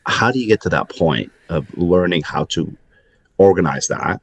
How 0.07 0.31
do 0.31 0.39
you 0.39 0.47
get 0.47 0.61
to 0.61 0.69
that 0.69 0.89
point 0.89 1.31
of 1.49 1.71
learning 1.77 2.23
how 2.23 2.45
to 2.45 2.75
organize 3.37 3.87
that? 3.87 4.19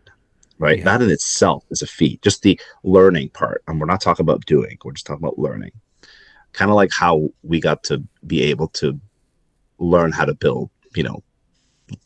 Right. 0.59 0.79
Yeah. 0.79 0.85
That 0.85 1.03
in 1.03 1.11
itself 1.11 1.65
is 1.71 1.83
a 1.83 1.87
feat. 1.87 2.21
Just 2.21 2.43
the 2.43 2.61
learning 2.83 3.29
part. 3.29 3.63
And 3.69 3.81
we're 3.81 3.87
not 3.87 4.01
talking 4.01 4.25
about 4.25 4.45
doing, 4.45 4.77
we're 4.85 4.91
just 4.91 5.07
talking 5.07 5.23
about 5.23 5.39
learning. 5.39 5.71
Kind 6.53 6.69
of 6.69 6.75
like 6.75 6.91
how 6.93 7.29
we 7.45 7.61
got 7.61 7.85
to 7.85 8.03
be 8.27 8.43
able 8.43 8.67
to 8.69 9.01
learn 9.79 10.11
how 10.11 10.25
to 10.25 10.35
build, 10.35 10.71
you 10.97 11.05
know, 11.05 11.23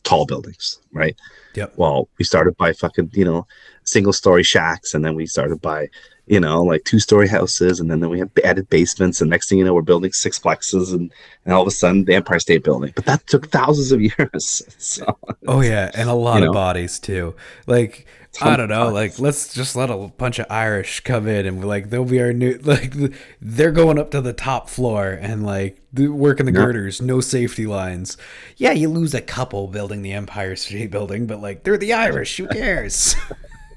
tall 0.04 0.26
buildings, 0.26 0.78
right? 0.92 1.16
Yep. 1.54 1.74
Well, 1.76 2.08
we 2.18 2.24
started 2.24 2.56
by 2.56 2.72
fucking, 2.72 3.10
you 3.12 3.24
know, 3.24 3.46
single 3.84 4.12
story 4.12 4.42
shacks, 4.42 4.94
and 4.94 5.04
then 5.04 5.14
we 5.14 5.26
started 5.26 5.60
by, 5.60 5.88
you 6.26 6.40
know, 6.40 6.62
like 6.62 6.84
two 6.84 6.98
story 6.98 7.28
houses, 7.28 7.80
and 7.80 7.90
then, 7.90 8.00
then 8.00 8.10
we 8.10 8.18
have 8.18 8.30
added 8.44 8.68
basements, 8.70 9.20
and 9.20 9.28
next 9.28 9.48
thing 9.48 9.58
you 9.58 9.64
know, 9.64 9.74
we're 9.74 9.82
building 9.82 10.12
six 10.12 10.38
plexes, 10.38 10.92
and, 10.92 11.12
and 11.44 11.54
all 11.54 11.62
of 11.62 11.68
a 11.68 11.72
sudden, 11.72 12.04
the 12.04 12.14
Empire 12.14 12.38
State 12.38 12.64
Building. 12.64 12.92
But 12.94 13.04
that 13.06 13.26
took 13.26 13.48
thousands 13.48 13.92
of 13.92 14.00
years. 14.18 14.62
So, 14.78 15.18
oh 15.46 15.60
yeah, 15.60 15.90
and 15.94 16.08
a 16.08 16.14
lot 16.14 16.42
of 16.42 16.48
know, 16.48 16.52
bodies 16.52 16.98
too. 16.98 17.34
Like 17.66 18.06
I 18.40 18.56
don't 18.56 18.68
know. 18.68 18.88
Like, 18.88 19.18
let's 19.18 19.52
just 19.52 19.76
let 19.76 19.90
a 19.90 19.96
bunch 19.96 20.38
of 20.38 20.46
Irish 20.48 21.00
come 21.00 21.26
in 21.28 21.44
and 21.44 21.64
like 21.64 21.90
they'll 21.90 22.04
be 22.04 22.20
our 22.20 22.32
new 22.32 22.54
like 22.62 22.94
they're 23.40 23.72
going 23.72 23.98
up 23.98 24.10
to 24.12 24.20
the 24.20 24.32
top 24.32 24.68
floor 24.68 25.10
and 25.10 25.44
like 25.44 25.80
working 25.94 26.46
the 26.46 26.52
girders, 26.52 27.02
no 27.02 27.20
safety 27.20 27.66
lines. 27.66 28.16
Yeah, 28.56 28.72
you 28.72 28.88
lose 28.88 29.12
a 29.12 29.20
couple 29.20 29.68
building 29.68 30.01
the 30.02 30.12
Empire 30.12 30.56
State 30.56 30.90
Building, 30.90 31.26
but 31.26 31.40
like 31.40 31.64
they're 31.64 31.78
the 31.78 31.92
Irish. 31.92 32.36
Who 32.36 32.48
cares? 32.48 33.14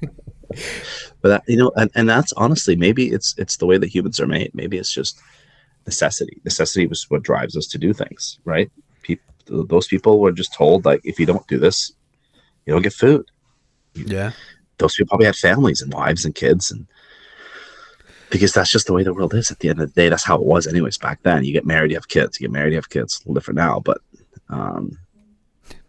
but 1.20 1.28
that, 1.28 1.42
you 1.46 1.56
know, 1.56 1.72
and, 1.76 1.90
and 1.94 2.08
that's 2.08 2.32
honestly 2.34 2.76
maybe 2.76 3.10
it's 3.10 3.34
it's 3.38 3.56
the 3.56 3.66
way 3.66 3.78
that 3.78 3.94
humans 3.94 4.20
are 4.20 4.26
made. 4.26 4.50
Maybe 4.54 4.78
it's 4.78 4.92
just 4.92 5.20
necessity. 5.86 6.40
Necessity 6.44 6.86
was 6.86 7.08
what 7.10 7.22
drives 7.22 7.56
us 7.56 7.66
to 7.68 7.78
do 7.78 7.92
things, 7.92 8.38
right? 8.44 8.70
People, 9.02 9.64
those 9.66 9.86
people 9.86 10.20
were 10.20 10.32
just 10.32 10.52
told 10.54 10.84
like, 10.84 11.00
if 11.04 11.18
you 11.20 11.26
don't 11.26 11.46
do 11.46 11.58
this, 11.58 11.92
you 12.64 12.72
don't 12.72 12.82
get 12.82 12.92
food 12.92 13.24
yeah. 14.04 14.32
Those 14.78 14.94
people 14.94 15.08
probably 15.08 15.26
had 15.26 15.36
families 15.36 15.80
and 15.80 15.92
wives 15.92 16.24
and 16.24 16.34
kids 16.34 16.70
and 16.70 16.86
because 18.28 18.52
that's 18.52 18.70
just 18.70 18.88
the 18.88 18.92
way 18.92 19.04
the 19.04 19.14
world 19.14 19.34
is 19.34 19.50
at 19.50 19.60
the 19.60 19.68
end 19.68 19.80
of 19.80 19.94
the 19.94 20.00
day. 20.00 20.08
That's 20.08 20.24
how 20.24 20.36
it 20.36 20.44
was 20.44 20.66
anyways 20.66 20.98
back 20.98 21.22
then. 21.22 21.44
You 21.44 21.52
get 21.52 21.64
married, 21.64 21.92
you 21.92 21.96
have 21.96 22.08
kids. 22.08 22.38
You 22.38 22.48
get 22.48 22.52
married, 22.52 22.72
you 22.72 22.78
have 22.78 22.90
kids. 22.90 23.16
A 23.16 23.20
little 23.22 23.34
different 23.34 23.56
now, 23.56 23.80
but 23.80 23.98
um 24.48 24.98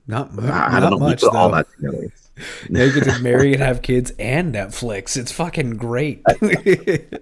not, 0.08 0.32
I, 0.40 0.78
I 0.78 0.80
don't 0.80 0.92
know. 0.92 1.00
Much, 1.00 1.22
put 1.22 1.36
all 1.36 1.52
that 1.52 1.68
together. 1.72 2.12
now 2.70 2.84
you 2.84 2.94
get 2.94 3.04
to 3.04 3.20
marry 3.22 3.54
and 3.54 3.62
have 3.62 3.82
kids 3.82 4.12
and 4.18 4.56
Netflix. 4.56 5.18
It's 5.18 5.32
fucking 5.32 5.78
great. 5.78 6.24
that 6.24 7.22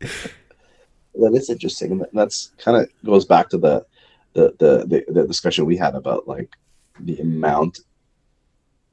is 1.14 1.50
interesting, 1.50 1.92
and 1.92 2.06
that's 2.12 2.50
kind 2.58 2.76
of 2.76 2.88
goes 3.04 3.24
back 3.24 3.48
to 3.50 3.58
the 3.58 3.86
the, 4.32 4.54
the 4.58 4.86
the 4.86 5.12
the 5.12 5.26
discussion 5.26 5.66
we 5.66 5.76
had 5.76 5.94
about 5.94 6.26
like 6.26 6.50
the 6.98 7.18
amount, 7.18 7.80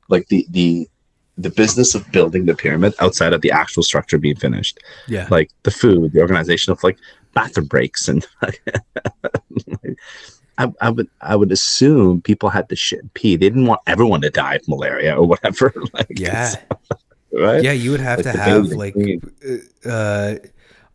like 0.09 0.27
the 0.27 0.45
the 0.49 0.87
the 1.37 1.49
business 1.49 1.95
of 1.95 2.09
building 2.11 2.45
the 2.45 2.55
pyramid 2.55 2.93
outside 2.99 3.33
of 3.33 3.41
the 3.41 3.51
actual 3.51 3.83
structure 3.83 4.17
being 4.17 4.35
finished. 4.35 4.79
Yeah. 5.07 5.27
Like 5.29 5.49
the 5.63 5.71
food, 5.71 6.13
the 6.13 6.21
organization 6.21 6.71
of 6.71 6.83
like 6.83 6.97
bathroom 7.33 7.67
breaks 7.67 8.07
and 8.07 8.27
I, 10.57 10.71
I 10.81 10.89
would 10.89 11.09
I 11.21 11.35
would 11.35 11.51
assume 11.51 12.21
people 12.21 12.49
had 12.49 12.69
to 12.69 12.75
shit 12.75 12.99
and 12.99 13.13
pee. 13.13 13.35
They 13.35 13.49
didn't 13.49 13.65
want 13.65 13.81
everyone 13.87 14.21
to 14.21 14.29
die 14.29 14.55
of 14.55 14.67
malaria 14.67 15.15
or 15.15 15.25
whatever. 15.27 15.73
Like 15.93 16.07
Yeah. 16.09 16.55
right? 17.31 17.63
Yeah, 17.63 17.71
you 17.71 17.91
would 17.91 17.99
have 17.99 18.19
Like 18.19 18.33
to 18.33 18.39
have 18.39 18.67
like 18.67 18.95
uh 19.85 20.35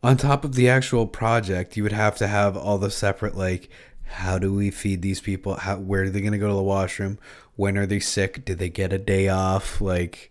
on 0.03 0.16
top 0.16 0.45
of 0.45 0.55
the 0.55 0.69
actual 0.69 1.07
project, 1.07 1.77
you 1.77 1.83
would 1.83 1.92
have 1.92 2.16
to 2.16 2.27
have 2.27 2.57
all 2.57 2.79
the 2.79 2.90
separate 2.90 3.37
like 3.37 3.71
how 4.05 4.38
do 4.38 4.55
we 4.55 4.71
feed 4.71 5.03
these 5.03 5.21
people? 5.21 5.55
How 5.57 5.79
where 5.79 6.05
are 6.05 6.11
they 6.11 6.21
going 6.21 6.33
to 6.33 6.38
go 6.38 6.49
to 6.49 6.55
the 6.55 6.62
washroom? 6.62 7.19
When 7.57 7.77
are 7.77 7.87
they 7.87 8.01
sick? 8.01 8.45
Did 8.45 8.59
they 8.59 8.69
get 8.69 8.92
a 8.92 8.99
day 8.99 9.29
off? 9.29 9.81
Like 9.81 10.31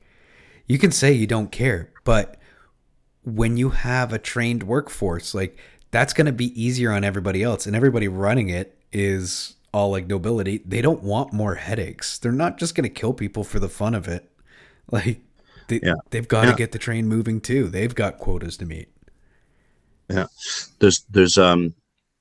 you 0.67 0.77
can 0.77 0.91
say 0.91 1.11
you 1.11 1.27
don't 1.27 1.51
care, 1.51 1.91
but 2.03 2.37
when 3.23 3.57
you 3.57 3.71
have 3.71 4.13
a 4.13 4.19
trained 4.19 4.63
workforce, 4.63 5.33
like 5.33 5.57
that's 5.91 6.13
going 6.13 6.25
to 6.25 6.31
be 6.31 6.61
easier 6.61 6.91
on 6.91 7.03
everybody 7.03 7.43
else 7.43 7.65
and 7.65 7.75
everybody 7.75 8.07
running 8.07 8.49
it 8.49 8.74
is 8.97 9.55
all 9.73 9.91
like 9.91 10.07
nobility. 10.07 10.61
They 10.65 10.81
don't 10.81 11.03
want 11.03 11.33
more 11.33 11.55
headaches. 11.55 12.17
They're 12.17 12.31
not 12.31 12.57
just 12.57 12.75
going 12.75 12.83
to 12.89 13.01
kill 13.01 13.13
people 13.13 13.43
for 13.43 13.59
the 13.59 13.67
fun 13.69 13.93
of 13.93 14.07
it. 14.07 14.31
Like 14.91 15.19
they, 15.67 15.79
Yeah. 15.81 15.95
they've 16.11 16.27
got 16.27 16.43
to 16.43 16.49
Yeah. 16.49 16.55
get 16.55 16.71
the 16.71 16.77
train 16.77 17.07
moving 17.07 17.41
too. 17.41 17.69
They've 17.69 17.93
got 17.95 18.19
quotas 18.19 18.55
to 18.57 18.65
meet. 18.67 18.87
Yeah, 20.09 20.27
there's 20.77 21.03
there's 21.09 21.39
um, 21.39 21.73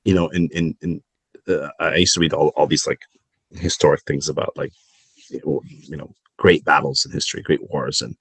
you 0.03 0.15
know, 0.15 0.29
in 0.29 0.49
in 0.51 0.75
in 0.81 1.03
uh, 1.47 1.69
I 1.79 1.97
used 1.97 2.15
to 2.15 2.19
read 2.21 2.33
all 2.33 2.47
all 2.55 2.65
these 2.65 2.87
like 2.87 3.01
historic 3.51 4.01
things 4.07 4.27
about 4.29 4.57
like 4.57 4.73
you 5.29 5.95
know 5.95 6.11
great 6.37 6.65
battles 6.65 7.05
in 7.05 7.11
history, 7.11 7.43
great 7.43 7.69
wars, 7.69 8.01
and 8.01 8.15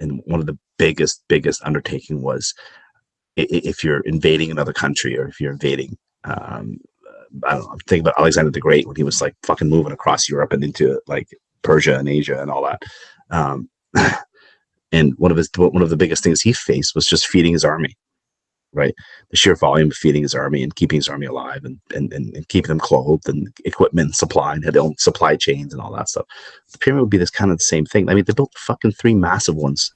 and 0.00 0.22
one 0.24 0.40
of 0.40 0.46
the 0.46 0.58
biggest 0.78 1.22
biggest 1.28 1.62
undertaking 1.62 2.22
was 2.22 2.54
if 3.36 3.84
you're 3.84 4.00
invading 4.00 4.50
another 4.50 4.72
country 4.72 5.18
or 5.18 5.28
if 5.28 5.38
you're 5.38 5.52
invading. 5.52 5.98
Um, 6.24 6.80
I 7.44 7.52
don't 7.52 7.62
know. 7.62 7.70
I'm 7.70 7.78
thinking 7.80 8.02
about 8.02 8.18
Alexander 8.18 8.50
the 8.50 8.60
Great 8.60 8.86
when 8.86 8.96
he 8.96 9.02
was 9.02 9.20
like 9.20 9.34
fucking 9.42 9.68
moving 9.68 9.92
across 9.92 10.28
Europe 10.28 10.52
and 10.52 10.64
into 10.64 11.00
like 11.06 11.28
Persia 11.62 11.98
and 11.98 12.08
Asia 12.08 12.40
and 12.40 12.50
all 12.50 12.64
that. 12.64 12.82
Um, 13.30 13.68
and 14.92 15.12
one 15.18 15.30
of 15.30 15.36
his 15.36 15.50
one 15.56 15.82
of 15.82 15.90
the 15.90 15.96
biggest 15.96 16.22
things 16.22 16.40
he 16.40 16.52
faced 16.52 16.94
was 16.94 17.06
just 17.06 17.26
feeding 17.26 17.52
his 17.52 17.64
army 17.64 17.96
right? 18.76 18.94
The 19.30 19.36
sheer 19.36 19.56
volume 19.56 19.88
of 19.88 19.96
feeding 19.96 20.22
his 20.22 20.34
army 20.34 20.62
and 20.62 20.74
keeping 20.76 20.98
his 20.98 21.08
army 21.08 21.26
alive 21.26 21.64
and, 21.64 21.80
and, 21.94 22.12
and, 22.12 22.34
and 22.36 22.46
keeping 22.48 22.68
them 22.68 22.78
clothed 22.78 23.28
and 23.28 23.48
equipment 23.64 24.14
supply 24.14 24.54
and 24.54 24.64
had 24.64 24.74
their 24.74 24.82
own 24.82 24.96
supply 24.98 25.34
chains 25.34 25.72
and 25.72 25.80
all 25.80 25.94
that 25.96 26.08
stuff. 26.08 26.26
The 26.72 26.78
pyramid 26.78 27.02
would 27.02 27.10
be 27.10 27.16
this 27.16 27.30
kind 27.30 27.50
of 27.50 27.58
the 27.58 27.64
same 27.64 27.86
thing. 27.86 28.08
I 28.08 28.14
mean, 28.14 28.24
they 28.24 28.34
built 28.34 28.52
fucking 28.56 28.92
three 28.92 29.14
massive 29.14 29.56
ones 29.56 29.92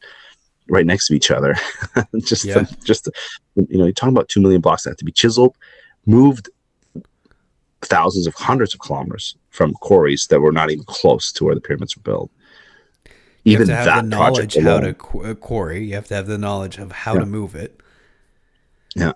right 0.69 0.87
next 0.87 1.09
to 1.09 1.15
each 1.15 1.31
other. 1.31 1.55
just, 2.25 2.45
Yeah. 2.45 2.65
just, 2.85 3.09
you 3.55 3.79
know, 3.79 3.85
you're 3.85 3.93
talking 3.93 4.17
about 4.17 4.29
2 4.29 4.41
million 4.41 4.63
blocks 4.63 4.85
that 4.85 4.91
have 4.91 4.97
to 4.99 5.05
be 5.05 5.13
chiseled, 5.13 5.57
moved 6.07 6.49
thousands 7.83 8.27
of 8.27 8.35
hundreds 8.35 8.75
of 8.75 8.81
kilometers 8.81 9.37
from 9.51 9.73
quarries 9.75 10.27
that 10.29 10.41
were 10.41 10.53
not 10.53 10.71
even 10.71 10.85
close 10.85 11.33
to 11.33 11.45
where 11.45 11.55
the 11.55 11.61
pyramids 11.61 11.97
were 11.97 12.03
built. 12.03 12.31
You 13.45 13.55
Even 13.55 13.69
have 13.69 13.85
to 13.85 13.91
have 13.93 14.05
that 14.05 14.11
the 14.11 14.17
project 14.17 14.57
knowledge 14.57 14.65
how 14.65 14.71
alone. 14.73 14.83
to 14.85 14.95
qu- 14.95 15.25
uh, 15.25 15.35
quarry. 15.35 15.85
You 15.87 15.95
have 15.95 16.09
to 16.09 16.15
have 16.15 16.27
the 16.27 16.37
knowledge 16.39 16.79
of 16.79 16.93
how 16.93 17.15
Yeah. 17.15 17.21
to 17.21 17.27
move 17.27 17.55
it. 17.55 17.81
Yeah, 18.97 19.13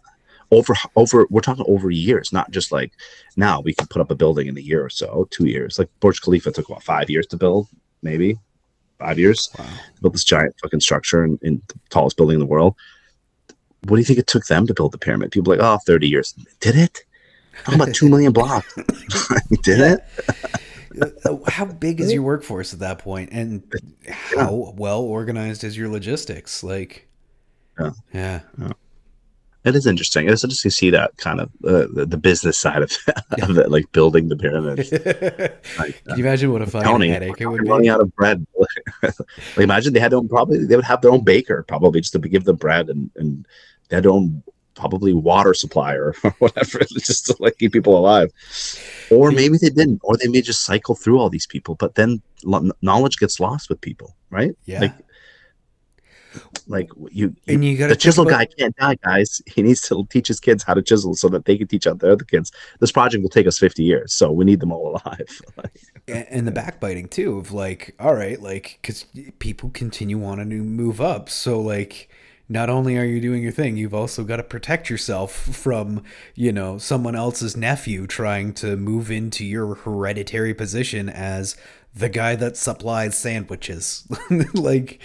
over 0.51 0.75
over 0.97 1.27
we're 1.31 1.41
talking 1.41 1.65
over 1.67 1.91
years 1.91 2.33
not 2.33 2.51
just 2.53 2.71
like 2.71 2.93
now 3.37 3.61
we 3.61 3.75
can 3.75 3.87
put 3.89 4.01
up 4.01 4.11
a 4.11 4.15
building 4.15 4.47
in 4.47 4.57
a 4.57 4.61
year 4.61 4.85
or 4.85 4.89
so 4.89 5.27
two 5.33 5.47
years 5.47 5.79
like 5.81 5.89
burj 6.01 6.21
khalifa 6.23 6.53
took 6.53 6.69
about 6.69 6.83
five 6.83 7.11
years 7.11 7.27
to 7.27 7.37
build 7.37 7.67
maybe 8.03 8.39
five 9.01 9.19
years 9.19 9.51
Wow. 9.59 9.67
built 10.01 10.13
this 10.13 10.23
giant 10.23 10.55
fucking 10.63 10.79
structure 10.79 11.25
in, 11.25 11.39
in 11.43 11.61
the 11.67 11.75
tallest 11.91 12.17
building 12.17 12.35
in 12.35 12.41
the 12.41 12.47
world 12.47 12.77
what 13.89 13.97
do 13.97 13.99
you 13.99 14.05
think 14.05 14.21
it 14.21 14.29
took 14.29 14.47
them 14.47 14.65
to 14.69 14.75
build 14.75 14.93
the 14.93 14.99
pyramid 14.99 15.33
people 15.33 15.51
like 15.51 15.61
oh 15.61 15.79
30 15.87 16.09
years 16.09 16.33
did 16.61 16.77
it 16.77 17.01
how 17.65 17.75
about 17.75 17.95
2 17.95 18.09
million 18.09 18.33
blocks 18.33 18.75
did 19.63 19.81
it? 19.81 20.05
Uh, 21.25 21.37
how 21.49 21.65
big 21.65 22.01
is 22.01 22.13
your 22.13 22.23
workforce 22.23 22.73
at 22.73 22.79
that 22.81 22.99
point? 22.99 23.31
And 23.33 23.63
how 24.09 24.73
well 24.77 25.01
organized 25.03 25.65
is 25.65 25.77
your 25.77 25.89
logistics? 25.89 26.63
Like 26.63 27.09
Yeah. 27.79 27.91
yeah. 28.13 28.41
It 29.65 29.75
is 29.75 29.87
interesting. 29.87 30.29
It's 30.29 30.45
interesting 30.45 30.71
to 30.71 30.77
see 30.77 30.91
that 30.91 31.17
kind 31.17 31.41
of 31.41 31.49
uh, 31.65 31.87
the, 31.95 32.05
the 32.07 32.19
business 32.19 32.59
side 32.59 32.83
of, 32.83 32.93
of 33.43 33.57
it 33.57 33.71
like 33.71 33.91
building 33.93 34.29
the 34.29 34.37
pyramid 34.37 34.79
like, 35.79 36.05
can 36.05 36.19
you 36.19 36.25
imagine 36.25 36.53
what 36.53 36.61
a 36.61 36.67
fucking 36.67 36.87
counting. 36.87 37.11
headache 37.11 37.41
it 37.41 37.47
would 37.47 37.65
They're 37.65 37.73
running 37.73 37.89
out 37.89 38.03
of 38.03 38.15
bread. 38.15 38.47
like 39.03 39.15
imagine 39.57 39.95
they 39.95 40.01
had 40.01 40.13
their 40.13 40.19
own 40.19 40.29
probably 40.29 40.65
they 40.67 40.77
would 40.77 40.85
have 40.85 41.01
their 41.01 41.11
own 41.13 41.25
baker 41.25 41.65
probably 41.67 42.03
just 42.03 42.13
to 42.13 42.19
give 42.19 42.45
them 42.45 42.57
bread 42.57 42.91
and 42.91 43.11
and 43.17 43.47
they 43.89 43.97
had 43.97 44.05
their 44.05 44.13
own 44.13 44.43
probably 44.75 45.13
water 45.13 45.55
supplier 45.55 46.15
or 46.23 46.31
whatever 46.39 46.81
just 46.81 47.27
to 47.27 47.37
like 47.39 47.59
keep 47.59 47.73
people 47.73 47.97
alive. 47.97 48.31
Or 49.11 49.31
maybe 49.31 49.59
they 49.59 49.71
didn't, 49.71 50.01
or 50.03 50.17
they 50.17 50.29
may 50.29 50.41
just 50.41 50.65
cycle 50.65 50.95
through 50.95 51.19
all 51.19 51.31
these 51.31 51.47
people, 51.47 51.75
but 51.75 51.95
then 51.95 52.23
lo- 52.45 52.71
knowledge 52.83 53.19
gets 53.19 53.41
lost 53.41 53.69
with 53.69 53.81
people, 53.81 54.17
right? 54.31 54.53
yeah 54.67 54.81
Like 54.81 54.95
like 56.67 56.89
you, 57.11 57.35
you 57.47 57.55
and 57.55 57.65
you 57.65 57.77
got 57.77 57.89
the 57.89 57.97
chisel 57.97 58.25
guy 58.25 58.47
can't 58.47 58.75
die, 58.77 58.97
guys. 59.05 59.43
He 59.47 59.63
needs 59.63 59.81
to 59.89 60.05
teach 60.11 60.29
his 60.29 60.41
kids 60.41 60.63
how 60.63 60.75
to 60.75 60.83
chisel 60.83 61.15
so 61.15 61.29
that 61.29 61.45
they 61.45 61.57
can 61.57 61.67
teach 61.67 61.87
out 61.87 62.01
their 62.01 62.13
other 62.13 62.25
kids. 62.25 62.53
This 62.81 62.93
project 62.93 63.23
will 63.23 63.31
take 63.31 63.47
us 63.47 63.59
50 63.59 63.83
years, 63.83 64.13
so 64.13 64.33
we 64.33 64.45
need 64.45 64.61
them 64.61 64.73
all 64.73 64.91
alive. 64.91 65.41
and, 66.09 66.27
and 66.29 66.47
the 66.47 66.53
backbiting 66.53 67.09
too 67.09 67.39
of 67.39 67.53
like 67.53 67.95
all 67.99 68.15
right 68.15 68.41
like 68.41 68.79
because 68.81 69.07
people 69.39 69.71
continue 69.71 70.19
wanting 70.19 70.51
to 70.51 70.63
move 70.63 71.01
up 71.01 71.29
so 71.29 71.61
like 71.61 72.09
not 72.49 72.69
only 72.69 72.97
are 72.99 73.05
you 73.05 73.21
doing 73.21 73.43
your 73.43 73.53
thing 73.53 73.77
you've 73.77 73.95
also 73.95 74.25
got 74.25 74.37
to 74.37 74.43
protect 74.43 74.91
yourself 74.91 75.33
from 75.33 76.03
you 76.35 76.53
know 76.53 76.79
someone 76.79 77.15
else's 77.15 77.57
nephew 77.57 78.07
trying 78.07 78.53
to 78.53 78.77
move 78.77 79.11
into 79.11 79.45
your 79.45 79.75
hereditary 79.75 80.55
position 80.55 81.09
as 81.09 81.57
the 81.95 82.09
guy 82.09 82.35
that 82.37 82.57
supplies 82.57 83.17
sandwiches. 83.17 84.07
Like 84.55 85.01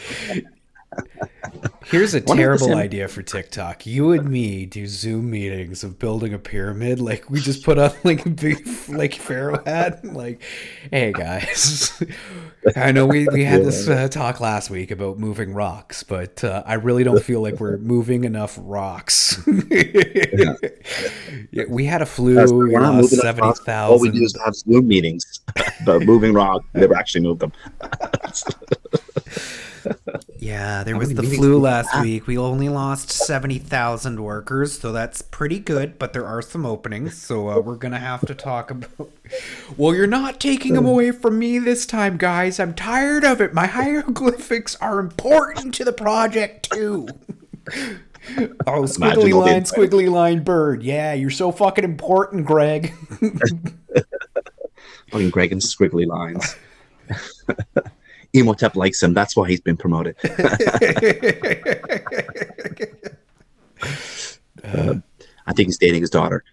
Here's 1.86 2.14
a 2.14 2.22
terrible 2.22 2.76
idea 2.76 3.08
for 3.08 3.24
TikTok. 3.24 3.88
You 3.88 4.12
and 4.12 4.30
me 4.30 4.66
do 4.68 4.86
Zoom 4.86 5.32
meetings 5.32 5.84
of 5.84 5.98
building 5.98 6.34
a 6.34 6.40
pyramid. 6.40 7.00
Like 7.00 7.30
we 7.30 7.40
just 7.40 7.64
put 7.64 7.80
on 7.80 7.92
like 8.04 8.26
a 8.26 8.30
big 8.30 8.68
like 8.88 9.16
pharaoh 9.16 9.64
hat. 9.66 10.06
Like, 10.06 10.44
hey 10.92 11.12
guys, 11.12 12.02
I 12.76 12.92
know 12.92 13.08
we 13.08 13.28
we 13.30 13.44
had 13.44 13.64
this 13.64 13.88
uh, 13.88 14.08
talk 14.08 14.40
last 14.40 14.70
week 14.70 14.92
about 14.92 15.18
moving 15.18 15.54
rocks, 15.54 16.04
but 16.04 16.44
uh, 16.44 16.62
I 16.66 16.76
really 16.76 17.04
don't 17.04 17.24
feel 17.24 17.42
like 17.42 17.60
we're 17.60 17.78
moving 17.78 18.24
enough 18.24 18.60
rocks. 18.62 19.42
yeah, 19.72 21.64
we 21.68 21.86
had 21.86 22.04
a 22.04 22.06
flu. 22.06 22.36
Guys, 22.36 22.54
We 22.54 22.72
we're 22.72 22.82
not 22.82 22.94
lost 22.96 23.14
moving 23.14 23.20
seventy. 23.20 23.72
All 23.72 24.00
we 24.00 24.12
do 24.12 24.24
is 24.24 24.38
have 24.46 24.56
Zoom 24.56 24.88
meetings, 24.88 25.42
but 25.86 26.04
moving 26.04 26.34
rock, 26.34 26.64
we 26.74 26.82
never 26.82 26.96
actually 26.96 27.22
moved 27.22 27.42
them. 27.42 27.52
Yeah, 30.38 30.84
there 30.84 30.98
was 30.98 31.14
the 31.14 31.24
flu 31.24 31.60
last 31.60 31.92
have? 31.92 32.04
week. 32.04 32.26
We 32.26 32.38
only 32.38 32.70
lost 32.70 33.12
70,000 33.12 34.24
workers, 34.24 34.80
so 34.80 34.92
that's 34.92 35.22
pretty 35.22 35.60
good, 35.60 36.00
but 36.00 36.14
there 36.14 36.26
are 36.26 36.42
some 36.42 36.66
openings, 36.66 37.18
so 37.22 37.50
uh, 37.50 37.60
we're 37.60 37.76
going 37.76 37.92
to 37.92 38.00
have 38.00 38.26
to 38.26 38.34
talk 38.34 38.72
about. 38.72 39.12
Well, 39.78 39.94
you're 39.94 40.08
not 40.08 40.40
taking 40.40 40.74
them 40.74 40.86
away 40.86 41.12
from 41.12 41.38
me 41.38 41.60
this 41.60 41.86
time, 41.86 42.18
guys. 42.18 42.60
I'm 42.60 42.74
tired 42.74 43.26
of 43.26 43.42
it. 43.42 43.54
My 43.54 43.68
hieroglyphics 43.68 44.76
are 44.78 45.00
important 45.00 45.76
to 45.76 45.84
the 45.84 45.94
project, 45.94 46.72
too. 46.72 47.08
Oh, 48.68 48.84
squiggly 48.84 49.34
line, 49.34 49.64
squiggly 49.64 50.10
line 50.12 50.44
bird. 50.44 50.84
Yeah, 50.84 51.14
you're 51.14 51.30
so 51.30 51.52
fucking 51.52 51.84
important, 51.84 52.46
Greg. 52.46 52.94
Fucking 55.10 55.30
Greg 55.32 55.52
and 55.52 55.62
squiggly 55.62 56.06
lines. 56.06 56.56
Imhotep 58.34 58.76
likes 58.76 59.02
him. 59.02 59.14
That's 59.14 59.36
why 59.36 59.48
he's 59.50 59.62
been 59.62 59.78
promoted. 59.78 60.16
I 64.64 65.54
think 65.54 65.68
he's 65.68 65.78
dating 65.78 66.02
his 66.02 66.10
daughter. 66.10 66.44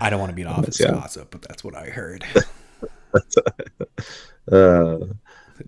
I 0.00 0.10
don't 0.10 0.20
want 0.20 0.30
to 0.30 0.36
be 0.36 0.42
an 0.42 0.48
office 0.58 0.78
Yeah. 0.78 0.92
gossip, 0.92 1.30
but 1.30 1.42
that's 1.42 1.64
what 1.64 1.74
I 1.76 1.86
heard. 1.86 2.24
Uh, 4.50 4.98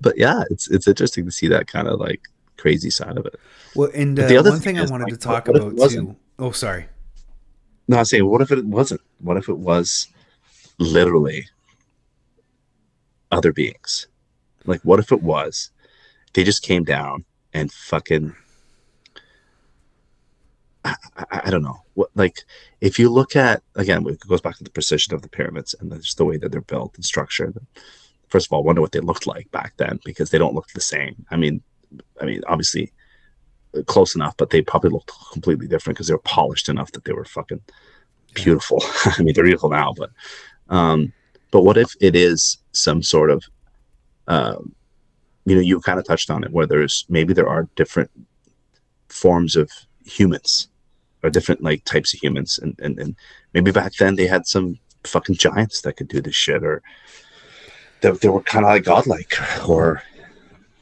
but 0.00 0.18
yeah, 0.18 0.42
it's 0.50 0.68
it's 0.68 0.88
interesting 0.88 1.24
to 1.24 1.30
see 1.30 1.46
that 1.46 1.68
kind 1.68 1.86
of 1.86 2.00
like 2.00 2.22
crazy 2.56 2.90
side 2.90 3.16
of 3.16 3.24
it. 3.24 3.38
Well, 3.76 3.88
and 3.94 4.18
uh, 4.18 4.26
the 4.26 4.36
other 4.36 4.50
one 4.50 4.58
thing 4.58 4.74
thing 4.74 4.84
I 4.84 4.90
wanted 4.90 5.04
like, 5.04 5.12
to 5.12 5.18
talk 5.20 5.46
what 5.46 5.56
if 5.56 5.62
it 5.62 5.72
about 5.74 5.90
too. 5.90 6.16
Oh, 6.40 6.50
sorry. 6.50 6.86
No, 7.86 7.98
I 7.98 8.02
say, 8.02 8.20
what 8.22 8.40
if 8.40 8.50
it 8.50 8.64
wasn't? 8.64 9.00
What 9.20 9.36
if 9.36 9.48
it 9.48 9.56
was 9.58 10.08
literally 10.78 11.46
other 13.34 13.52
beings? 13.52 14.06
Like, 14.64 14.80
what 14.82 15.00
if 15.00 15.12
it 15.12 15.22
was? 15.22 15.70
They 16.32 16.44
just 16.44 16.62
came 16.62 16.84
down 16.84 17.24
and 17.52 17.72
fucking 17.72 18.34
I, 20.84 20.94
I, 21.16 21.40
I 21.44 21.50
don't 21.50 21.62
know 21.62 21.80
what 21.94 22.10
like 22.14 22.40
if 22.80 22.98
you 22.98 23.08
look 23.08 23.36
at 23.36 23.62
again 23.76 24.06
it 24.06 24.20
goes 24.20 24.40
back 24.40 24.56
to 24.58 24.64
the 24.64 24.70
precision 24.70 25.14
of 25.14 25.22
the 25.22 25.28
pyramids 25.28 25.74
and 25.80 25.90
just 26.02 26.18
the 26.18 26.24
way 26.24 26.36
that 26.36 26.52
they're 26.52 26.60
built 26.60 26.96
and 26.96 27.04
structured 27.04 27.56
first 28.28 28.46
of 28.46 28.52
all 28.52 28.64
wonder 28.64 28.80
what 28.80 28.92
they 28.92 29.00
looked 29.00 29.26
like 29.26 29.50
back 29.50 29.72
then 29.78 29.98
because 30.04 30.30
they 30.30 30.38
don't 30.38 30.54
look 30.54 30.68
the 30.74 30.80
same 30.80 31.24
i 31.30 31.36
mean 31.36 31.62
i 32.20 32.24
mean 32.24 32.42
obviously 32.48 32.92
close 33.86 34.14
enough 34.14 34.36
but 34.36 34.50
they 34.50 34.60
probably 34.60 34.90
looked 34.90 35.12
completely 35.32 35.66
different 35.66 35.96
because 35.96 36.08
they 36.08 36.14
were 36.14 36.18
polished 36.18 36.68
enough 36.68 36.92
that 36.92 37.04
they 37.04 37.12
were 37.12 37.24
fucking 37.24 37.60
beautiful 38.34 38.82
i 39.06 39.22
mean 39.22 39.32
they're 39.34 39.44
beautiful 39.44 39.70
now 39.70 39.94
but 39.96 40.10
um 40.68 41.12
but 41.54 41.62
what 41.62 41.76
if 41.76 41.94
it 42.00 42.16
is 42.16 42.58
some 42.72 43.00
sort 43.00 43.30
of 43.30 43.44
um 44.26 44.74
you 45.44 45.54
know 45.54 45.60
you 45.60 45.78
kind 45.80 46.00
of 46.00 46.04
touched 46.04 46.28
on 46.28 46.42
it 46.42 46.50
where 46.50 46.66
there's 46.66 47.06
maybe 47.08 47.32
there 47.32 47.48
are 47.48 47.68
different 47.76 48.10
forms 49.08 49.54
of 49.54 49.70
humans 50.04 50.68
or 51.22 51.30
different 51.30 51.62
like 51.62 51.84
types 51.84 52.12
of 52.12 52.20
humans. 52.20 52.58
And, 52.58 52.74
and 52.80 52.98
and 52.98 53.16
maybe 53.52 53.70
back 53.70 53.92
then 53.94 54.16
they 54.16 54.26
had 54.26 54.46
some 54.46 54.78
fucking 55.04 55.36
giants 55.36 55.82
that 55.82 55.96
could 55.96 56.08
do 56.08 56.20
this 56.20 56.34
shit 56.34 56.64
or 56.64 56.82
they, 58.00 58.10
they 58.10 58.28
were 58.28 58.42
kind 58.42 58.64
of 58.64 58.70
like 58.70 58.84
godlike 58.84 59.34
or 59.68 60.02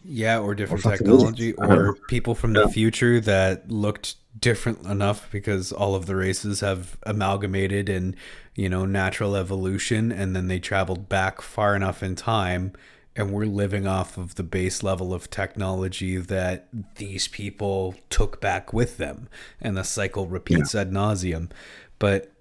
yeah 0.04 0.38
or 0.38 0.54
different 0.54 0.84
Or 0.84 0.96
technology. 0.96 1.52
Or 1.54 1.94
people 2.08 2.34
from 2.34 2.52
the 2.52 2.68
future 2.68 3.20
that 3.20 3.70
looked 3.70 4.16
different 4.38 4.84
enough 4.86 5.30
because 5.30 5.72
all 5.72 5.94
of 5.94 6.06
the 6.06 6.16
races 6.16 6.60
have 6.60 6.96
amalgamated 7.02 7.88
and 7.88 8.16
you 8.54 8.68
know 8.68 8.86
natural 8.86 9.36
evolution 9.36 10.10
and 10.10 10.34
then 10.34 10.48
they 10.48 10.58
traveled 10.58 11.08
back 11.08 11.42
far 11.42 11.76
enough 11.76 12.02
in 12.02 12.14
time 12.14 12.72
and 13.14 13.30
we're 13.30 13.44
living 13.44 13.86
off 13.86 14.16
of 14.16 14.36
the 14.36 14.42
base 14.42 14.82
level 14.82 15.12
of 15.12 15.28
technology 15.28 16.16
that 16.16 16.68
these 16.96 17.28
people 17.28 17.94
took 18.08 18.40
back 18.40 18.72
with 18.72 18.96
them 18.96 19.28
and 19.60 19.76
the 19.76 19.84
cycle 19.84 20.26
repeats 20.26 20.74
ad 20.74 20.90
nauseum. 20.90 21.50
But 21.98 22.32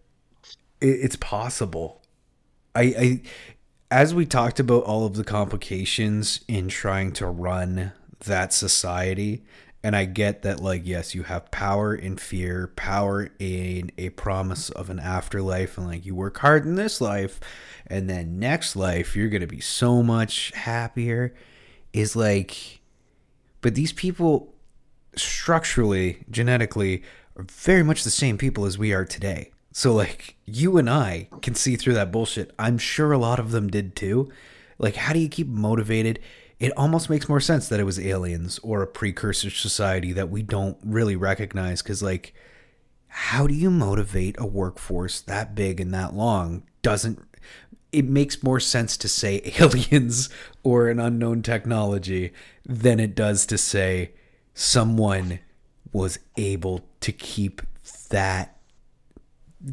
it, 0.80 0.88
it's 0.88 1.18
possible. 1.18 2.02
I, 2.74 2.82
I 2.82 3.22
as 3.92 4.16
we 4.16 4.26
talked 4.26 4.58
about 4.58 4.86
all 4.86 5.06
of 5.06 5.16
the 5.16 5.24
complications 5.24 6.40
in 6.48 6.70
trying 6.70 7.12
to 7.12 7.28
run 7.28 7.92
that 8.22 8.54
society 8.54 9.44
and 9.84 9.96
i 9.96 10.06
get 10.06 10.44
that 10.44 10.62
like 10.62 10.82
yes 10.86 11.14
you 11.14 11.24
have 11.24 11.52
power 11.52 11.94
in 11.94 12.16
fear 12.16 12.68
power 12.76 13.30
in 13.38 13.92
a 13.98 14.10
promise 14.12 14.70
of 14.70 14.90
an 14.90 15.00
afterlife 15.00 15.78
and 15.78 15.88
like 15.88 16.06
you 16.06 16.16
work 16.16 16.38
hard 16.38 16.66
in 16.66 16.76
this 16.76 17.02
life 17.02 17.40
and 17.88 18.10
then 18.10 18.40
next 18.40 18.76
life 18.76 19.16
you're 19.16 19.28
going 19.28 19.42
to 19.42 19.48
be 19.48 19.60
so 19.60 20.02
much 20.02 20.52
happier 20.52 21.34
is 21.92 22.16
like 22.16 22.80
but 23.60 23.76
these 23.76 23.92
people 23.92 24.54
structurally 25.18 26.24
genetically 26.30 27.04
are 27.36 27.44
very 27.44 27.84
much 27.84 28.06
the 28.06 28.10
same 28.10 28.38
people 28.38 28.66
as 28.66 28.78
we 28.78 28.94
are 28.94 29.04
today 29.04 29.52
so 29.72 29.94
like 29.94 30.36
you 30.46 30.78
and 30.78 30.90
i 30.90 31.28
can 31.42 31.56
see 31.56 31.76
through 31.76 31.94
that 31.94 32.12
bullshit. 32.12 32.54
I'm 32.60 32.78
sure 32.78 33.12
a 33.12 33.18
lot 33.18 33.40
of 33.40 33.52
them 33.52 33.70
did 33.70 33.96
too. 33.96 34.32
Like 34.78 34.96
how 34.96 35.14
do 35.14 35.20
you 35.20 35.30
keep 35.30 35.48
motivated? 35.48 36.20
It 36.60 36.72
almost 36.78 37.10
makes 37.10 37.28
more 37.28 37.40
sense 37.40 37.68
that 37.70 37.80
it 37.80 37.86
was 37.86 38.00
aliens 38.00 38.60
or 38.60 38.82
a 38.82 38.88
precursor 38.88 39.50
society 39.50 40.12
that 40.14 40.30
we 40.30 40.44
don't 40.44 40.78
really 40.84 41.16
recognize 41.16 41.82
because 41.82 42.04
like 42.04 42.34
how 43.08 43.48
do 43.48 43.54
you 43.54 43.70
motivate 43.70 44.36
a 44.40 44.46
workforce 44.46 45.20
that 45.22 45.56
big 45.56 45.80
and 45.80 45.94
that 45.94 46.14
long? 46.14 46.64
Doesn't 46.82 47.20
it 47.92 48.06
makes 48.06 48.42
more 48.42 48.60
sense 48.60 48.96
to 48.98 49.08
say 49.08 49.42
aliens 49.60 50.30
or 50.64 50.90
an 50.90 51.00
unknown 51.00 51.42
technology 51.42 52.32
than 52.66 53.00
it 53.00 53.16
does 53.16 53.46
to 53.48 53.58
say 53.58 54.12
someone 54.54 55.40
was 55.92 56.20
able 56.38 56.86
to 57.02 57.12
keep 57.12 57.62
that 58.10 58.58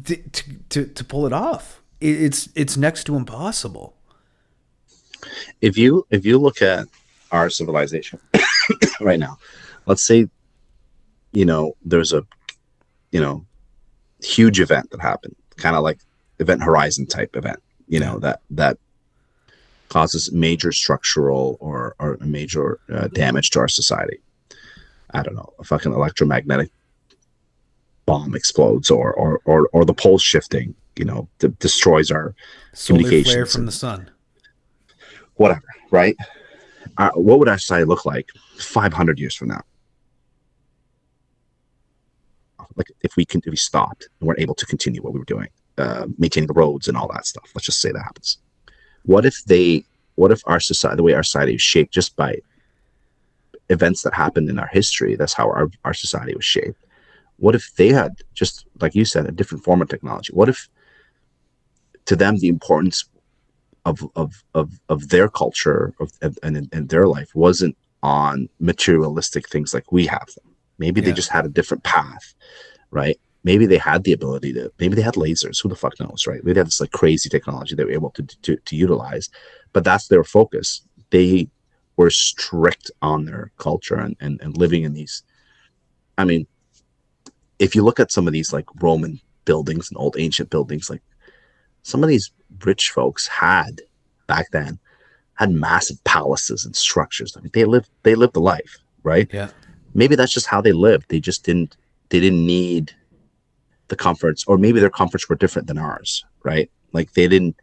to, 0.05 0.17
to, 0.69 0.85
to, 0.85 1.03
pull 1.03 1.25
it 1.25 1.33
off. 1.33 1.81
It's 1.99 2.49
it's 2.55 2.77
next 2.77 3.05
to 3.05 3.15
impossible. 3.15 3.95
If 5.61 5.77
you 5.77 6.05
if 6.09 6.25
you 6.25 6.37
look 6.37 6.61
at 6.61 6.87
our 7.31 7.49
civilization 7.49 8.19
right 9.01 9.19
now 9.19 9.37
let's 9.85 10.01
say 10.01 10.27
you 11.31 11.45
know 11.45 11.75
there's 11.83 12.11
a 12.11 12.25
you 13.11 13.19
know 13.19 13.45
huge 14.23 14.59
event 14.59 14.89
that 14.89 14.99
happened 14.99 15.35
kind 15.57 15.75
of 15.75 15.83
like 15.83 15.99
event 16.39 16.63
horizon 16.63 17.05
type 17.05 17.35
event 17.35 17.61
you 17.87 17.99
know 17.99 18.17
that 18.19 18.41
that 18.49 18.77
causes 19.89 20.31
major 20.31 20.71
structural 20.71 21.57
or 21.59 21.95
or 21.99 22.17
major 22.21 22.79
uh, 22.93 23.07
damage 23.07 23.49
to 23.49 23.59
our 23.59 23.67
society. 23.67 24.19
I 25.11 25.23
don't 25.23 25.35
know 25.35 25.51
a 25.59 25.63
fucking 25.63 25.91
electromagnetic 25.91 26.71
bomb 28.09 28.35
explodes 28.35 28.89
or 28.89 29.13
or 29.13 29.39
or, 29.45 29.69
or 29.73 29.85
the 29.85 29.93
poles 29.93 30.21
shifting 30.21 30.75
you 30.95 31.05
know 31.05 31.27
d- 31.39 31.53
destroys 31.59 32.11
our 32.11 32.33
solar 32.73 33.23
flare 33.23 33.45
from 33.45 33.65
the 33.65 33.71
sun 33.71 34.09
whatever, 35.39 35.63
right? 35.89 36.17
Uh, 36.97 37.11
what 37.15 37.39
would 37.39 37.47
our 37.47 37.57
society 37.57 37.85
look 37.85 38.05
like 38.05 38.29
500 38.57 39.19
years 39.19 39.33
from 39.33 39.47
now? 39.47 39.61
Like 42.75 42.87
if 43.01 43.15
we 43.15 43.25
can, 43.25 43.41
if 43.45 43.49
we 43.49 43.55
stopped 43.55 44.09
and 44.19 44.27
weren't 44.27 44.39
able 44.39 44.55
to 44.55 44.65
continue 44.65 45.01
what 45.01 45.13
we 45.13 45.19
were 45.19 45.25
doing, 45.25 45.47
uh, 45.77 46.07
maintaining 46.17 46.47
the 46.47 46.53
roads 46.53 46.87
and 46.87 46.95
all 46.95 47.09
that 47.13 47.25
stuff. 47.25 47.49
Let's 47.55 47.65
just 47.65 47.81
say 47.81 47.91
that 47.91 48.03
happens. 48.03 48.37
What 49.03 49.25
if 49.25 49.43
they? 49.45 49.85
What 50.15 50.31
if 50.31 50.41
our 50.45 50.59
society, 50.59 50.97
the 50.97 51.03
way 51.03 51.13
our 51.13 51.23
society 51.23 51.55
is 51.55 51.61
shaped, 51.61 51.93
just 51.93 52.15
by 52.17 52.37
events 53.69 54.01
that 54.01 54.13
happened 54.13 54.49
in 54.49 54.59
our 54.59 54.67
history, 54.67 55.15
that's 55.15 55.33
how 55.33 55.45
our, 55.45 55.69
our 55.85 55.93
society 55.93 56.35
was 56.35 56.43
shaped. 56.43 56.83
What 57.39 57.55
if 57.55 57.73
they 57.75 57.89
had 57.89 58.11
just 58.33 58.65
like 58.81 58.95
you 58.95 59.05
said, 59.05 59.25
a 59.25 59.31
different 59.31 59.63
form 59.63 59.81
of 59.81 59.89
technology? 59.89 60.33
What 60.33 60.49
if 60.49 60.69
to 62.05 62.15
them 62.15 62.37
the 62.37 62.47
importance 62.47 63.05
of 63.85 64.03
of 64.15 64.43
of, 64.53 64.79
of 64.89 65.09
their 65.09 65.29
culture 65.29 65.93
of, 65.99 66.37
and, 66.43 66.69
and 66.71 66.89
their 66.89 67.07
life 67.07 67.33
wasn't 67.33 67.75
on 68.01 68.49
materialistic 68.59 69.49
things 69.49 69.73
like 69.73 69.91
we 69.91 70.05
have 70.05 70.27
them. 70.35 70.55
Maybe 70.77 71.01
they 71.01 71.11
just 71.11 71.29
had 71.29 71.45
a 71.45 71.49
different 71.49 71.83
path, 71.83 72.33
right? 72.91 73.19
Maybe 73.43 73.65
they 73.65 73.77
had 73.77 74.03
the 74.03 74.13
ability 74.13 74.53
to. 74.53 74.71
Maybe 74.79 74.95
they 74.95 75.01
had 75.01 75.15
lasers. 75.15 75.61
Who 75.61 75.69
the 75.69 75.75
fuck 75.75 75.99
knows, 75.99 76.25
right? 76.25 76.41
Maybe 76.43 76.53
they 76.53 76.59
had 76.61 76.67
this 76.67 76.79
like 76.79 76.91
crazy 76.91 77.29
technology 77.29 77.75
they 77.75 77.83
were 77.83 77.91
able 77.91 78.11
to 78.11 78.23
to, 78.23 78.55
to 78.55 78.75
utilize, 78.75 79.29
but 79.73 79.83
that's 79.83 80.07
their 80.07 80.23
focus. 80.23 80.81
They 81.09 81.49
were 81.97 82.09
strict 82.09 82.91
on 83.01 83.25
their 83.25 83.51
culture 83.57 83.95
and, 83.95 84.15
and 84.19 84.39
and 84.41 84.57
living 84.57 84.83
in 84.83 84.93
these. 84.93 85.23
I 86.17 86.23
mean, 86.25 86.47
if 87.59 87.75
you 87.75 87.83
look 87.83 87.99
at 87.99 88.11
some 88.11 88.27
of 88.27 88.33
these 88.33 88.53
like 88.53 88.65
Roman 88.81 89.19
buildings 89.45 89.89
and 89.89 89.97
old 89.97 90.15
ancient 90.17 90.49
buildings, 90.49 90.89
like 90.89 91.01
some 91.83 92.03
of 92.03 92.09
these 92.09 92.31
rich 92.65 92.89
folks 92.89 93.27
had 93.27 93.81
back 94.27 94.49
then 94.51 94.79
had 95.35 95.51
massive 95.51 96.03
palaces 96.03 96.65
and 96.65 96.75
structures. 96.75 97.35
I 97.37 97.41
mean, 97.41 97.51
they 97.53 97.65
lived 97.65 97.89
they 98.03 98.15
lived 98.15 98.33
the 98.33 98.41
life, 98.41 98.77
right? 99.03 99.27
yeah 99.31 99.49
Maybe 99.93 100.15
that's 100.15 100.33
just 100.33 100.47
how 100.47 100.61
they 100.61 100.71
lived. 100.71 101.09
They 101.09 101.19
just 101.19 101.43
didn't 101.43 101.77
they 102.09 102.19
didn't 102.19 102.45
need 102.45 102.93
the 103.87 103.95
comforts, 103.95 104.43
or 104.45 104.57
maybe 104.57 104.79
their 104.79 104.89
comforts 104.89 105.27
were 105.27 105.35
different 105.35 105.67
than 105.67 105.77
ours, 105.77 106.23
right? 106.43 106.69
Like 106.93 107.13
they 107.13 107.27
didn't 107.27 107.55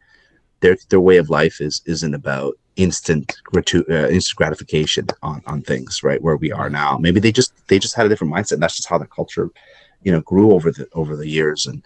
their 0.61 0.77
their 0.91 1.01
way 1.01 1.17
of 1.19 1.31
life 1.31 1.61
is 1.61 1.83
isn't 1.87 2.15
about 2.15 2.55
instant 2.77 3.37
gratu- 3.53 3.89
uh, 3.91 4.09
instant 4.09 4.37
gratification 4.37 5.07
on 5.23 5.43
on 5.47 5.63
things, 5.63 6.03
right? 6.03 6.23
Where 6.23 6.37
we 6.37 6.53
are 6.53 6.71
now. 6.71 6.99
Maybe 6.99 7.21
they 7.21 7.33
just 7.33 7.53
they 7.69 7.79
just 7.79 7.95
had 7.95 8.07
a 8.07 8.09
different 8.09 8.33
mindset. 8.33 8.53
And 8.53 8.63
that's 8.63 8.77
just 8.77 8.89
how 8.89 8.99
the 8.99 9.07
culture, 9.07 9.51
you 10.07 10.12
know, 10.12 10.21
grew 10.21 10.53
over 10.53 10.71
the 10.71 10.88
over 10.92 11.16
the 11.16 11.29
years 11.29 11.66
and 11.66 11.85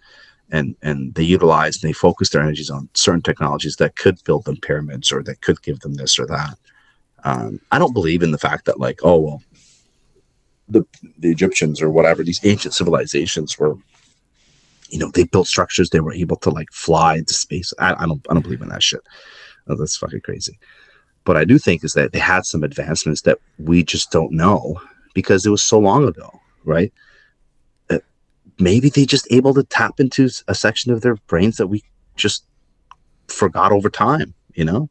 and 0.51 0.77
and 0.83 1.15
they 1.15 1.23
utilized 1.23 1.83
and 1.83 1.89
they 1.89 1.95
focused 1.95 2.33
their 2.33 2.43
energies 2.43 2.69
on 2.69 2.87
certain 2.93 3.23
technologies 3.23 3.77
that 3.77 3.97
could 3.97 4.23
build 4.25 4.45
them 4.45 4.59
pyramids 4.59 5.11
or 5.11 5.23
that 5.23 5.41
could 5.41 5.63
give 5.63 5.81
them 5.81 5.95
this 5.95 6.19
or 6.19 6.27
that. 6.27 6.59
Um, 7.25 7.61
I 7.73 7.79
don't 7.79 7.95
believe 7.95 8.23
in 8.23 8.31
the 8.31 8.39
fact 8.39 8.67
that 8.67 8.79
like, 8.79 9.01
oh 9.03 9.19
well, 9.19 9.43
the 10.69 10.85
the 11.19 11.31
Egyptians 11.31 11.81
or 11.81 11.89
whatever 11.89 12.23
these 12.23 12.45
ancient 12.45 12.75
civilizations 12.75 13.59
were, 13.59 13.75
you 14.91 14.99
know, 14.99 15.11
they 15.11 15.25
built 15.25 15.47
structures. 15.47 15.89
They 15.89 16.01
were 16.01 16.13
able 16.13 16.37
to 16.37 16.51
like 16.51 16.71
fly 16.73 17.17
into 17.17 17.33
space. 17.33 17.73
I, 17.79 17.95
I 18.05 18.07
don't 18.07 18.21
I 18.29 18.35
don't 18.35 18.43
believe 18.43 18.61
in 18.61 18.69
that 18.69 18.83
shit. 18.83 19.01
Oh, 19.67 19.77
that's 19.77 19.97
fucking 19.97 20.21
crazy. 20.21 20.59
But 21.25 21.39
I 21.39 21.47
do 21.47 21.59
think 21.59 21.85
is 21.85 21.95
that 21.95 22.13
they 22.13 22.19
had 22.19 22.45
some 22.45 22.65
advancements 22.65 23.23
that 23.23 23.39
we 23.59 23.83
just 23.83 24.11
don't 24.11 24.33
know 24.33 24.79
because 25.15 25.47
it 25.47 25.51
was 25.51 25.63
so 25.63 25.79
long 25.79 26.07
ago, 26.07 26.39
right? 26.65 26.93
Maybe 28.61 28.89
they 28.91 29.07
just 29.07 29.27
able 29.31 29.55
to 29.55 29.63
tap 29.65 29.99
into 30.01 30.29
a 30.49 30.55
section 30.55 30.93
of 30.93 31.01
their 31.01 31.17
brains 31.27 31.57
that 31.57 31.69
we 31.69 31.83
just 32.17 32.45
forgot 33.29 33.73
over 33.73 33.89
time, 33.91 34.35
you 34.55 34.65
know? 34.65 34.91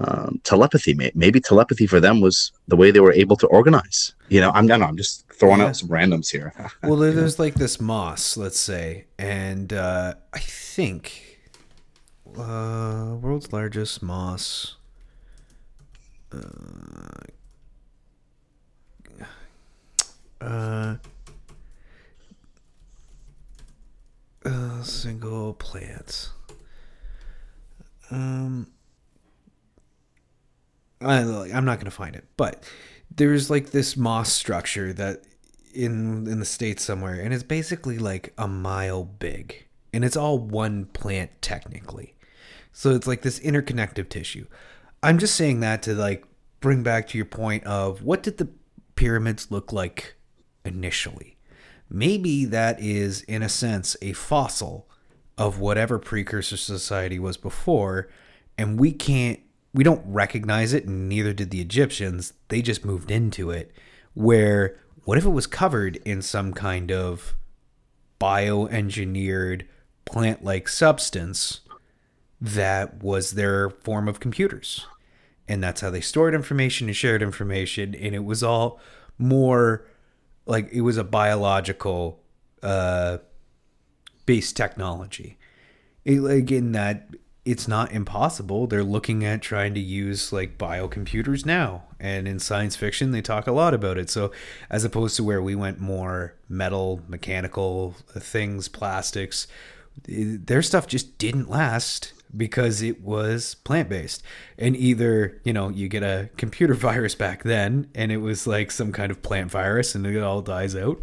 Um, 0.00 0.40
telepathy, 0.44 0.94
maybe 1.14 1.40
telepathy 1.40 1.86
for 1.88 1.98
them 1.98 2.20
was 2.20 2.52
the 2.68 2.76
way 2.76 2.92
they 2.92 3.00
were 3.00 3.12
able 3.12 3.36
to 3.36 3.48
organize. 3.48 4.14
You 4.28 4.40
know, 4.40 4.50
I'm 4.54 4.64
no, 4.66 4.76
no, 4.76 4.86
I'm 4.86 4.96
just 4.96 5.24
throwing 5.32 5.58
Yeah. 5.58 5.66
out 5.66 5.76
some 5.76 5.88
randoms 5.88 6.30
here. 6.30 6.52
well 6.84 6.96
there- 6.96 7.12
there's 7.12 7.38
like 7.38 7.54
this 7.54 7.80
moss 7.80 8.36
let's 8.36 8.58
say 8.58 9.04
and 9.18 9.72
uh 9.72 10.14
i 10.32 10.38
think 10.38 11.38
uh 12.36 13.16
world's 13.20 13.52
largest 13.52 14.02
moss 14.02 14.76
uh 16.32 16.38
uh 20.40 20.94
single 24.82 25.54
plants. 25.54 26.30
Um, 28.10 28.68
I, 31.00 31.20
I'm 31.52 31.64
not 31.64 31.78
gonna 31.78 31.90
find 31.90 32.16
it, 32.16 32.24
but 32.36 32.62
there's 33.14 33.50
like 33.50 33.70
this 33.70 33.96
moss 33.96 34.32
structure 34.32 34.92
that 34.94 35.22
in 35.74 36.26
in 36.26 36.40
the 36.40 36.44
states 36.44 36.84
somewhere, 36.84 37.20
and 37.20 37.32
it's 37.32 37.42
basically 37.42 37.98
like 37.98 38.32
a 38.38 38.48
mile 38.48 39.04
big, 39.04 39.66
and 39.92 40.04
it's 40.04 40.16
all 40.16 40.38
one 40.38 40.86
plant 40.86 41.30
technically. 41.40 42.14
So 42.72 42.94
it's 42.94 43.06
like 43.06 43.22
this 43.22 43.40
interconnective 43.40 44.08
tissue. 44.08 44.46
I'm 45.02 45.18
just 45.18 45.34
saying 45.34 45.60
that 45.60 45.82
to 45.82 45.94
like 45.94 46.24
bring 46.60 46.82
back 46.82 47.08
to 47.08 47.18
your 47.18 47.24
point 47.24 47.64
of 47.64 48.02
what 48.02 48.22
did 48.22 48.38
the 48.38 48.48
pyramids 48.94 49.50
look 49.50 49.72
like 49.72 50.16
initially? 50.64 51.37
Maybe 51.90 52.44
that 52.44 52.80
is, 52.80 53.22
in 53.22 53.42
a 53.42 53.48
sense, 53.48 53.96
a 54.02 54.12
fossil 54.12 54.88
of 55.36 55.58
whatever 55.58 55.98
precursor 55.98 56.56
society 56.56 57.18
was 57.18 57.36
before, 57.36 58.08
and 58.58 58.78
we 58.78 58.92
can't, 58.92 59.40
we 59.72 59.84
don't 59.84 60.02
recognize 60.04 60.72
it, 60.72 60.84
and 60.84 61.08
neither 61.08 61.32
did 61.32 61.50
the 61.50 61.60
Egyptians. 61.60 62.32
They 62.48 62.60
just 62.60 62.84
moved 62.84 63.10
into 63.10 63.50
it. 63.50 63.72
Where, 64.14 64.78
what 65.04 65.16
if 65.16 65.24
it 65.24 65.30
was 65.30 65.46
covered 65.46 65.96
in 66.04 66.22
some 66.22 66.52
kind 66.52 66.90
of 66.90 67.34
bioengineered 68.20 69.62
plant 70.04 70.42
like 70.42 70.68
substance 70.68 71.60
that 72.40 73.02
was 73.02 73.32
their 73.32 73.70
form 73.70 74.08
of 74.08 74.20
computers? 74.20 74.86
And 75.46 75.62
that's 75.62 75.80
how 75.80 75.90
they 75.90 76.00
stored 76.00 76.34
information 76.34 76.88
and 76.88 76.96
shared 76.96 77.22
information, 77.22 77.94
and 77.94 78.14
it 78.14 78.24
was 78.24 78.42
all 78.42 78.80
more 79.16 79.86
like 80.48 80.68
it 80.72 80.80
was 80.80 80.96
a 80.96 81.04
biological 81.04 82.20
uh, 82.62 83.18
based 84.26 84.56
technology. 84.56 85.38
It, 86.04 86.20
like 86.20 86.50
in 86.50 86.72
that 86.72 87.08
it's 87.44 87.66
not 87.66 87.92
impossible. 87.92 88.66
They're 88.66 88.84
looking 88.84 89.24
at 89.24 89.40
trying 89.40 89.72
to 89.72 89.80
use 89.80 90.34
like 90.34 90.58
biocomputers 90.58 91.46
now. 91.46 91.84
And 91.98 92.28
in 92.28 92.38
science 92.40 92.76
fiction, 92.76 93.10
they 93.10 93.22
talk 93.22 93.46
a 93.46 93.52
lot 93.52 93.72
about 93.72 93.96
it. 93.96 94.10
So, 94.10 94.32
as 94.68 94.84
opposed 94.84 95.16
to 95.16 95.24
where 95.24 95.40
we 95.40 95.54
went 95.54 95.80
more 95.80 96.34
metal, 96.46 97.00
mechanical 97.08 97.94
things, 98.10 98.68
plastics, 98.68 99.46
their 100.06 100.60
stuff 100.60 100.86
just 100.86 101.16
didn't 101.16 101.48
last 101.48 102.12
because 102.36 102.82
it 102.82 103.02
was 103.02 103.54
plant 103.56 103.88
based. 103.88 104.22
And 104.58 104.76
either, 104.76 105.40
you 105.44 105.52
know, 105.52 105.68
you 105.68 105.88
get 105.88 106.02
a 106.02 106.30
computer 106.36 106.74
virus 106.88 107.14
back 107.14 107.42
then 107.42 107.90
and 107.94 108.12
it 108.12 108.18
was 108.18 108.46
like 108.46 108.70
some 108.70 108.92
kind 108.92 109.10
of 109.10 109.22
plant 109.22 109.50
virus 109.50 109.94
and 109.94 110.06
it 110.06 110.22
all 110.22 110.42
dies 110.42 110.76
out, 110.76 111.00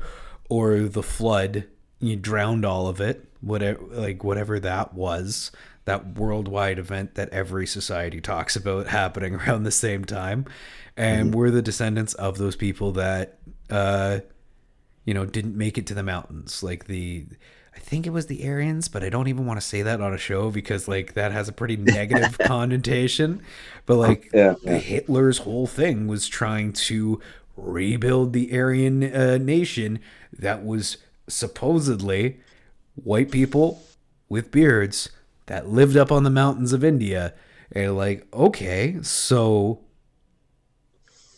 or 0.49 0.79
the 0.81 1.03
flood, 1.03 1.65
you 1.99 2.15
drowned 2.15 2.65
all 2.65 2.87
of 2.87 3.01
it, 3.01 3.27
whatever 3.41 3.83
like 3.91 4.23
whatever 4.23 4.59
that 4.59 4.93
was, 4.93 5.51
that 5.85 6.17
worldwide 6.17 6.79
event 6.79 7.15
that 7.15 7.29
every 7.29 7.65
society 7.65 8.21
talks 8.21 8.55
about 8.55 8.87
happening 8.99 9.35
around 9.35 9.63
the 9.63 9.71
same 9.71 10.05
time. 10.05 10.45
And 10.97 11.29
mm-hmm. 11.29 11.37
we're 11.37 11.51
the 11.51 11.61
descendants 11.61 12.13
of 12.13 12.37
those 12.37 12.55
people 12.55 12.91
that 12.93 13.39
uh 13.69 14.19
you 15.05 15.13
know 15.13 15.25
didn't 15.25 15.55
make 15.55 15.77
it 15.77 15.87
to 15.87 15.93
the 15.93 16.03
mountains 16.03 16.61
like 16.61 16.85
the 16.85 17.25
I 17.75 17.79
think 17.79 18.07
it 18.07 18.11
was 18.11 18.27
the 18.27 18.47
Aryans, 18.47 18.87
but 18.87 19.03
I 19.03 19.09
don't 19.09 19.27
even 19.27 19.45
want 19.45 19.59
to 19.59 19.65
say 19.65 19.81
that 19.81 20.01
on 20.01 20.13
a 20.13 20.17
show 20.17 20.49
because 20.49 20.87
like 20.87 21.13
that 21.13 21.31
has 21.31 21.49
a 21.49 21.53
pretty 21.53 21.75
negative 21.77 22.37
connotation. 22.37 23.41
But 23.85 23.97
like 23.97 24.29
yeah, 24.33 24.55
yeah. 24.63 24.77
Hitler's 24.77 25.39
whole 25.39 25.67
thing 25.67 26.07
was 26.07 26.27
trying 26.27 26.73
to 26.73 27.19
rebuild 27.57 28.33
the 28.33 28.57
Aryan 28.57 29.03
uh, 29.03 29.37
nation 29.37 29.99
that 30.31 30.65
was 30.65 30.97
supposedly 31.27 32.39
white 32.95 33.31
people 33.31 33.81
with 34.29 34.51
beards 34.51 35.09
that 35.47 35.69
lived 35.69 35.97
up 35.97 36.11
on 36.11 36.23
the 36.23 36.29
mountains 36.29 36.73
of 36.73 36.83
India. 36.83 37.33
And 37.71 37.97
like, 37.97 38.27
okay, 38.33 38.97
so 39.01 39.81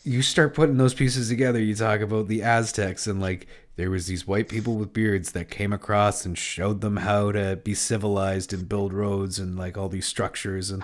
you 0.03 0.21
start 0.21 0.53
putting 0.53 0.77
those 0.77 0.93
pieces 0.93 1.29
together. 1.29 1.59
You 1.59 1.75
talk 1.75 2.01
about 2.01 2.27
the 2.27 2.43
Aztecs 2.43 3.07
and 3.07 3.19
like 3.19 3.47
there 3.78 3.89
was 3.89 4.07
these 4.07 4.28
white 4.28 4.49
people 4.49 4.75
with 4.75 4.91
beards 4.91 5.32
that 5.32 5.49
came 5.49 5.71
across 5.71 6.25
and 6.25 6.38
showed 6.38 6.82
them 6.82 6.97
how 6.97 7.32
to 7.32 7.55
be 7.55 7.73
civilized 7.73 8.51
and 8.51 8.67
build 8.67 8.91
roads 8.91 9.39
and 9.39 9.57
like 9.57 9.78
all 9.78 9.88
these 9.88 10.07
structures 10.07 10.69
and 10.69 10.84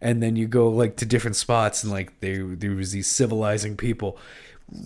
and 0.00 0.22
then 0.22 0.34
you 0.34 0.48
go 0.48 0.68
like 0.68 0.96
to 0.96 1.06
different 1.06 1.36
spots 1.36 1.84
and 1.84 1.92
like 1.92 2.18
there 2.20 2.56
there 2.56 2.74
was 2.74 2.92
these 2.92 3.06
civilizing 3.06 3.76
people 3.76 4.18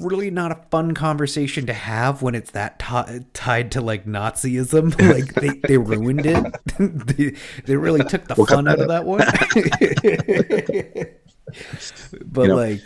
really 0.00 0.30
not 0.30 0.50
a 0.50 0.56
fun 0.70 0.94
conversation 0.94 1.66
to 1.66 1.72
have 1.72 2.22
when 2.22 2.34
it's 2.34 2.50
that 2.52 2.78
t- 2.78 3.20
tied 3.32 3.70
to 3.72 3.80
like 3.80 4.06
Nazism. 4.06 4.98
like 5.14 5.34
they, 5.34 5.60
they 5.68 5.78
ruined 5.78 6.24
it. 6.24 6.54
they, 6.78 7.34
they 7.66 7.76
really 7.76 8.04
took 8.04 8.26
the 8.26 8.34
we'll 8.34 8.46
fun 8.46 8.66
out 8.66 8.80
of 8.80 8.88
that 8.88 9.04
one. 9.04 9.18
but 12.24 12.42
you 12.42 12.48
know, 12.48 12.56
like 12.56 12.80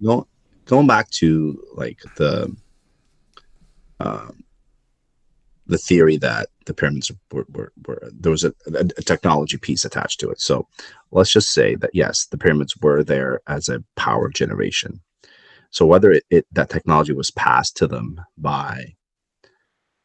going, 0.00 0.24
going 0.66 0.86
back 0.86 1.10
to 1.10 1.62
like 1.74 2.00
the 2.16 2.54
um, 4.00 4.44
the 5.68 5.78
theory 5.78 6.16
that 6.16 6.48
the 6.66 6.74
pyramids 6.74 7.12
were, 7.30 7.44
were, 7.50 7.72
were 7.86 8.10
there 8.12 8.32
was 8.32 8.44
a, 8.44 8.54
a, 8.74 9.02
technology 9.02 9.58
piece 9.58 9.84
attached 9.84 10.18
to 10.20 10.30
it. 10.30 10.40
So 10.40 10.66
let's 11.10 11.30
just 11.30 11.52
say 11.52 11.74
that 11.76 11.90
yes, 11.92 12.26
the 12.26 12.38
pyramids 12.38 12.74
were 12.80 13.04
there 13.04 13.40
as 13.46 13.68
a 13.68 13.84
power 13.94 14.30
generation. 14.30 15.00
So 15.70 15.84
whether 15.84 16.10
it, 16.12 16.24
it 16.30 16.46
that 16.52 16.70
technology 16.70 17.12
was 17.12 17.30
passed 17.30 17.76
to 17.76 17.86
them 17.86 18.20
by 18.38 18.94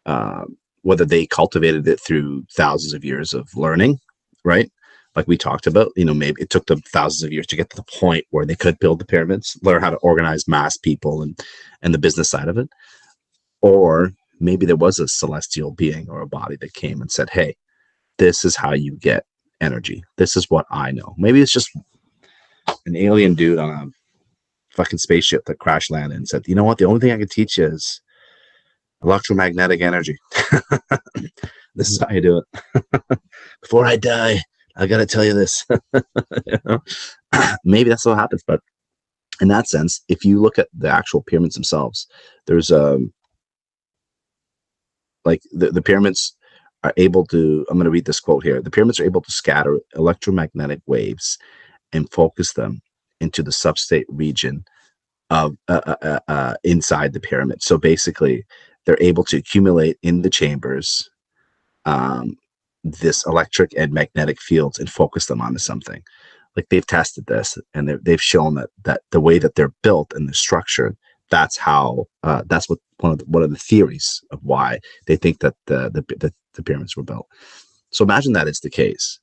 um, 0.05 0.57
whether 0.81 1.05
they 1.05 1.25
cultivated 1.25 1.87
it 1.87 2.01
through 2.01 2.43
thousands 2.51 2.93
of 2.93 3.05
years 3.05 3.33
of 3.33 3.47
learning, 3.55 3.99
right? 4.43 4.69
Like 5.15 5.27
we 5.27 5.37
talked 5.37 5.67
about, 5.67 5.93
you 5.95 6.03
know, 6.03 6.13
maybe 6.13 6.41
it 6.41 6.49
took 6.49 6.65
them 6.65 6.81
thousands 6.91 7.23
of 7.23 7.31
years 7.31 7.47
to 7.47 7.55
get 7.55 7.69
to 7.69 7.75
the 7.77 7.99
point 7.99 8.25
where 8.31 8.45
they 8.45 8.55
could 8.55 8.79
build 8.79 8.99
the 8.99 9.05
pyramids, 9.05 9.57
learn 9.61 9.81
how 9.81 9.91
to 9.91 9.97
organize 9.97 10.47
mass 10.47 10.75
people 10.75 11.21
and 11.21 11.39
and 11.81 11.93
the 11.93 11.99
business 11.99 12.29
side 12.29 12.49
of 12.49 12.57
it 12.57 12.67
or 13.63 14.11
maybe 14.41 14.65
there 14.65 14.75
was 14.75 14.99
a 14.99 15.07
celestial 15.07 15.71
being 15.71 16.07
or 16.09 16.21
a 16.21 16.27
body 16.27 16.57
that 16.57 16.73
came 16.73 17.01
and 17.01 17.09
said, 17.09 17.29
Hey, 17.31 17.55
this 18.19 18.45
is 18.45 18.55
how 18.55 18.73
you 18.73 18.97
get 18.97 19.25
energy. 19.61 20.03
This 20.17 20.35
is 20.35 20.49
what 20.49 20.67
I 20.69 20.91
know. 20.91 21.15
Maybe 21.17 21.41
it's 21.41 21.51
just 21.51 21.69
an 22.85 22.95
alien 22.95 23.33
dude 23.33 23.57
on 23.57 23.69
a 23.69 23.87
fucking 24.75 24.99
spaceship 24.99 25.45
that 25.45 25.59
crash 25.59 25.89
landed 25.89 26.17
and 26.17 26.27
said, 26.27 26.43
You 26.45 26.55
know 26.55 26.65
what? 26.65 26.77
The 26.77 26.85
only 26.85 26.99
thing 26.99 27.11
I 27.11 27.17
can 27.17 27.29
teach 27.29 27.57
you 27.57 27.65
is 27.67 28.01
electromagnetic 29.01 29.81
energy. 29.81 30.17
this 31.75 31.89
is 31.89 31.99
how 31.99 32.13
you 32.13 32.21
do 32.21 32.41
it. 32.41 33.01
Before 33.61 33.85
I 33.85 33.95
die, 33.95 34.41
I 34.75 34.87
got 34.87 34.97
to 34.97 35.05
tell 35.05 35.23
you 35.23 35.33
this. 35.33 35.65
Maybe 37.63 37.89
that's 37.89 38.05
what 38.05 38.17
happens. 38.17 38.43
But 38.45 38.59
in 39.39 39.47
that 39.47 39.69
sense, 39.69 40.01
if 40.09 40.25
you 40.25 40.41
look 40.41 40.59
at 40.59 40.67
the 40.77 40.89
actual 40.89 41.23
pyramids 41.23 41.55
themselves, 41.55 42.07
there's 42.45 42.69
a 42.69 42.95
um, 42.95 43.13
like 45.25 45.41
the, 45.51 45.71
the 45.71 45.81
pyramids 45.81 46.35
are 46.83 46.93
able 46.97 47.25
to 47.25 47.65
i'm 47.69 47.77
going 47.77 47.85
to 47.85 47.91
read 47.91 48.05
this 48.05 48.19
quote 48.19 48.43
here 48.43 48.61
the 48.61 48.71
pyramids 48.71 48.99
are 48.99 49.05
able 49.05 49.21
to 49.21 49.31
scatter 49.31 49.79
electromagnetic 49.95 50.81
waves 50.85 51.37
and 51.93 52.11
focus 52.11 52.53
them 52.53 52.81
into 53.21 53.41
the 53.41 53.51
substrate 53.51 54.05
region 54.09 54.65
of 55.29 55.57
uh, 55.67 55.81
uh, 55.85 55.95
uh, 56.01 56.19
uh, 56.27 56.53
inside 56.63 57.13
the 57.13 57.19
pyramid. 57.19 57.63
So 57.63 57.77
basically 57.77 58.45
they're 58.85 58.97
able 59.01 59.23
to 59.25 59.37
accumulate 59.37 59.97
in 60.03 60.21
the 60.21 60.29
chambers 60.29 61.09
um, 61.85 62.37
this 62.83 63.25
electric 63.25 63.73
and 63.77 63.93
magnetic 63.93 64.41
fields 64.41 64.77
and 64.77 64.89
focus 64.89 65.25
them 65.25 65.41
onto 65.41 65.57
something. 65.57 66.03
Like 66.55 66.67
they've 66.69 66.85
tested 66.85 67.25
this 67.25 67.57
and 67.73 67.99
they've 68.03 68.21
shown 68.21 68.55
that 68.55 68.69
that 68.83 69.01
the 69.11 69.19
way 69.19 69.39
that 69.39 69.55
they're 69.55 69.73
built 69.81 70.13
and 70.13 70.29
the 70.29 70.35
structure 70.35 70.95
that's 71.33 71.57
how 71.57 72.05
uh, 72.21 72.43
that's 72.45 72.69
what 72.69 72.77
one 72.99 73.13
of 73.13 73.17
the, 73.17 73.25
one 73.25 73.41
of 73.41 73.49
the 73.49 73.57
theories 73.57 74.21
of 74.31 74.39
why 74.43 74.79
they 75.07 75.15
think 75.15 75.39
that 75.39 75.55
the, 75.65 75.89
the 75.89 76.31
the, 76.53 76.63
pyramids 76.63 76.95
were 76.95 77.03
built. 77.03 77.27
So 77.89 78.03
imagine 78.03 78.33
that 78.33 78.47
is 78.47 78.59
the 78.59 78.69
case. 78.69 79.19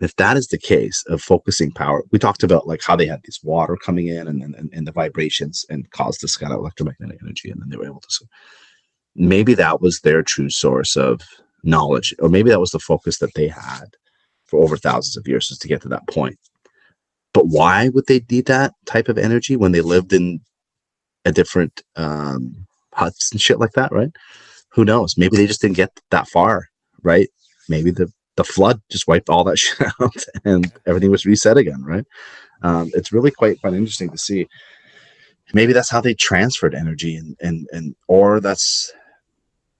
If 0.00 0.14
that 0.16 0.36
is 0.36 0.48
the 0.48 0.58
case 0.58 1.02
of 1.08 1.22
focusing 1.22 1.72
power, 1.72 2.02
we 2.12 2.18
talked 2.18 2.42
about 2.42 2.68
like 2.68 2.82
how 2.86 2.94
they 2.94 3.06
had 3.06 3.22
this 3.24 3.40
water 3.42 3.76
coming 3.76 4.08
in 4.08 4.28
and, 4.28 4.42
and, 4.42 4.70
and 4.70 4.86
the 4.86 4.92
vibrations 4.92 5.64
and 5.70 5.90
caused 5.90 6.20
this 6.20 6.36
kind 6.36 6.52
of 6.52 6.58
electromagnetic 6.58 7.18
energy, 7.22 7.50
and 7.50 7.62
then 7.62 7.70
they 7.70 7.78
were 7.78 7.86
able 7.86 8.02
to. 8.02 8.26
Maybe 9.14 9.54
that 9.54 9.80
was 9.80 10.00
their 10.00 10.22
true 10.22 10.50
source 10.50 10.94
of 10.94 11.22
knowledge, 11.64 12.14
or 12.18 12.28
maybe 12.28 12.50
that 12.50 12.60
was 12.60 12.72
the 12.72 12.78
focus 12.78 13.18
that 13.20 13.32
they 13.34 13.48
had 13.48 13.86
for 14.44 14.62
over 14.62 14.76
thousands 14.76 15.16
of 15.16 15.26
years, 15.26 15.48
just 15.48 15.62
to 15.62 15.68
get 15.68 15.80
to 15.82 15.88
that 15.88 16.06
point. 16.08 16.38
But 17.32 17.46
why 17.46 17.88
would 17.88 18.06
they 18.06 18.20
need 18.30 18.46
that 18.46 18.74
type 18.84 19.08
of 19.08 19.16
energy 19.16 19.56
when 19.56 19.72
they 19.72 19.80
lived 19.80 20.12
in 20.12 20.40
a 21.26 21.32
different 21.32 21.82
um, 21.96 22.66
huts 22.94 23.30
and 23.32 23.40
shit 23.40 23.60
like 23.60 23.72
that, 23.72 23.92
right? 23.92 24.10
Who 24.70 24.84
knows? 24.84 25.18
Maybe 25.18 25.36
they 25.36 25.46
just 25.46 25.60
didn't 25.60 25.76
get 25.76 25.90
that 26.10 26.28
far, 26.28 26.68
right? 27.02 27.28
Maybe 27.68 27.90
the 27.90 28.10
the 28.36 28.44
flood 28.44 28.80
just 28.90 29.08
wiped 29.08 29.28
all 29.28 29.44
that 29.44 29.58
shit 29.62 29.86
out 30.00 30.24
and 30.44 30.72
everything 30.86 31.10
was 31.10 31.26
reset 31.26 31.56
again, 31.56 31.82
right? 31.82 32.04
Um, 32.62 32.90
it's 32.94 33.12
really 33.12 33.30
quite 33.30 33.60
quite 33.60 33.74
interesting 33.74 34.10
to 34.10 34.18
see. 34.18 34.46
Maybe 35.52 35.72
that's 35.72 35.90
how 35.90 36.00
they 36.00 36.14
transferred 36.14 36.74
energy, 36.74 37.16
and 37.16 37.36
and 37.40 37.68
and 37.72 37.94
or 38.08 38.40
that's 38.40 38.92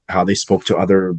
how 0.08 0.24
they 0.24 0.34
spoke 0.34 0.64
to 0.66 0.76
other, 0.76 1.14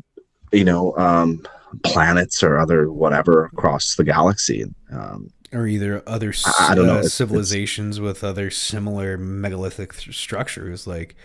you 0.51 0.63
know, 0.63 0.95
um, 0.97 1.45
planets 1.84 2.43
or 2.43 2.57
other 2.57 2.91
whatever 2.91 3.45
across 3.45 3.95
the 3.95 4.03
galaxy. 4.03 4.65
Um, 4.91 5.32
or 5.53 5.65
either 5.67 6.03
other 6.07 6.34
I- 6.45 6.67
I 6.71 6.75
don't 6.75 6.88
know, 6.88 6.95
uh, 6.95 6.97
it's- 6.99 7.13
civilizations 7.13 7.99
with 7.99 8.23
other 8.23 8.49
similar 8.49 9.17
megalithic 9.17 9.95
th- 9.95 10.17
structures, 10.17 10.86
like 10.88 11.15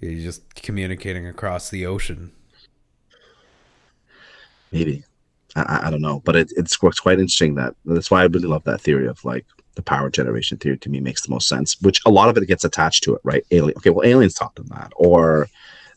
you're 0.00 0.20
just 0.20 0.54
communicating 0.54 1.26
across 1.26 1.70
the 1.70 1.84
ocean. 1.86 2.30
maybe 4.72 5.04
I- 5.56 5.86
I, 5.86 5.90
don't 5.90 6.00
know, 6.00 6.20
but 6.24 6.34
it, 6.34 6.52
it's 6.56 6.76
it's 6.82 6.98
quite 7.00 7.20
interesting 7.20 7.54
that 7.54 7.76
that's 7.84 8.10
why 8.10 8.22
I 8.22 8.24
really 8.26 8.48
love 8.48 8.64
that 8.64 8.80
theory 8.80 9.06
of 9.06 9.24
like 9.24 9.46
the 9.76 9.82
power 9.82 10.10
generation 10.10 10.58
theory. 10.58 10.76
To 10.78 10.88
me, 10.88 10.98
makes 11.00 11.22
the 11.22 11.30
most 11.30 11.46
sense. 11.48 11.80
Which 11.80 12.00
a 12.06 12.10
lot 12.10 12.28
of 12.28 12.36
it 12.36 12.46
gets 12.48 12.64
attached 12.64 13.04
to 13.04 13.14
it, 13.14 13.20
right? 13.22 13.44
Alien. 13.52 13.76
Okay, 13.78 13.90
well, 13.90 14.04
aliens 14.06 14.34
taught 14.34 14.56
them 14.56 14.66
that, 14.70 14.92
or 14.96 15.48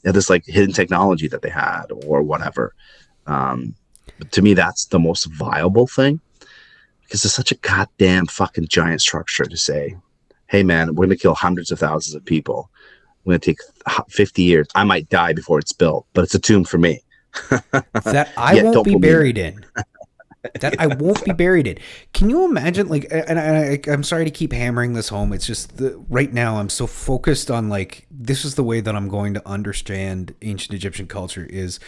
this 0.04 0.30
like 0.30 0.46
hidden 0.46 0.74
technology 0.74 1.28
that 1.28 1.42
they 1.42 1.50
had, 1.50 1.86
or 2.06 2.22
whatever. 2.22 2.76
Um, 3.26 3.74
but 4.20 4.32
to 4.34 4.42
me, 4.42 4.54
that's 4.54 4.86
the 4.86 5.00
most 5.00 5.26
viable 5.26 5.88
thing 5.88 6.20
because 7.04 7.24
it's 7.24 7.34
such 7.34 7.52
a 7.52 7.56
goddamn 7.56 8.28
fucking 8.28 8.68
giant 8.68 9.02
structure 9.02 9.46
to 9.46 9.58
say, 9.58 9.96
"Hey, 10.48 10.64
man, 10.64 10.96
we're 10.96 11.06
gonna 11.06 11.16
kill 11.16 11.36
hundreds 11.36 11.72
of 11.72 11.80
thousands 11.80 12.16
of 12.16 12.26
people. 12.26 12.70
We're 13.24 13.34
gonna 13.34 13.40
take 13.40 13.60
fifty 14.10 14.44
years. 14.44 14.68
I 14.76 14.84
might 14.84 15.10
die 15.10 15.34
before 15.34 15.60
it's 15.60 15.74
built, 15.74 16.06
but 16.14 16.24
it's 16.24 16.36
a 16.36 16.40
tomb 16.40 16.64
for 16.64 16.78
me." 16.78 17.02
that 17.52 18.32
I 18.38 18.56
Yeah, 18.56 18.64
won't 18.64 18.86
be 18.86 18.96
buried 18.96 19.38
in. 19.38 19.66
that 20.60 20.80
I 20.80 20.88
won't 20.88 21.24
be 21.24 21.34
buried 21.34 21.68
in. 21.68 21.78
Can 22.14 22.30
you 22.30 22.46
imagine? 22.46 22.88
Like, 22.88 23.08
and 23.12 23.40
I, 23.40 23.80
I'm 23.88 24.04
sorry 24.04 24.26
to 24.26 24.32
keep 24.32 24.54
hammering 24.54 24.94
this 24.94 25.10
home. 25.10 25.34
It's 25.34 25.46
just 25.46 25.78
the, 25.78 25.98
right 26.10 26.32
now 26.32 26.58
I'm 26.58 26.70
so 26.70 26.88
focused 26.88 27.52
on 27.52 27.70
like 27.70 28.08
this 28.10 28.46
is 28.46 28.56
the 28.56 28.64
way 28.64 28.82
that 28.82 28.96
I'm 28.96 29.10
going 29.10 29.34
to 29.34 29.48
understand 29.48 30.34
ancient 30.42 30.74
Egyptian 30.74 31.08
culture 31.08 31.46
is 31.46 31.80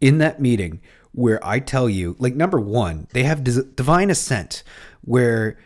in 0.00 0.18
that 0.18 0.40
meeting 0.40 0.80
where 1.12 1.44
I 1.44 1.60
tell 1.60 1.88
you, 1.88 2.16
like, 2.18 2.34
number 2.34 2.60
one, 2.60 3.08
they 3.12 3.24
have 3.24 3.44
divine 3.74 4.10
ascent 4.10 4.62
where 5.02 5.58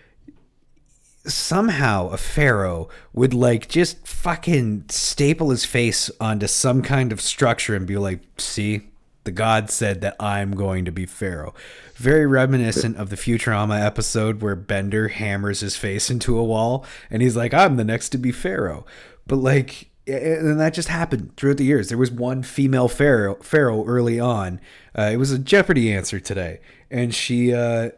somehow 1.25 2.09
a 2.09 2.17
pharaoh 2.17 2.89
would 3.13 3.33
like 3.33 3.69
just 3.69 4.07
fucking 4.07 4.85
staple 4.89 5.51
his 5.51 5.65
face 5.65 6.11
onto 6.21 6.47
some 6.47 6.83
kind 6.83 7.13
of 7.13 7.21
structure 7.21 7.77
and 7.77 7.87
be 7.87 7.97
like, 7.97 8.21
see, 8.39 8.83
the 9.25 9.31
god 9.31 9.71
said 9.71 10.01
that 10.01 10.17
I'm 10.19 10.53
going 10.53 10.85
to 10.85 10.93
be 10.93 11.07
pharaoh. 11.07 11.55
Very 11.95 12.27
reminiscent 12.27 12.97
of 12.97 13.11
the 13.11 13.17
Futurama 13.17 13.81
episode 13.85 14.43
where 14.43 14.57
Bender 14.57 15.09
hammers 15.09 15.61
his 15.61 15.77
face 15.77 16.11
into 16.11 16.37
a 16.37 16.45
wall 16.45 16.85
and 17.09 17.23
he's 17.23 17.37
like, 17.37 17.55
I'm 17.55 17.77
the 17.77 17.85
next 17.85 18.09
to 18.11 18.19
be 18.19 18.33
pharaoh. 18.33 18.85
But 19.27 19.37
like, 19.37 19.91
and 20.09 20.59
that 20.59 20.75
just 20.75 20.89
happened 20.89 21.37
throughout 21.37 21.59
the 21.59 21.65
years. 21.65 21.89
There 21.89 21.99
was 21.99 22.11
one 22.11 22.43
female 22.43 22.89
pharaoh, 22.89 23.37
pharaoh 23.37 23.85
early 23.87 24.19
on. 24.19 24.61
Uh, 24.97 25.11
it 25.13 25.17
was 25.17 25.33
a 25.33 25.39
Jeopardy 25.39 25.93
answer 25.93 26.21
today, 26.21 26.61
and 26.91 27.15
she 27.15 27.55
uh, 27.55 27.91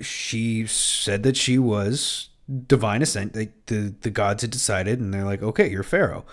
she 0.00 0.66
said 0.66 1.22
that 1.22 1.36
she 1.36 1.58
was 1.58 2.30
divine 2.66 3.02
ascent. 3.02 3.36
Like 3.36 3.52
the 3.66 3.94
the 4.00 4.10
gods 4.10 4.42
had 4.42 4.50
decided, 4.50 5.00
and 5.00 5.12
they're 5.12 5.24
like, 5.24 5.42
okay, 5.42 5.70
you're 5.70 5.82
pharaoh. 5.82 6.24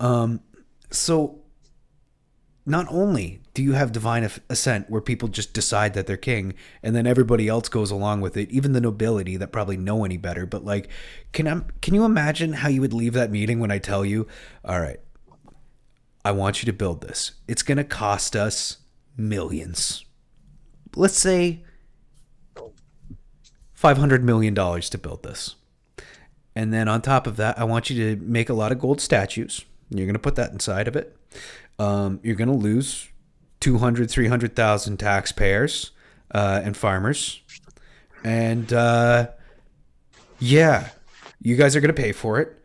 Um, 0.00 0.40
so 0.90 1.40
not 2.66 2.86
only 2.90 3.40
do 3.52 3.62
you 3.62 3.72
have 3.72 3.92
divine 3.92 4.28
ascent 4.48 4.88
where 4.88 5.00
people 5.00 5.28
just 5.28 5.52
decide 5.52 5.94
that 5.94 6.06
they're 6.06 6.16
king 6.16 6.54
and 6.82 6.96
then 6.96 7.06
everybody 7.06 7.46
else 7.46 7.68
goes 7.68 7.90
along 7.90 8.20
with 8.20 8.36
it 8.36 8.50
even 8.50 8.72
the 8.72 8.80
nobility 8.80 9.36
that 9.36 9.52
probably 9.52 9.76
know 9.76 10.04
any 10.04 10.16
better 10.16 10.46
but 10.46 10.64
like 10.64 10.88
can 11.32 11.46
I, 11.46 11.60
can 11.82 11.94
you 11.94 12.04
imagine 12.04 12.54
how 12.54 12.68
you 12.68 12.80
would 12.80 12.94
leave 12.94 13.12
that 13.14 13.30
meeting 13.30 13.60
when 13.60 13.70
i 13.70 13.78
tell 13.78 14.04
you 14.04 14.26
all 14.64 14.80
right 14.80 15.00
i 16.24 16.32
want 16.32 16.62
you 16.62 16.66
to 16.66 16.72
build 16.72 17.02
this 17.02 17.32
it's 17.46 17.62
going 17.62 17.78
to 17.78 17.84
cost 17.84 18.34
us 18.34 18.78
millions. 19.16 20.04
Let's 20.96 21.18
say 21.18 21.64
500 23.72 24.24
million 24.24 24.54
dollars 24.54 24.88
to 24.90 24.98
build 24.98 25.22
this. 25.22 25.56
And 26.56 26.72
then 26.72 26.86
on 26.88 27.02
top 27.02 27.26
of 27.26 27.36
that 27.36 27.58
i 27.58 27.64
want 27.64 27.90
you 27.90 28.16
to 28.16 28.22
make 28.22 28.48
a 28.48 28.54
lot 28.54 28.72
of 28.72 28.78
gold 28.78 29.00
statues. 29.00 29.64
You're 29.90 30.06
going 30.06 30.14
to 30.14 30.20
put 30.20 30.36
that 30.36 30.52
inside 30.52 30.88
of 30.88 30.96
it. 30.96 31.16
Um, 31.78 32.20
you're 32.22 32.36
going 32.36 32.48
to 32.48 32.54
lose 32.54 33.08
200 33.60 34.10
300000 34.10 34.96
taxpayers 34.96 35.90
uh, 36.30 36.60
and 36.64 36.76
farmers. 36.76 37.42
And 38.22 38.72
uh, 38.72 39.28
yeah 40.38 40.88
you 41.44 41.56
guys 41.56 41.76
are 41.76 41.80
going 41.80 41.94
to 41.94 42.02
pay 42.02 42.10
for 42.10 42.40
it. 42.40 42.58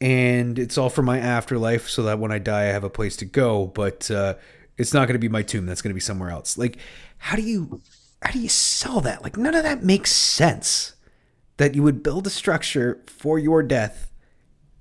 And 0.00 0.58
it's 0.58 0.78
all 0.78 0.88
for 0.88 1.02
my 1.02 1.18
afterlife 1.18 1.88
so 1.88 2.04
that 2.04 2.20
when 2.20 2.30
i 2.30 2.38
die 2.38 2.62
i 2.62 2.72
have 2.72 2.84
a 2.84 2.90
place 2.90 3.16
to 3.18 3.26
go. 3.26 3.66
But 3.66 4.10
uh, 4.10 4.34
it's 4.78 4.94
not 4.94 5.06
going 5.06 5.14
to 5.14 5.18
be 5.18 5.28
my 5.28 5.42
tomb 5.42 5.66
that's 5.66 5.82
going 5.82 5.90
to 5.90 5.94
be 5.94 6.00
somewhere 6.00 6.30
else 6.30 6.56
like 6.56 6.78
how 7.18 7.36
do 7.36 7.42
you 7.42 7.80
how 8.22 8.30
do 8.30 8.38
you 8.38 8.48
sell 8.48 9.00
that 9.00 9.22
like 9.22 9.36
none 9.36 9.54
of 9.54 9.62
that 9.62 9.82
makes 9.82 10.12
sense 10.12 10.94
that 11.58 11.74
you 11.74 11.82
would 11.82 12.02
build 12.02 12.26
a 12.26 12.30
structure 12.30 13.02
for 13.06 13.38
your 13.38 13.62
death 13.62 14.10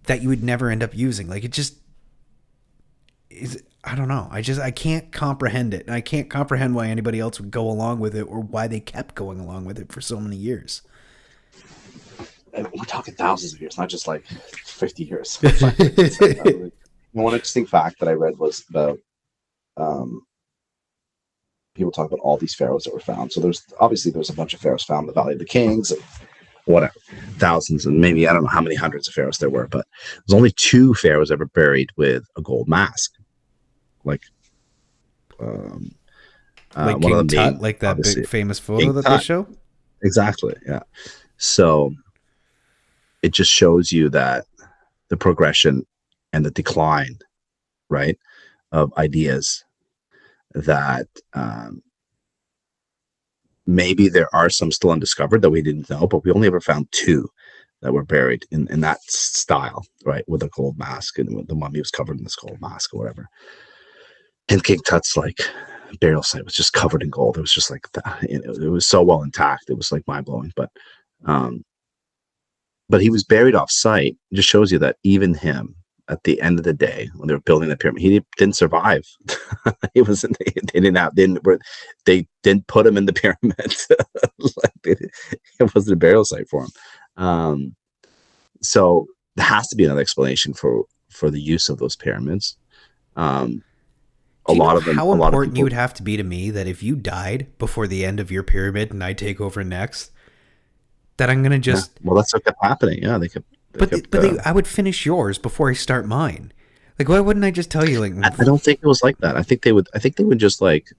that 0.05 0.21
you 0.21 0.29
would 0.29 0.43
never 0.43 0.69
end 0.69 0.81
up 0.81 0.95
using 0.95 1.27
like 1.27 1.43
it 1.43 1.51
just 1.51 1.77
is 3.29 3.61
I 3.87 3.95
don't 3.95 4.09
know. 4.09 4.27
I 4.29 4.41
just 4.41 4.59
I 4.59 4.71
can't 4.71 5.13
comprehend 5.13 5.73
it. 5.73 5.85
And 5.85 5.95
I 5.95 6.01
can't 6.01 6.29
comprehend 6.29 6.75
why 6.75 6.87
anybody 6.87 7.21
else 7.21 7.39
would 7.39 7.51
go 7.51 7.69
along 7.69 7.99
with 7.99 8.15
it 8.15 8.23
or 8.23 8.41
why 8.41 8.67
they 8.67 8.81
kept 8.81 9.15
going 9.15 9.39
along 9.39 9.63
with 9.63 9.79
it 9.79 9.93
for 9.93 10.01
so 10.01 10.19
many 10.19 10.35
years. 10.35 10.81
We're 12.53 12.85
talking 12.85 13.13
thousands 13.13 13.53
of 13.53 13.61
years, 13.61 13.77
not 13.77 13.87
just 13.87 14.07
like 14.07 14.25
50 14.25 15.03
years. 15.03 15.39
Like, 17.13 17.23
one 17.23 17.33
interesting 17.33 17.65
fact 17.65 17.99
that 17.99 18.09
I 18.09 18.11
read 18.11 18.37
was 18.37 18.65
about 18.69 18.99
um, 19.77 20.21
people 21.77 21.91
talk 21.91 22.07
about 22.07 22.19
all 22.19 22.37
these 22.37 22.55
pharaohs 22.55 22.83
that 22.83 22.93
were 22.93 22.99
found. 22.99 23.31
So 23.31 23.39
there's 23.39 23.63
obviously 23.79 24.11
there's 24.11 24.29
a 24.29 24.33
bunch 24.33 24.53
of 24.53 24.59
pharaohs 24.59 24.83
found 24.83 25.03
in 25.03 25.07
the 25.07 25.13
Valley 25.13 25.33
of 25.33 25.39
the 25.39 25.45
Kings 25.45 25.91
and 25.91 26.01
whatever, 26.65 26.93
thousands 27.37 27.85
and 27.85 27.99
maybe 28.01 28.27
I 28.27 28.33
don't 28.33 28.43
know 28.43 28.49
how 28.49 28.61
many 28.61 28.75
hundreds 28.75 29.07
of 29.07 29.13
pharaohs 29.13 29.37
there 29.37 29.49
were, 29.49 29.67
but 29.67 29.85
there's 30.27 30.35
only 30.35 30.51
two 30.51 30.93
pharaohs 30.95 31.31
ever 31.31 31.45
buried 31.45 31.89
with 31.95 32.23
a 32.35 32.41
gold 32.41 32.67
mask, 32.67 33.13
like 34.03 34.23
um, 35.39 35.91
uh, 36.75 36.85
like 36.87 36.99
one 36.99 37.11
King 37.11 37.11
Tut, 37.11 37.29
being 37.29 37.59
like 37.59 37.79
that 37.79 38.01
big 38.01 38.27
famous 38.27 38.59
photo 38.59 38.79
King 38.79 38.93
that 38.93 39.05
they 39.05 39.19
show. 39.19 39.47
Exactly. 40.03 40.55
Yeah. 40.67 40.81
So 41.37 41.93
it 43.23 43.31
just 43.31 43.51
shows 43.51 43.91
you 43.91 44.09
that 44.09 44.45
the 45.09 45.17
progression 45.17 45.85
and 46.33 46.45
the 46.45 46.51
decline, 46.51 47.17
right, 47.89 48.17
of 48.71 48.93
ideas 48.97 49.63
that 50.65 51.07
um, 51.33 51.81
maybe 53.65 54.09
there 54.09 54.33
are 54.33 54.49
some 54.49 54.71
still 54.71 54.91
undiscovered 54.91 55.41
that 55.41 55.49
we 55.49 55.61
didn't 55.61 55.89
know, 55.89 56.07
but 56.07 56.23
we 56.23 56.31
only 56.31 56.47
ever 56.47 56.61
found 56.61 56.87
two 56.91 57.29
that 57.81 57.93
were 57.93 58.03
buried 58.03 58.45
in, 58.51 58.67
in 58.71 58.81
that 58.81 59.01
style, 59.03 59.85
right, 60.03 60.27
with 60.27 60.41
a 60.41 60.49
gold 60.49 60.77
mask 60.79 61.19
and 61.19 61.47
the 61.47 61.55
mummy 61.55 61.79
was 61.79 61.91
covered 61.91 62.17
in 62.17 62.23
this 62.23 62.35
gold 62.35 62.59
mask 62.59 62.93
or 62.93 62.99
whatever. 62.99 63.27
And 64.49 64.63
King 64.63 64.79
Tut's 64.79 65.15
like 65.15 65.39
burial 65.99 66.23
site 66.23 66.43
was 66.43 66.53
just 66.53 66.73
covered 66.73 67.03
in 67.03 67.09
gold. 67.09 67.37
It 67.37 67.41
was 67.41 67.53
just 67.53 67.69
like 67.69 67.87
it 68.23 68.71
was 68.71 68.87
so 68.87 69.03
well 69.03 69.21
intact. 69.21 69.69
It 69.69 69.77
was 69.77 69.91
like 69.91 70.07
mind 70.07 70.25
blowing. 70.25 70.53
But 70.55 70.71
um, 71.25 71.63
but 72.89 73.01
he 73.01 73.09
was 73.09 73.23
buried 73.23 73.55
off 73.55 73.69
site. 73.69 74.15
It 74.31 74.35
just 74.35 74.49
shows 74.49 74.71
you 74.71 74.79
that 74.79 74.95
even 75.03 75.33
him, 75.33 75.75
at 76.09 76.23
the 76.23 76.39
end 76.41 76.57
of 76.59 76.63
the 76.65 76.73
day, 76.73 77.09
when 77.15 77.27
they 77.27 77.33
were 77.33 77.39
building 77.41 77.69
the 77.69 77.75
pyramid, 77.77 78.01
he 78.01 78.23
didn't 78.37 78.55
survive. 78.55 79.03
he 79.93 80.01
was 80.01 80.23
in, 80.23 80.33
they, 80.39 80.51
they 80.55 80.79
didn't 80.79 80.95
have 80.95 81.15
didn't 81.15 81.43
were- 81.43 81.59
they 82.05 82.27
didn't 82.43 82.67
put 82.67 82.87
him 82.87 82.97
in 82.97 83.05
the 83.05 83.13
pyramid. 83.21 83.75
like 84.39 84.71
it 84.85 85.75
wasn't 85.75 85.93
a 85.93 85.97
burial 85.97 86.23
site 86.25 86.47
for 86.49 86.63
him. 86.63 86.69
Um, 87.17 87.75
so 88.61 89.07
there 89.35 89.45
has 89.45 89.67
to 89.67 89.75
be 89.75 89.85
another 89.85 90.01
explanation 90.01 90.53
for 90.53 90.85
for 91.09 91.29
the 91.29 91.41
use 91.41 91.69
of 91.69 91.77
those 91.77 91.95
pyramids. 91.95 92.57
Um, 93.15 93.63
a 94.45 94.53
lot 94.53 94.77
of 94.77 94.85
them. 94.85 94.95
How 94.95 95.05
a 95.05 95.09
lot 95.09 95.13
of 95.13 95.23
important 95.25 95.53
people, 95.53 95.57
you 95.59 95.63
would 95.65 95.73
have 95.73 95.93
to 95.95 96.03
be 96.03 96.15
to 96.17 96.23
me 96.23 96.51
that 96.51 96.67
if 96.67 96.81
you 96.81 96.95
died 96.95 97.47
before 97.57 97.85
the 97.87 98.05
end 98.05 98.19
of 98.19 98.31
your 98.31 98.43
pyramid 98.43 98.91
and 98.91 99.03
I 99.03 99.11
take 99.13 99.41
over 99.41 99.63
next, 99.63 100.11
that 101.17 101.29
I'm 101.29 101.43
gonna 101.43 101.55
Yeah. 101.55 101.61
just 101.73 101.91
Well, 102.01 102.15
that's 102.15 102.33
what 102.33 102.45
kept 102.45 102.63
happening. 102.63 103.03
Yeah, 103.03 103.17
they 103.17 103.27
kept. 103.27 103.45
But 103.73 103.91
kept, 103.91 104.11
but 104.11 104.19
uh, 104.19 104.21
they, 104.33 104.39
I 104.39 104.51
would 104.51 104.67
finish 104.67 105.05
yours 105.05 105.37
before 105.37 105.69
I 105.69 105.73
start 105.73 106.07
mine. 106.07 106.51
Like 106.97 107.09
why 107.09 107.19
wouldn't 107.19 107.45
I 107.45 107.51
just 107.51 107.69
tell 107.69 107.87
you 107.87 107.99
like 107.99 108.13
I, 108.23 108.31
I 108.41 108.43
don't 108.43 108.61
think 108.61 108.79
it 108.81 108.87
was 108.87 109.03
like 109.03 109.17
that. 109.19 109.37
I 109.37 109.43
think 109.43 109.61
they 109.61 109.71
would. 109.71 109.87
I 109.93 109.99
think 109.99 110.15
they 110.15 110.23
would 110.23 110.39
just 110.39 110.61
like, 110.61 110.91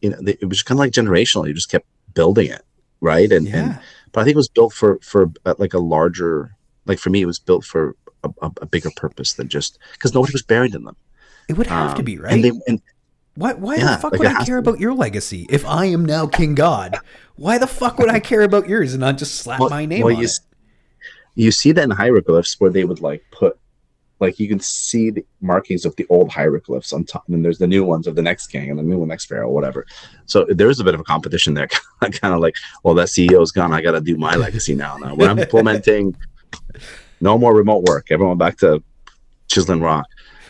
you 0.00 0.10
know, 0.10 0.18
they, 0.20 0.36
it 0.40 0.48
was 0.48 0.62
kind 0.62 0.76
of 0.76 0.80
like 0.80 0.92
generational. 0.92 1.48
You 1.48 1.54
just 1.54 1.70
kept 1.70 1.86
building 2.14 2.50
it, 2.50 2.62
right? 3.00 3.30
And, 3.32 3.46
and 3.48 3.72
yeah. 3.72 3.78
but 4.12 4.20
I 4.20 4.24
think 4.24 4.34
it 4.34 4.36
was 4.36 4.48
built 4.48 4.72
for 4.72 4.98
for 5.02 5.30
uh, 5.44 5.54
like 5.58 5.74
a 5.74 5.78
larger. 5.78 6.52
Like 6.84 7.00
for 7.00 7.10
me, 7.10 7.22
it 7.22 7.26
was 7.26 7.40
built 7.40 7.64
for 7.64 7.96
a, 8.22 8.30
a, 8.40 8.52
a 8.62 8.66
bigger 8.66 8.90
purpose 8.94 9.32
than 9.32 9.48
just 9.48 9.78
because 9.94 10.14
nobody 10.14 10.32
was 10.32 10.42
buried 10.42 10.74
in 10.76 10.84
them. 10.84 10.96
It 11.48 11.58
would 11.58 11.66
have 11.66 11.94
to 11.94 12.00
Um, 12.00 12.04
be, 12.04 12.18
right? 12.18 12.32
And 12.32 12.44
they 12.44 12.52
and 12.68 12.80
Why, 13.34 13.54
why 13.54 13.76
Yeah, 13.76 13.96
the 13.96 14.02
fuck 14.02 14.12
like 14.12 14.20
would 14.20 14.28
I 14.28 14.44
care 14.44 14.58
about 14.58 14.78
your 14.78 14.94
legacy 14.94 15.46
if 15.50 15.66
I 15.66 15.86
am 15.86 16.04
now 16.04 16.28
King 16.28 16.54
God? 16.54 16.98
Why 17.34 17.58
the 17.58 17.66
fuck 17.66 17.98
would 17.98 18.08
I 18.08 18.20
care 18.20 18.42
about 18.42 18.68
yours 18.68 18.94
and 18.94 19.00
not 19.00 19.18
just 19.18 19.34
slap 19.34 19.58
Well- 19.58 19.70
my 19.70 19.84
name 19.86 20.04
well, 20.04 20.14
on 20.14 20.20
you 20.20 20.26
it? 20.26 20.40
You 21.36 21.52
see 21.52 21.72
that 21.72 21.84
in 21.84 21.90
hieroglyphs 21.90 22.60
where 22.60 22.70
they 22.70 22.84
would 22.84 23.00
like 23.00 23.24
put 23.30 23.58
like 24.18 24.40
you 24.40 24.48
can 24.48 24.58
see 24.60 25.10
the 25.10 25.24
markings 25.42 25.84
of 25.84 25.94
the 25.96 26.06
old 26.08 26.30
hieroglyphs 26.30 26.92
on 26.94 27.04
top, 27.04 27.24
and 27.28 27.44
there's 27.44 27.58
the 27.58 27.66
new 27.66 27.84
ones 27.84 28.06
of 28.06 28.16
the 28.16 28.22
next 28.22 28.46
king 28.46 28.70
and 28.70 28.78
the 28.78 28.82
new 28.82 28.98
one 28.98 29.08
next 29.08 29.26
pharaoh, 29.26 29.50
whatever. 29.50 29.86
So 30.24 30.46
there's 30.48 30.80
a 30.80 30.84
bit 30.84 30.94
of 30.94 31.00
a 31.00 31.04
competition 31.04 31.52
there, 31.52 31.68
kind 32.00 32.34
of 32.34 32.40
like, 32.40 32.54
well, 32.82 32.94
that 32.94 33.08
CEO's 33.08 33.52
gone, 33.52 33.74
I 33.74 33.82
got 33.82 33.92
to 33.92 34.00
do 34.00 34.16
my 34.16 34.34
legacy 34.34 34.74
now. 34.74 34.96
Now 34.96 35.14
when 35.14 35.28
I'm 35.28 35.38
implementing 35.38 36.16
no 37.20 37.38
more 37.38 37.54
remote 37.54 37.84
work. 37.84 38.10
Everyone 38.10 38.38
back 38.38 38.56
to 38.58 38.82
chiseling 39.48 39.80
rock. 39.80 40.06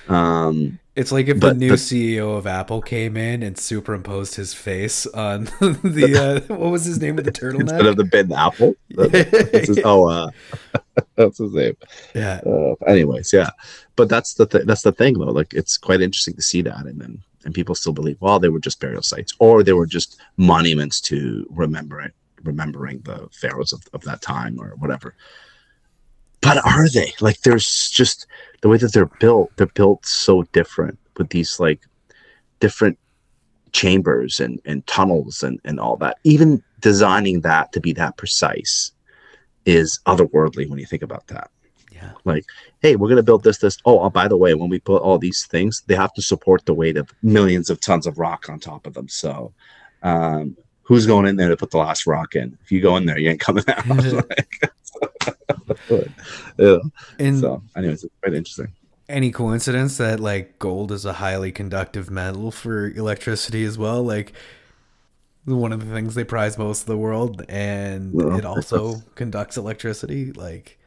Um, 0.09 0.79
it's 0.97 1.13
like 1.13 1.29
if 1.29 1.39
but, 1.39 1.51
the 1.51 1.55
new 1.55 1.71
but, 1.71 1.79
CEO 1.79 2.37
of 2.39 2.47
Apple 2.47 2.81
came 2.81 3.17
in 3.17 3.43
and 3.43 3.59
superimposed 3.59 4.35
his 4.35 4.55
face 4.55 5.07
on 5.07 5.45
the 5.61 6.43
uh, 6.49 6.55
what 6.55 6.71
was 6.71 6.87
his 6.87 7.01
name 7.01 7.19
of 7.19 7.25
the 7.25 7.33
turtleneck 7.33 7.61
instead 7.61 7.87
of 7.87 7.97
the 7.97 8.05
Ben 8.05 8.33
Apple. 8.33 8.75
his, 8.89 9.79
oh, 9.85 10.09
uh, 10.09 10.31
that's 11.15 11.39
his 11.39 11.53
name. 11.53 11.77
Yeah. 12.15 12.41
Uh, 12.47 12.75
anyways, 12.87 13.33
yeah, 13.33 13.51
but 13.95 14.09
that's 14.09 14.35
the 14.35 14.47
th- 14.47 14.65
that's 14.65 14.83
the 14.83 14.93
thing 14.93 15.19
though. 15.19 15.27
Like 15.27 15.53
it's 15.53 15.77
quite 15.77 16.01
interesting 16.01 16.35
to 16.35 16.43
see 16.43 16.63
that, 16.63 16.87
and 16.87 16.99
then 16.99 17.23
and 17.45 17.55
people 17.55 17.75
still 17.75 17.93
believe 17.93 18.17
well 18.21 18.41
they 18.41 18.49
were 18.49 18.59
just 18.59 18.81
burial 18.81 19.03
sites 19.03 19.33
or 19.39 19.63
they 19.63 19.73
were 19.73 19.87
just 19.87 20.21
monuments 20.37 21.01
to 21.01 21.47
remembering 21.51 22.11
remembering 22.43 23.01
the 23.01 23.29
pharaohs 23.33 23.73
of, 23.73 23.83
of 23.93 24.03
that 24.03 24.21
time 24.21 24.61
or 24.61 24.75
whatever 24.79 25.15
but 26.47 26.65
are 26.65 26.89
they? 26.89 27.13
Like 27.21 27.41
there's 27.41 27.91
just 27.91 28.27
the 28.61 28.69
way 28.69 28.77
that 28.79 28.93
they're 28.93 29.07
built 29.07 29.51
they're 29.57 29.67
built 29.67 30.07
so 30.07 30.43
different 30.53 30.99
with 31.17 31.31
these 31.31 31.59
like 31.59 31.81
different 32.61 32.99
chambers 33.73 34.41
and, 34.41 34.61
and 34.65 34.87
tunnels 34.87 35.43
and, 35.43 35.61
and 35.65 35.79
all 35.81 35.97
that. 35.99 36.19
Even 36.25 36.63
designing 36.81 37.41
that 37.41 37.73
to 37.73 37.81
be 37.81 37.93
that 37.93 38.17
precise 38.17 38.93
is 39.65 39.99
otherworldly 40.07 40.69
when 40.69 40.79
you 40.79 40.87
think 40.87 41.03
about 41.03 41.27
that. 41.27 41.51
Yeah. 41.93 42.13
Like 42.25 42.45
hey 42.81 42.97
we're 42.97 43.09
going 43.09 43.17
to 43.17 43.23
build 43.23 43.43
this 43.43 43.59
this. 43.59 43.79
Oh, 43.85 44.01
oh 44.01 44.11
by 44.11 44.29
the 44.29 44.37
way 44.37 44.55
when 44.55 44.71
we 44.71 44.79
put 44.79 45.03
all 45.03 45.19
these 45.19 45.47
things 45.47 45.83
they 45.87 45.95
have 45.95 46.15
to 46.15 46.23
support 46.23 46.65
the 46.67 46.75
weight 46.75 46.97
of 46.97 47.11
millions 47.23 47.71
of 47.71 47.81
tons 47.81 48.07
of 48.07 48.19
rock 48.19 48.49
on 48.49 48.61
top 48.61 48.87
of 48.87 48.95
them. 48.95 49.09
So 49.09 49.53
um, 50.03 50.57
who's 50.83 51.07
going 51.07 51.27
in 51.27 51.37
there 51.37 51.49
to 51.49 51.57
put 51.57 51.71
the 51.71 51.79
last 51.79 52.07
rock 52.07 52.37
in? 52.37 52.57
If 52.63 52.71
you 52.71 52.81
go 52.81 52.97
in 52.97 53.07
there 53.07 53.19
you 53.19 53.31
ain't 53.31 53.41
coming 53.41 53.65
out. 53.69 53.87
Like, 54.13 54.73
yeah. 56.59 56.79
And 57.19 57.41
so, 57.41 57.63
anyways, 57.77 58.05
it's 58.05 58.15
quite 58.23 58.35
interesting. 58.35 58.73
Any 59.09 59.31
coincidence 59.31 59.99
that 59.99 60.21
like 60.21 60.59
gold 60.59 60.91
is 60.91 61.05
a 61.05 61.15
highly 61.15 61.53
conductive 61.53 62.11
metal 62.11 62.51
for 62.51 62.89
electricity 62.91 63.65
as 63.65 63.79
well? 63.79 64.03
Like 64.03 64.33
one 65.45 65.73
of 65.73 65.87
the 65.87 65.95
things 65.95 66.15
they 66.15 66.25
prize 66.25 66.59
most 66.59 66.83
of 66.83 66.87
the 66.87 66.97
world, 66.97 67.45
and 67.49 68.13
well, 68.13 68.37
it 68.37 68.45
also 68.45 68.97
conducts 69.15 69.57
electricity. 69.57 70.33
Like, 70.33 70.79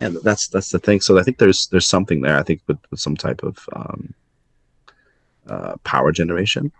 and 0.00 0.16
that's 0.22 0.48
that's 0.48 0.70
the 0.70 0.78
thing. 0.78 1.00
So 1.00 1.18
I 1.18 1.22
think 1.22 1.38
there's 1.38 1.66
there's 1.68 1.86
something 1.86 2.20
there. 2.20 2.38
I 2.38 2.42
think 2.42 2.62
with, 2.68 2.78
with 2.90 3.00
some 3.00 3.16
type 3.16 3.42
of 3.42 3.68
um, 3.72 4.14
uh, 5.48 5.76
power 5.84 6.12
generation. 6.12 6.70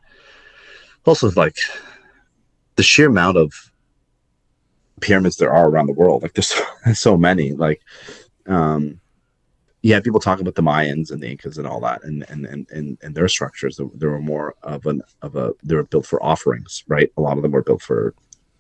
Also, 1.05 1.31
like 1.33 1.57
the 2.77 2.83
sheer 2.83 3.09
amount 3.09 3.37
of 3.37 3.73
pyramids 5.01 5.37
there 5.37 5.53
are 5.53 5.69
around 5.69 5.87
the 5.87 5.93
world. 5.93 6.23
Like 6.23 6.35
there's 6.35 6.49
so, 6.85 6.93
so 6.95 7.17
many. 7.17 7.53
Like, 7.53 7.81
um, 8.47 9.01
yeah, 9.83 10.01
people 10.01 10.21
talk 10.21 10.41
about 10.41 10.57
the 10.57 10.63
Mayans 10.63 11.11
and 11.11 11.23
the 11.23 11.31
Incas 11.31 11.59
and 11.59 11.67
all 11.67 11.81
that, 11.81 12.03
and 12.03 12.25
and 12.29 12.47
and 12.47 12.69
and, 12.71 12.99
and 13.03 13.15
their 13.15 13.29
structures. 13.29 13.81
There 13.95 14.11
were 14.11 14.21
more 14.21 14.55
of 14.63 14.87
an 14.87 15.03
of 15.23 15.37
a 15.37 15.53
they 15.63 15.77
were 15.77 15.85
built 15.85 16.07
for 16.07 16.23
offerings, 16.23 16.85
right? 16.89 17.13
A 17.17 17.21
lot 17.21 17.37
of 17.37 17.43
them 17.43 17.53
were 17.53 17.63
built 17.63 17.83
for 17.83 18.15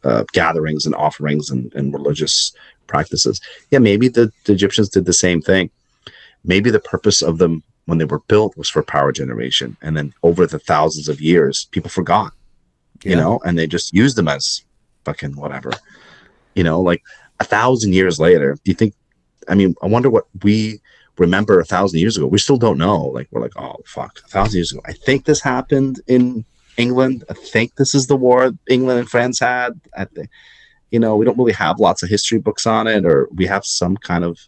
uh, 0.04 0.24
gatherings 0.32 0.86
and 0.86 0.94
offerings 0.94 1.50
and, 1.50 1.74
and 1.74 1.92
religious 1.92 2.52
practices. 2.86 3.40
Yeah, 3.70 3.80
maybe 3.80 4.08
the, 4.08 4.32
the 4.44 4.52
Egyptians 4.52 4.88
did 4.88 5.06
the 5.06 5.12
same 5.12 5.42
thing. 5.42 5.70
Maybe 6.44 6.70
the 6.70 6.78
purpose 6.78 7.20
of 7.20 7.38
them 7.38 7.64
when 7.86 7.98
they 7.98 8.04
were 8.04 8.20
built 8.20 8.56
was 8.56 8.70
for 8.70 8.82
power 8.82 9.10
generation, 9.10 9.76
and 9.82 9.96
then 9.96 10.14
over 10.22 10.46
the 10.46 10.58
thousands 10.58 11.08
of 11.08 11.20
years, 11.20 11.64
people 11.72 11.90
forgot, 11.90 12.32
yeah. 13.02 13.10
you 13.10 13.16
know, 13.16 13.40
and 13.44 13.58
they 13.58 13.66
just 13.66 13.92
used 13.92 14.16
them 14.16 14.28
as 14.28 14.62
fucking 15.04 15.36
whatever 15.36 15.72
you 16.54 16.64
know 16.64 16.80
like 16.80 17.02
a 17.40 17.44
thousand 17.44 17.94
years 17.94 18.18
later 18.18 18.54
do 18.64 18.70
you 18.70 18.74
think 18.74 18.94
i 19.48 19.54
mean 19.54 19.74
i 19.82 19.86
wonder 19.86 20.10
what 20.10 20.24
we 20.42 20.80
remember 21.18 21.60
a 21.60 21.64
thousand 21.64 21.98
years 22.00 22.16
ago. 22.16 22.26
We 22.26 22.38
still 22.38 22.56
don't 22.56 22.78
know. 22.78 23.06
Like 23.06 23.28
we're 23.30 23.40
like 23.40 23.56
oh 23.56 23.76
fuck 23.86 24.20
a 24.24 24.28
thousand 24.28 24.56
years 24.56 24.72
ago. 24.72 24.80
I 24.86 24.92
think 24.92 25.24
this 25.24 25.40
happened 25.40 26.00
in 26.06 26.44
england. 26.76 27.24
I 27.28 27.34
think 27.34 27.74
this 27.76 27.94
is 27.94 28.06
the 28.06 28.16
war 28.16 28.52
england 28.68 29.00
and 29.00 29.10
france 29.10 29.40
had. 29.40 29.80
At 29.96 30.14
the 30.14 30.28
you 30.90 30.98
know 30.98 31.16
we 31.16 31.24
don't 31.24 31.38
really 31.38 31.52
have 31.52 31.80
lots 31.80 32.02
of 32.02 32.08
history 32.08 32.38
books 32.38 32.66
on 32.66 32.86
it 32.86 33.04
or 33.04 33.28
we 33.34 33.46
have 33.46 33.64
some 33.64 33.96
kind 33.96 34.24
of 34.24 34.38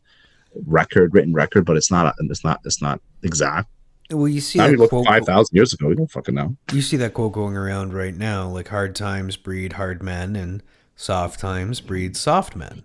record 0.67 1.13
written 1.15 1.35
record 1.35 1.65
but 1.65 1.77
it's 1.77 1.91
not 1.91 2.15
it's 2.19 2.45
not 2.45 2.61
it's 2.65 2.83
not 2.83 3.01
exact. 3.23 3.69
Well, 4.13 4.27
you 4.27 4.41
see 4.41 4.59
now 4.59 4.69
that 4.69 4.89
quote, 4.89 5.07
five 5.07 5.25
thousand 5.25 5.55
years 5.55 5.73
ago. 5.73 5.87
We 5.87 5.95
don't 5.95 6.11
fucking 6.11 6.35
know. 6.35 6.57
You 6.73 6.83
see 6.83 6.97
that 6.97 7.15
quote 7.15 7.33
going 7.33 7.57
around 7.57 7.95
right 7.95 8.17
now, 8.17 8.49
like 8.49 8.69
"hard 8.69 8.97
times 8.97 9.37
breed 9.37 9.75
hard 9.75 10.03
men," 10.03 10.35
and 10.35 10.65
soft 11.01 11.41
times 11.41 11.81
breed 11.81 12.17
soft 12.17 12.55
men. 12.55 12.85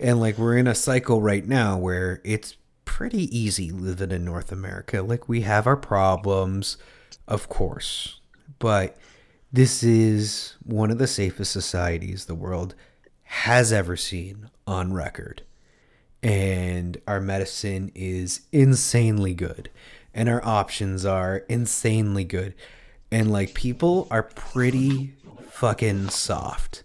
And 0.00 0.18
like 0.18 0.38
we're 0.38 0.56
in 0.56 0.66
a 0.66 0.74
cycle 0.74 1.20
right 1.20 1.46
now 1.46 1.76
where 1.76 2.20
it's 2.24 2.56
pretty 2.84 3.36
easy 3.36 3.70
living 3.70 4.10
in 4.10 4.24
North 4.24 4.50
America. 4.50 5.02
Like 5.02 5.28
we 5.28 5.42
have 5.42 5.66
our 5.66 5.76
problems, 5.76 6.78
of 7.28 7.48
course, 7.48 8.20
but 8.58 8.96
this 9.52 9.82
is 9.82 10.56
one 10.64 10.90
of 10.90 10.98
the 10.98 11.06
safest 11.06 11.52
societies 11.52 12.24
the 12.24 12.34
world 12.34 12.74
has 13.22 13.70
ever 13.70 13.96
seen 13.96 14.48
on 14.66 14.94
record. 14.94 15.42
And 16.22 17.00
our 17.06 17.20
medicine 17.20 17.90
is 17.94 18.42
insanely 18.52 19.34
good, 19.34 19.68
and 20.14 20.28
our 20.28 20.44
options 20.44 21.04
are 21.04 21.38
insanely 21.48 22.24
good. 22.24 22.54
And 23.10 23.30
like 23.30 23.54
people 23.54 24.08
are 24.10 24.22
pretty 24.22 25.14
fucking 25.50 26.08
soft 26.10 26.81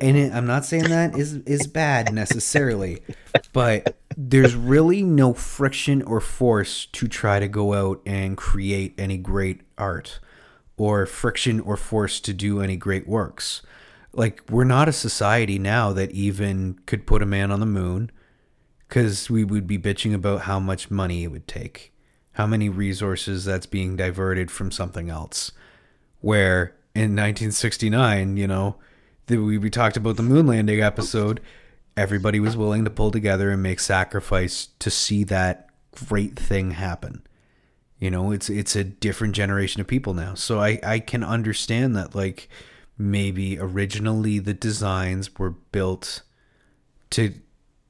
and 0.00 0.16
it, 0.16 0.32
I'm 0.32 0.46
not 0.46 0.64
saying 0.64 0.84
that 0.84 1.16
is 1.16 1.34
is 1.46 1.66
bad 1.66 2.12
necessarily, 2.12 3.02
but 3.52 3.96
there's 4.16 4.54
really 4.54 5.02
no 5.02 5.34
friction 5.34 6.02
or 6.02 6.20
force 6.20 6.86
to 6.86 7.08
try 7.08 7.38
to 7.38 7.48
go 7.48 7.74
out 7.74 8.00
and 8.06 8.36
create 8.36 8.94
any 8.98 9.18
great 9.18 9.62
art 9.76 10.20
or 10.76 11.06
friction 11.06 11.60
or 11.60 11.76
force 11.76 12.20
to 12.20 12.32
do 12.32 12.60
any 12.60 12.76
great 12.76 13.06
works. 13.06 13.62
Like 14.12 14.42
we're 14.50 14.64
not 14.64 14.88
a 14.88 14.92
society 14.92 15.58
now 15.58 15.92
that 15.92 16.10
even 16.12 16.78
could 16.86 17.06
put 17.06 17.22
a 17.22 17.26
man 17.26 17.50
on 17.50 17.60
the 17.60 17.66
moon 17.66 18.10
cuz 18.88 19.28
we 19.28 19.44
would 19.44 19.66
be 19.66 19.78
bitching 19.78 20.14
about 20.14 20.42
how 20.42 20.58
much 20.58 20.90
money 20.90 21.24
it 21.24 21.30
would 21.30 21.48
take, 21.48 21.92
how 22.32 22.46
many 22.46 22.68
resources 22.68 23.44
that's 23.44 23.66
being 23.66 23.96
diverted 23.96 24.50
from 24.50 24.70
something 24.70 25.10
else. 25.10 25.52
Where 26.20 26.74
in 26.94 27.14
1969, 27.14 28.38
you 28.38 28.46
know, 28.46 28.76
the, 29.26 29.38
we, 29.38 29.58
we 29.58 29.70
talked 29.70 29.96
about 29.96 30.16
the 30.16 30.22
moon 30.22 30.46
landing 30.46 30.80
episode. 30.80 31.40
Everybody 31.96 32.40
was 32.40 32.56
willing 32.56 32.84
to 32.84 32.90
pull 32.90 33.10
together 33.10 33.50
and 33.50 33.62
make 33.62 33.80
sacrifice 33.80 34.68
to 34.78 34.90
see 34.90 35.24
that 35.24 35.70
great 35.94 36.38
thing 36.38 36.72
happen. 36.72 37.22
You 37.98 38.10
know, 38.10 38.30
it's 38.30 38.50
it's 38.50 38.76
a 38.76 38.84
different 38.84 39.34
generation 39.34 39.80
of 39.80 39.86
people 39.86 40.12
now. 40.12 40.34
So 40.34 40.60
I, 40.60 40.78
I 40.82 40.98
can 40.98 41.24
understand 41.24 41.96
that 41.96 42.14
like 42.14 42.48
maybe 42.98 43.58
originally 43.58 44.38
the 44.38 44.54
designs 44.54 45.38
were 45.38 45.50
built 45.50 46.22
to 47.10 47.34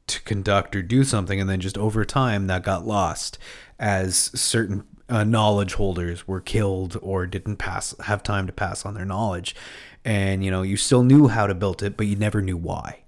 to 0.06 0.22
conduct 0.22 0.76
or 0.76 0.82
do 0.82 1.02
something 1.02 1.40
and 1.40 1.50
then 1.50 1.60
just 1.60 1.76
over 1.76 2.04
time 2.04 2.46
that 2.46 2.62
got 2.62 2.86
lost 2.86 3.38
as 3.78 4.16
certain 4.16 4.84
uh, 5.08 5.24
knowledge 5.24 5.74
holders 5.74 6.28
were 6.28 6.40
killed 6.40 6.96
or 7.02 7.26
didn't 7.26 7.56
pass 7.56 7.94
have 8.04 8.22
time 8.22 8.46
to 8.46 8.52
pass 8.52 8.86
on 8.86 8.94
their 8.94 9.04
knowledge 9.04 9.54
and 10.06 10.44
you 10.44 10.50
know 10.50 10.62
you 10.62 10.76
still 10.76 11.02
knew 11.02 11.28
how 11.28 11.46
to 11.46 11.54
build 11.54 11.82
it, 11.82 11.96
but 11.96 12.06
you 12.06 12.16
never 12.16 12.40
knew 12.40 12.56
why. 12.56 13.00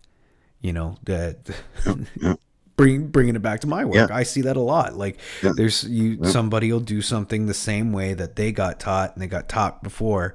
You 0.61 0.75
know 0.75 0.97
that. 1.05 1.49
bring 2.77 3.09
bringing 3.09 3.35
it 3.35 3.43
back 3.43 3.59
to 3.59 3.67
my 3.67 3.85
work 3.85 4.09
yeah. 4.09 4.17
i 4.17 4.23
see 4.23 4.41
that 4.41 4.57
a 4.57 4.61
lot 4.61 4.95
like 4.95 5.19
yeah. 5.43 5.51
there's 5.57 5.83
you 5.83 6.17
yeah. 6.21 6.31
somebody 6.31 6.73
will 6.73 6.79
do 6.79 7.03
something 7.03 7.47
the 7.47 7.53
same 7.53 7.93
way 7.93 8.15
that 8.15 8.37
they 8.37 8.53
got 8.53 8.79
taught 8.79 9.13
and 9.15 9.21
they 9.21 9.27
got 9.27 9.49
taught 9.49 9.83
before 9.83 10.33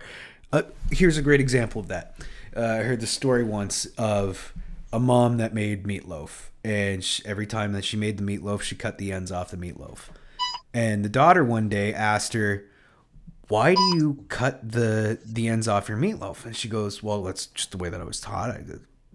uh, 0.52 0.62
here's 0.92 1.18
a 1.18 1.22
great 1.22 1.40
example 1.40 1.80
of 1.80 1.88
that 1.88 2.18
uh, 2.58 2.60
i 2.60 2.78
heard 2.80 3.00
the 3.00 3.08
story 3.08 3.46
once 3.46 3.86
of 3.98 4.54
a 4.92 5.00
mom 5.00 5.38
that 5.38 5.54
made 5.54 5.86
meatloaf 5.86 6.50
and 6.66 7.02
she, 7.02 7.26
every 7.26 7.48
time 7.48 7.72
that 7.72 7.86
she 7.86 7.96
made 7.96 8.18
the 8.18 8.24
meatloaf 8.24 8.62
she 8.62 8.76
cut 8.76 8.98
the 8.98 9.14
ends 9.14 9.32
off 9.32 9.50
the 9.50 9.56
meatloaf 9.56 10.10
and 10.74 11.06
the 11.06 11.10
daughter 11.10 11.46
one 11.46 11.70
day 11.70 11.94
asked 11.94 12.34
her 12.34 12.66
why 13.48 13.76
do 13.76 13.82
you 13.96 14.26
cut 14.30 14.72
the 14.72 15.20
the 15.26 15.48
ends 15.48 15.68
off 15.68 15.90
your 15.90 15.98
meatloaf? 15.98 16.46
And 16.46 16.56
she 16.56 16.68
goes, 16.68 17.04
well, 17.04 17.24
that's 17.24 17.48
just 17.48 17.72
the 17.72 17.78
way 17.78 17.90
that 17.90 18.02
I 18.02 18.04
was 18.06 18.20
taught. 18.20 18.50
I, 18.50 18.64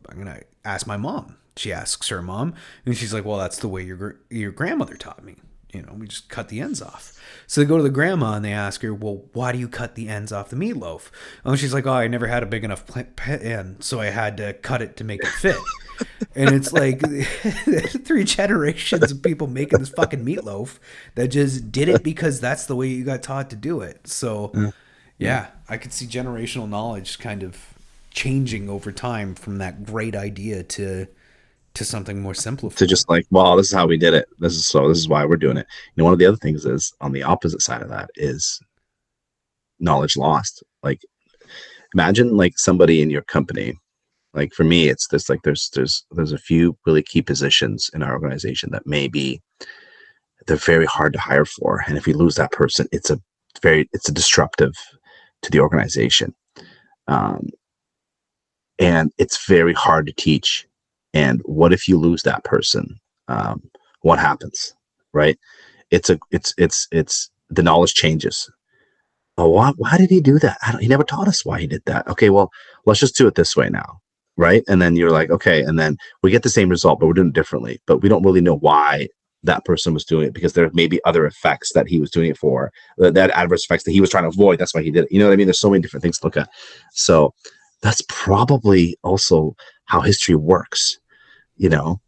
I'm 0.09 0.19
gonna 0.19 0.43
ask 0.65 0.87
my 0.87 0.97
mom. 0.97 1.37
She 1.57 1.73
asks 1.73 2.09
her 2.09 2.23
mom, 2.23 2.55
and 2.87 2.97
she's 2.97 3.13
like, 3.13 3.25
well, 3.25 3.39
that's 3.39 3.59
the 3.59 3.69
way 3.69 3.83
your 3.83 4.21
your 4.31 4.53
grandmother 4.53 4.95
taught 4.95 5.25
me. 5.25 5.37
You 5.73 5.83
know, 5.83 5.93
we 5.93 6.07
just 6.07 6.31
cut 6.31 6.49
the 6.49 6.61
ends 6.61 6.81
off. 6.81 7.21
So 7.47 7.61
they 7.61 7.67
go 7.67 7.77
to 7.77 7.83
the 7.83 7.91
grandma 7.91 8.35
and 8.35 8.45
they 8.45 8.53
ask 8.53 8.81
her, 8.83 8.95
well, 8.95 9.25
why 9.35 9.53
do 9.53 9.59
you 9.59 9.69
cut 9.69 9.97
the 9.97 10.09
ends 10.09 10.33
off 10.33 10.49
the 10.49 10.57
meatloaf? 10.57 11.11
And 11.45 11.59
she's 11.59 11.75
like, 11.75 11.87
oh, 11.87 11.93
I 11.93 12.09
never 12.09 12.27
had 12.27 12.43
a 12.43 12.47
big 12.47 12.65
enough 12.65 12.87
pan, 13.17 13.77
so 13.81 14.01
I 14.01 14.07
had 14.07 14.39
to 14.39 14.55
cut 14.55 14.81
it 14.81 14.97
to 14.97 15.05
make 15.05 15.21
it 15.23 15.29
fit. 15.29 15.57
and 16.35 16.55
it's 16.55 16.73
like 16.73 17.01
three 18.05 18.25
generations 18.25 19.11
of 19.11 19.23
people 19.23 19.47
making 19.47 19.79
this 19.79 19.91
fucking 19.91 20.25
meatloaf 20.25 20.79
that 21.15 21.29
just 21.29 21.73
did 21.73 21.89
it 21.89 22.03
because 22.03 22.41
that's 22.41 22.67
the 22.67 22.77
way 22.77 22.89
you 22.89 23.05
got 23.05 23.23
taught 23.23 23.51
to 23.51 23.57
do 23.57 23.81
it. 23.81 24.07
So, 24.07 24.51
yeah, 24.55 24.71
yeah 25.19 25.47
I 25.69 25.77
could 25.77 25.93
see 25.93 26.07
generational 26.07 26.69
knowledge 26.69 27.19
kind 27.19 27.43
of 27.43 27.75
changing 28.11 28.69
over 28.69 28.91
time 28.91 29.35
from 29.35 29.59
that 29.59 29.85
great 29.85 30.17
idea 30.17 30.63
to 30.63 31.07
to 31.75 31.85
something 31.85 32.21
more 32.21 32.35
simple. 32.35 32.71
To 32.71 32.87
just 32.87 33.09
like, 33.09 33.25
well, 33.31 33.57
this 33.57 33.67
is 33.67 33.73
how 33.73 33.87
we 33.87 33.97
did 33.97 34.13
it. 34.13 34.29
This 34.39 34.55
is 34.55 34.67
so. 34.67 34.89
This 34.89 34.99
is 34.99 35.09
why 35.09 35.25
we're 35.25 35.37
doing 35.37 35.57
it. 35.57 35.67
You 35.95 36.01
know, 36.01 36.05
one 36.05 36.13
of 36.13 36.19
the 36.19 36.27
other 36.27 36.37
things 36.37 36.65
is 36.65 36.93
on 37.01 37.13
the 37.13 37.23
opposite 37.23 37.63
side 37.63 37.83
of 37.83 37.89
that 37.89 38.11
is 38.17 38.61
knowledge 39.79 40.17
lost. 40.17 40.63
Like, 40.83 41.01
imagine 41.95 42.37
like 42.37 42.59
somebody 42.59 43.01
in 43.01 43.11
your 43.11 43.23
company. 43.23 43.75
Like 44.39 44.53
for 44.55 44.65
me, 44.65 44.89
it's 44.89 45.09
this 45.09 45.29
like 45.29 45.43
there's 45.43 45.71
there's 45.75 46.05
there's 46.13 46.33
a 46.33 46.39
few 46.39 46.77
really 46.87 47.03
key 47.03 47.23
positions 47.23 47.91
in 47.95 48.03
our 48.03 48.13
organization 48.13 48.71
that 48.73 48.87
maybe 48.87 49.43
they're 50.47 50.57
very 50.57 50.87
hard 50.87 51.13
to 51.15 51.21
hire 51.21 51.45
for, 51.45 51.85
and 51.87 51.99
if 51.99 52.07
we 52.07 52.15
lose 52.15 52.37
that 52.37 52.53
person, 52.53 52.87
it's 52.93 53.11
a 53.11 53.21
very 53.63 53.89
it's 53.93 54.09
a 54.09 54.13
disruptive 54.13 54.75
to 55.43 55.51
the 55.51 55.61
organization. 55.61 56.35
Um, 57.09 57.49
and 58.79 59.13
it's 59.19 59.47
very 59.47 59.75
hard 59.75 60.07
to 60.07 60.13
teach. 60.13 60.67
And 61.15 61.41
what 61.45 61.73
if 61.73 61.89
you 61.89 61.99
lose 61.99 62.23
that 62.23 62.45
person? 62.45 63.01
Um, 63.29 63.63
what 64.03 64.19
happens 64.19 64.75
right? 65.13 65.39
It's 65.91 66.11
a 66.11 66.19
it's 66.31 66.55
it's 66.59 66.87
it's 66.93 67.31
the 67.51 67.63
knowledge 67.63 67.95
changes. 67.95 68.51
Oh 69.37 69.49
why, 69.49 69.73
why 69.77 69.97
did 69.97 70.11
he 70.11 70.21
do 70.21 70.39
that? 70.41 70.59
He 70.81 70.89
never 70.89 71.05
taught 71.05 71.29
us 71.29 71.45
why 71.45 71.61
he 71.61 71.67
did 71.67 71.83
that. 71.87 72.07
Okay 72.09 72.31
well 72.31 72.51
let's 72.87 73.01
just 73.01 73.17
do 73.17 73.27
it 73.27 73.35
this 73.35 73.57
way 73.57 73.69
now 73.69 74.01
right 74.39 74.65
and 74.69 74.81
then 74.81 74.97
you're 74.97 75.11
like 75.11 75.31
okay 75.31 75.63
and 75.63 75.79
then 75.79 75.97
we 76.23 76.31
get 76.31 76.43
the 76.43 76.49
same 76.49 76.71
result 76.71 76.99
but 76.99 77.07
we're 77.07 77.13
doing 77.13 77.29
it 77.29 77.35
differently 77.35 77.79
but 77.87 77.99
we 77.99 78.09
don't 78.09 78.25
really 78.25 78.41
know 78.41 78.57
why 78.57 79.07
that 79.45 79.65
person 79.65 79.93
was 79.93 80.05
doing 80.05 80.27
it 80.27 80.33
because 80.33 80.55
there 80.55 80.71
may 80.73 80.87
be 80.87 81.01
other 81.05 81.27
effects 81.27 81.73
that 81.73 81.87
he 81.87 82.01
was 82.01 82.11
doing 82.11 82.31
it 82.31 82.39
for 82.39 82.73
that 82.97 83.31
adverse 83.31 83.65
effects 83.65 83.85
that 83.85 83.93
he 83.93 84.01
was 84.01 84.11
trying 84.11 84.25
to 84.25 84.29
avoid 84.29 84.59
that's 84.59 84.75
why 84.75 84.83
he 84.83 84.91
did 84.91 85.05
it 85.05 85.13
you 85.13 85.19
know 85.19 85.27
what 85.27 85.33
i 85.33 85.37
mean 85.37 85.47
there's 85.47 85.61
so 85.61 85.71
many 85.71 85.83
different 85.83 86.03
things 86.03 86.19
to 86.19 86.27
look 86.27 86.37
at 86.37 86.49
so 86.93 87.35
that's 87.83 88.03
probably 88.09 88.97
also 89.03 89.57
how 89.89 90.01
history 90.01 90.35
works. 90.35 90.99
You 91.57 91.69
know, 91.69 92.01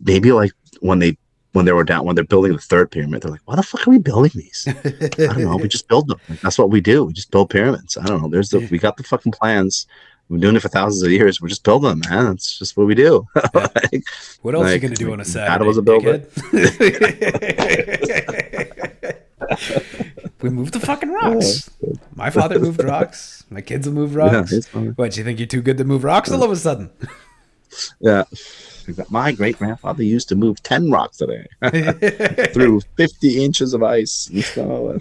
maybe 0.00 0.32
like 0.32 0.52
when 0.80 0.98
they 1.00 1.18
when 1.52 1.64
they 1.64 1.72
were 1.72 1.84
down 1.84 2.04
when 2.04 2.14
they're 2.14 2.24
building 2.24 2.52
the 2.52 2.58
third 2.58 2.90
pyramid, 2.90 3.22
they're 3.22 3.30
like, 3.30 3.42
"Why 3.44 3.56
the 3.56 3.62
fuck 3.62 3.86
are 3.86 3.90
we 3.90 3.98
building 3.98 4.32
these?" 4.34 4.66
I 4.68 5.32
don't 5.32 5.44
know. 5.44 5.56
We 5.56 5.68
just 5.68 5.88
build 5.88 6.08
them. 6.08 6.20
That's 6.42 6.58
what 6.58 6.70
we 6.70 6.80
do. 6.80 7.04
We 7.04 7.12
just 7.12 7.30
build 7.30 7.50
pyramids. 7.50 7.96
I 7.96 8.06
don't 8.06 8.22
know. 8.22 8.28
There's 8.28 8.50
the 8.50 8.66
we 8.70 8.78
got 8.78 8.96
the 8.96 9.02
fucking 9.02 9.32
plans. 9.32 9.86
We've 10.28 10.40
been 10.40 10.48
doing 10.48 10.56
it 10.56 10.62
for 10.62 10.68
thousands 10.68 11.04
of 11.04 11.12
years. 11.12 11.40
We're 11.40 11.48
just 11.48 11.62
building 11.62 11.88
them, 11.88 12.02
man. 12.10 12.24
That's 12.26 12.58
just 12.58 12.76
what 12.76 12.86
we 12.86 12.94
do. 12.94 13.26
Yeah. 13.54 13.68
like, 13.92 14.04
what 14.42 14.54
else 14.54 14.64
like, 14.64 14.70
are 14.70 14.74
you 14.74 14.80
gonna 14.80 14.94
do 14.96 15.12
on 15.12 15.20
a 15.20 15.24
Saturday? 15.24 15.58
Dad 15.58 15.66
was 15.66 15.78
a 15.78 15.82
builder. 15.82 16.26
we 20.42 20.50
moved 20.50 20.74
the 20.74 20.80
fucking 20.80 21.10
rocks. 21.10 21.70
My 22.14 22.30
father 22.30 22.58
moved 22.58 22.82
rocks. 22.82 23.44
My 23.50 23.60
kids 23.60 23.86
will 23.86 23.94
move 23.94 24.16
rocks. 24.16 24.52
Yeah, 24.52 24.80
what, 24.96 25.16
you 25.16 25.24
think 25.24 25.38
you're 25.38 25.46
too 25.46 25.62
good 25.62 25.78
to 25.78 25.84
move 25.84 26.04
rocks 26.04 26.30
all 26.30 26.42
of 26.42 26.50
a 26.50 26.56
sudden? 26.56 26.90
Yeah. 28.00 28.24
My 29.10 29.32
great 29.32 29.58
grandfather 29.58 30.02
used 30.02 30.30
to 30.30 30.34
move 30.36 30.62
10 30.62 30.90
rocks 30.90 31.20
a 31.20 31.26
day 31.26 31.46
through 32.54 32.80
50 32.96 33.44
inches 33.44 33.74
of 33.74 33.82
ice 33.82 34.30
and 34.32 34.42
snow. 34.44 34.98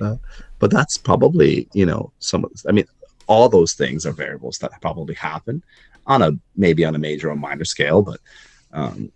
uh, 0.00 0.16
but 0.60 0.70
that's 0.70 0.96
probably, 0.96 1.68
you 1.74 1.84
know, 1.84 2.10
some 2.20 2.46
of, 2.46 2.52
I 2.66 2.72
mean, 2.72 2.86
all 3.32 3.48
those 3.48 3.72
things 3.72 4.04
are 4.04 4.12
variables 4.12 4.58
that 4.58 4.70
probably 4.80 5.14
happen 5.14 5.62
on 6.06 6.22
a 6.22 6.32
maybe 6.56 6.84
on 6.84 6.94
a 6.94 6.98
major 6.98 7.30
or 7.30 7.36
minor 7.36 7.64
scale, 7.64 8.02
but 8.02 8.20
um, 8.72 9.10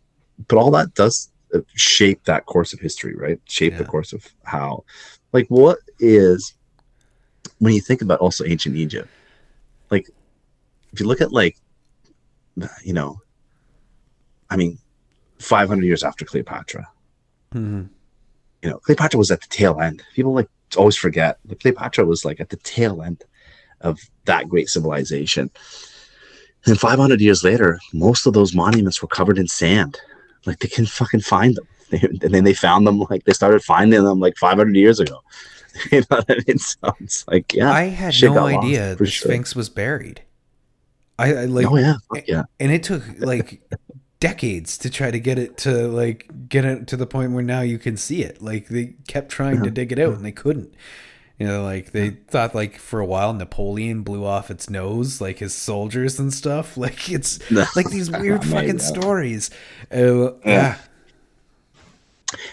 but 0.48 0.56
all 0.58 0.70
that 0.70 0.94
does 0.94 1.30
shape 1.74 2.24
that 2.24 2.46
course 2.46 2.72
of 2.72 2.80
history, 2.80 3.14
right? 3.14 3.40
Shape 3.46 3.72
yeah. 3.72 3.78
the 3.78 3.84
course 3.84 4.12
of 4.12 4.26
how, 4.44 4.84
like, 5.32 5.46
what 5.48 5.78
is 5.98 6.54
when 7.58 7.72
you 7.72 7.80
think 7.80 8.02
about 8.02 8.20
also 8.20 8.44
ancient 8.44 8.76
Egypt, 8.76 9.08
like, 9.90 10.08
if 10.92 11.00
you 11.00 11.06
look 11.06 11.20
at 11.20 11.32
like, 11.32 11.56
you 12.82 12.92
know, 12.92 13.20
I 14.50 14.56
mean, 14.56 14.78
500 15.38 15.84
years 15.84 16.02
after 16.02 16.24
Cleopatra, 16.24 16.88
mm-hmm. 17.54 17.84
you 18.62 18.70
know, 18.70 18.78
Cleopatra 18.78 19.18
was 19.18 19.30
at 19.30 19.40
the 19.40 19.48
tail 19.48 19.80
end. 19.80 20.02
People 20.14 20.32
like 20.32 20.48
always 20.76 20.96
forget 20.96 21.38
that 21.44 21.60
Cleopatra 21.60 22.04
was 22.04 22.24
like 22.24 22.40
at 22.40 22.48
the 22.48 22.56
tail 22.56 23.02
end 23.02 23.24
of 23.80 23.98
that 24.24 24.48
great 24.48 24.68
civilization. 24.68 25.50
And 26.64 26.78
500 26.78 27.20
years 27.20 27.44
later, 27.44 27.78
most 27.92 28.26
of 28.26 28.32
those 28.32 28.54
monuments 28.54 29.00
were 29.00 29.08
covered 29.08 29.38
in 29.38 29.46
sand 29.46 30.00
like 30.46 30.60
they 30.60 30.68
can 30.68 30.86
fucking 30.86 31.20
find 31.20 31.56
them. 31.56 31.66
and 32.02 32.32
then 32.32 32.44
they 32.44 32.54
found 32.54 32.86
them 32.86 33.00
like 33.10 33.24
they 33.24 33.32
started 33.32 33.62
finding 33.62 34.04
them 34.04 34.18
like 34.18 34.36
500 34.36 34.74
years 34.74 35.00
ago. 35.00 35.22
you 35.92 36.00
know 36.00 36.16
what 36.16 36.30
I 36.30 36.36
mean? 36.46 36.58
So 36.58 36.96
it's 37.00 37.26
like, 37.28 37.52
yeah. 37.52 37.70
I 37.70 37.84
had 37.84 38.14
no 38.22 38.46
idea 38.46 38.94
the 38.94 39.06
sure. 39.06 39.28
Sphinx 39.28 39.54
was 39.54 39.68
buried. 39.68 40.22
I, 41.18 41.34
I 41.34 41.44
like, 41.46 41.66
oh 41.66 41.76
yeah, 41.76 41.96
yeah. 42.26 42.42
And 42.60 42.70
it 42.70 42.82
took 42.82 43.02
like 43.18 43.62
decades 44.20 44.76
to 44.78 44.90
try 44.90 45.10
to 45.10 45.18
get 45.18 45.38
it 45.38 45.56
to 45.58 45.88
like 45.88 46.28
get 46.48 46.64
it 46.64 46.86
to 46.88 46.96
the 46.96 47.06
point 47.06 47.32
where 47.32 47.42
now 47.42 47.62
you 47.62 47.78
can 47.78 47.96
see 47.96 48.22
it. 48.22 48.42
Like 48.42 48.68
they 48.68 48.96
kept 49.08 49.30
trying 49.30 49.58
yeah. 49.58 49.64
to 49.64 49.70
dig 49.70 49.92
it 49.92 49.98
out 49.98 50.14
and 50.14 50.24
they 50.24 50.32
couldn't. 50.32 50.74
You 51.38 51.46
know, 51.46 51.62
like 51.62 51.92
they 51.92 52.10
thought 52.10 52.54
like 52.54 52.78
for 52.78 52.98
a 53.00 53.04
while 53.04 53.34
Napoleon 53.34 54.02
blew 54.02 54.24
off 54.24 54.50
its 54.50 54.70
nose, 54.70 55.20
like 55.20 55.40
his 55.40 55.54
soldiers 55.54 56.18
and 56.18 56.32
stuff. 56.32 56.76
Like 56.86 57.10
it's 57.10 57.50
like 57.76 57.90
these 57.90 58.10
weird 58.20 58.44
fucking 58.44 58.78
stories. 58.78 59.50
Uh, 59.92 60.32
yeah. 60.44 60.78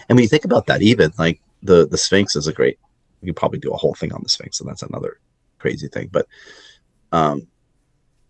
And 0.10 0.18
when 0.18 0.24
you 0.24 0.28
think 0.28 0.46
about 0.46 0.68
that, 0.68 0.82
even 0.82 1.14
like 1.18 1.40
the 1.62 1.88
the 1.88 1.98
Sphinx 1.98 2.36
is 2.36 2.48
a 2.48 2.54
great. 2.54 2.78
You 3.22 3.28
could 3.28 3.38
probably 3.38 3.60
do 3.60 3.72
a 3.72 3.78
whole 3.78 3.94
thing 3.94 4.12
on 4.12 4.22
the 4.22 4.30
Sphinx, 4.30 4.60
and 4.60 4.70
that's 4.70 4.82
another 4.82 5.18
crazy 5.60 5.88
thing. 5.88 6.10
But 6.12 6.28
um, 7.14 7.48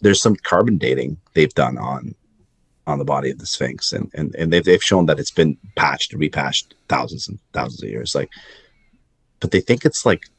there's 0.01 0.21
some 0.21 0.35
carbon 0.35 0.77
dating 0.77 1.17
they've 1.33 1.53
done 1.53 1.77
on 1.79 2.13
on 2.85 2.99
the 2.99 3.05
body 3.05 3.31
of 3.31 3.39
the 3.39 3.45
Sphinx, 3.47 3.91
and 3.91 4.11
and 4.13 4.35
and 4.35 4.53
they've 4.53 4.63
they've 4.63 4.83
shown 4.83 5.07
that 5.07 5.19
it's 5.19 5.31
been 5.31 5.57
patched 5.75 6.13
and 6.13 6.21
repatched 6.21 6.73
thousands 6.89 7.27
and 7.27 7.39
thousands 7.53 7.81
of 7.81 7.89
years. 7.89 8.13
Like, 8.13 8.29
but 9.39 9.51
they 9.51 9.61
think 9.61 9.83
it's 9.83 10.05
like 10.05 10.29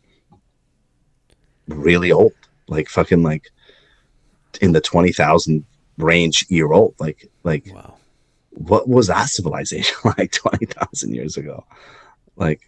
really 1.69 2.13
old, 2.13 2.33
like 2.69 2.89
fucking 2.89 3.23
like 3.23 3.51
in 4.61 4.73
the 4.73 4.81
twenty 4.81 5.13
thousand 5.13 5.65
range 5.99 6.47
year 6.49 6.73
old. 6.73 6.95
Like 6.99 7.31
like 7.43 7.69
wow. 7.73 7.95
what 8.51 8.89
was 8.89 9.09
that 9.09 9.29
civilization 9.29 9.97
like 10.19 10.33
twenty 10.33 10.67
thousand 10.67 11.15
years 11.15 11.37
ago? 11.37 11.65
Like 12.37 12.61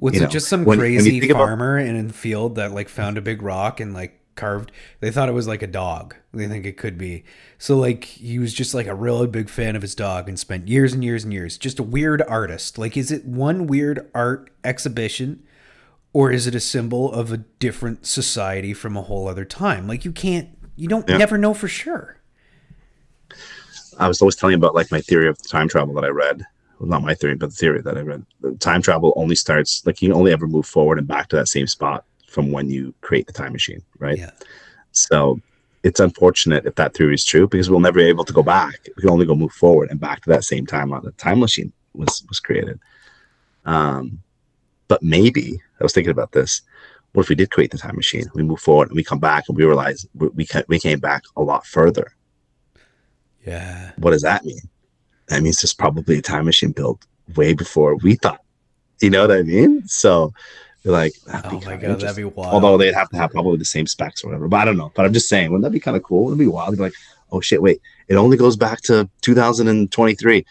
was 0.00 0.16
it 0.16 0.20
know, 0.20 0.26
just 0.26 0.48
some 0.48 0.64
when, 0.64 0.78
crazy 0.78 1.20
when 1.20 1.30
farmer 1.30 1.78
about, 1.78 1.88
in 1.88 2.06
a 2.06 2.12
field 2.12 2.56
that 2.56 2.72
like 2.72 2.88
found 2.88 3.18
a 3.18 3.20
big 3.20 3.42
rock 3.42 3.80
and 3.80 3.94
like 3.94 4.16
carved 4.34 4.72
they 5.00 5.10
thought 5.10 5.28
it 5.28 5.32
was 5.32 5.46
like 5.46 5.60
a 5.60 5.66
dog 5.66 6.16
they 6.32 6.48
think 6.48 6.64
it 6.64 6.78
could 6.78 6.96
be 6.96 7.22
so 7.58 7.76
like 7.76 8.04
he 8.04 8.38
was 8.38 8.54
just 8.54 8.72
like 8.72 8.86
a 8.86 8.94
really 8.94 9.26
big 9.26 9.50
fan 9.50 9.76
of 9.76 9.82
his 9.82 9.94
dog 9.94 10.28
and 10.28 10.38
spent 10.38 10.66
years 10.66 10.94
and 10.94 11.04
years 11.04 11.24
and 11.24 11.32
years 11.32 11.58
just 11.58 11.78
a 11.78 11.82
weird 11.82 12.22
artist 12.22 12.78
like 12.78 12.96
is 12.96 13.12
it 13.12 13.24
one 13.26 13.66
weird 13.66 14.10
art 14.14 14.48
exhibition 14.64 15.42
or 16.12 16.30
is 16.30 16.46
it 16.46 16.54
a 16.54 16.60
symbol 16.60 17.12
of 17.12 17.32
a 17.32 17.36
different 17.36 18.06
society 18.06 18.74
from 18.74 18.96
a 18.96 19.02
whole 19.02 19.28
other 19.28 19.44
time? 19.44 19.86
Like 19.86 20.04
you 20.04 20.12
can't 20.12 20.48
you 20.76 20.88
don't 20.88 21.08
yeah. 21.08 21.18
never 21.18 21.36
know 21.38 21.54
for 21.54 21.68
sure. 21.68 22.16
I 23.98 24.08
was 24.08 24.22
always 24.22 24.36
telling 24.36 24.52
you 24.52 24.56
about 24.56 24.74
like 24.74 24.90
my 24.90 25.00
theory 25.00 25.28
of 25.28 25.40
time 25.46 25.68
travel 25.68 25.94
that 25.94 26.04
i 26.04 26.08
read. 26.08 26.44
Well, 26.78 26.88
not 26.88 27.02
my 27.02 27.14
theory 27.14 27.34
but 27.34 27.50
the 27.50 27.56
theory 27.56 27.82
that 27.82 27.96
i 27.96 28.00
read. 28.00 28.24
Time 28.58 28.82
travel 28.82 29.12
only 29.16 29.34
starts 29.34 29.84
like 29.86 30.00
you 30.02 30.08
can 30.08 30.16
only 30.16 30.32
ever 30.32 30.46
move 30.46 30.66
forward 30.66 30.98
and 30.98 31.06
back 31.06 31.28
to 31.28 31.36
that 31.36 31.48
same 31.48 31.66
spot 31.66 32.04
from 32.26 32.52
when 32.52 32.70
you 32.70 32.94
create 33.00 33.26
the 33.26 33.32
time 33.32 33.52
machine 33.52 33.82
right? 33.98 34.18
Yeah. 34.18 34.30
So 34.92 35.40
it's 35.82 36.00
unfortunate 36.00 36.66
if 36.66 36.74
that 36.74 36.94
theory 36.94 37.14
is 37.14 37.24
true 37.24 37.46
because 37.46 37.70
we'll 37.70 37.80
never 37.80 38.00
be 38.00 38.04
able 38.04 38.24
to 38.24 38.32
go 38.32 38.42
back. 38.42 38.88
We 38.96 39.02
can 39.02 39.10
only 39.10 39.26
go 39.26 39.34
move 39.34 39.52
forward 39.52 39.90
and 39.90 40.00
back 40.00 40.22
to 40.22 40.30
that 40.30 40.44
same 40.44 40.66
time 40.66 40.92
on 40.92 41.04
the 41.04 41.12
time 41.12 41.40
machine 41.40 41.72
was 41.94 42.24
was 42.28 42.40
created. 42.40 42.80
Um 43.64 44.22
but 44.90 45.04
maybe 45.04 45.62
I 45.80 45.84
was 45.84 45.92
thinking 45.92 46.10
about 46.10 46.32
this. 46.32 46.62
What 47.12 47.22
if 47.22 47.28
we 47.28 47.36
did 47.36 47.52
create 47.52 47.70
the 47.70 47.78
time 47.78 47.94
machine? 47.94 48.24
We 48.34 48.42
move 48.42 48.58
forward 48.58 48.88
and 48.88 48.96
we 48.96 49.04
come 49.04 49.20
back 49.20 49.44
and 49.48 49.56
we 49.56 49.64
realize 49.64 50.04
we 50.14 50.46
we, 50.68 50.80
came 50.80 50.98
back 50.98 51.22
a 51.36 51.42
lot 51.42 51.64
further. 51.64 52.12
Yeah. 53.46 53.92
What 53.98 54.10
does 54.10 54.22
that 54.22 54.44
mean? 54.44 54.60
That 55.28 55.42
means 55.42 55.60
there's 55.60 55.72
probably 55.72 56.18
a 56.18 56.22
time 56.22 56.44
machine 56.44 56.72
built 56.72 57.06
way 57.36 57.54
before 57.54 57.94
we 57.98 58.16
thought. 58.16 58.40
You 59.00 59.10
know 59.10 59.28
what 59.28 59.36
I 59.36 59.42
mean? 59.42 59.86
So 59.86 60.32
like, 60.84 61.12
oh 61.32 61.60
my 61.64 61.76
god, 61.76 62.00
that'd 62.00 62.16
be 62.16 62.24
wild. 62.24 62.52
Although 62.52 62.76
they'd 62.76 62.94
have 62.94 63.10
to 63.10 63.16
have 63.16 63.30
probably 63.30 63.58
the 63.58 63.64
same 63.64 63.86
specs 63.86 64.24
or 64.24 64.28
whatever. 64.28 64.48
But 64.48 64.56
I 64.56 64.64
don't 64.64 64.76
know. 64.76 64.90
But 64.96 65.06
I'm 65.06 65.12
just 65.12 65.28
saying, 65.28 65.52
wouldn't 65.52 65.62
that 65.64 65.70
be 65.70 65.78
kind 65.78 65.96
of 65.96 66.02
cool? 66.02 66.26
It'd 66.26 66.38
be 66.38 66.48
wild. 66.48 66.70
It'd 66.70 66.78
be 66.78 66.84
like, 66.84 66.94
oh 67.30 67.40
shit, 67.40 67.62
wait, 67.62 67.80
it 68.08 68.16
only 68.16 68.36
goes 68.36 68.56
back 68.56 68.80
to 68.82 69.08
2023 69.20 70.44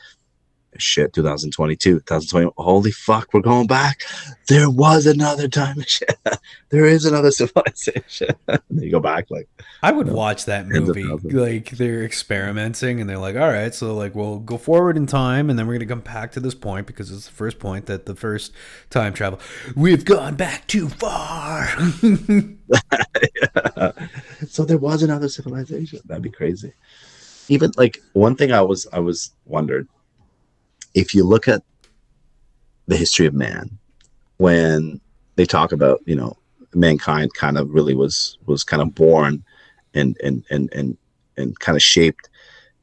shit 0.80 1.14
2022 1.14 2.00
2020 2.00 2.52
holy 2.58 2.92
fuck 2.92 3.34
we're 3.34 3.42
going 3.42 3.68
back 3.68 4.02
there 4.48 4.70
was 4.70 5.06
another 5.06 5.48
time 5.48 5.78
there 6.70 6.86
is 6.86 7.06
another 7.06 7.32
civilization 7.32 8.30
you 8.72 8.92
go 8.92 9.00
back 9.00 9.30
like 9.30 9.48
I 9.82 9.92
would 9.94 10.10
watch 10.10 10.46
that 10.46 10.68
movie. 10.68 11.04
Like 11.04 11.70
they're 11.72 12.04
experimenting 12.04 13.00
and 13.00 13.10
they're 13.10 13.18
like, 13.18 13.38
all 13.38 13.48
right, 13.48 13.74
so 13.74 13.96
like 13.96 14.14
we'll 14.14 14.40
go 14.40 14.58
forward 14.58 14.98
in 14.98 15.06
time 15.06 15.50
and 15.50 15.58
then 15.58 15.68
we're 15.68 15.76
gonna 15.76 15.86
come 15.86 16.02
back 16.02 16.34
to 16.34 16.42
this 16.42 16.54
point 16.54 16.86
because 16.86 17.10
it's 17.12 17.26
the 17.26 17.32
first 17.32 17.60
point 17.60 17.86
that 17.86 18.06
the 18.06 18.16
first 18.16 18.52
time 18.90 19.14
travel. 19.14 19.40
We've 19.76 20.04
gone 20.04 20.36
back 20.36 20.68
too 20.68 20.90
far. 20.90 21.70
so 24.48 24.66
there 24.66 24.78
was 24.78 25.02
another 25.02 25.30
civilization 25.30 26.02
that'd 26.06 26.24
be 26.24 26.30
crazy 26.30 26.74
even 27.48 27.72
like 27.78 27.98
one 28.14 28.36
thing 28.36 28.52
i 28.52 28.62
was 28.62 28.86
i 28.94 29.00
was 29.00 29.34
wondered 29.46 29.88
if 30.94 31.14
you 31.14 31.24
look 31.24 31.48
at 31.48 31.64
the 32.88 32.98
history 32.98 33.26
of 33.26 33.34
man 33.34 33.78
when 34.38 35.00
they 35.36 35.46
talk 35.46 35.72
about 35.72 36.02
you 36.06 36.16
know 36.16 36.36
mankind 36.74 37.34
kind 37.34 37.58
of 37.58 37.70
really 37.70 37.96
was 37.96 38.38
was 38.46 38.64
kind 38.64 38.82
of 38.82 38.94
born 38.96 39.44
and 39.94 40.18
and 40.24 40.44
and 40.50 40.70
and, 40.74 40.98
and 41.38 41.60
kind 41.60 41.76
of 41.76 41.82
shaped 41.82 42.30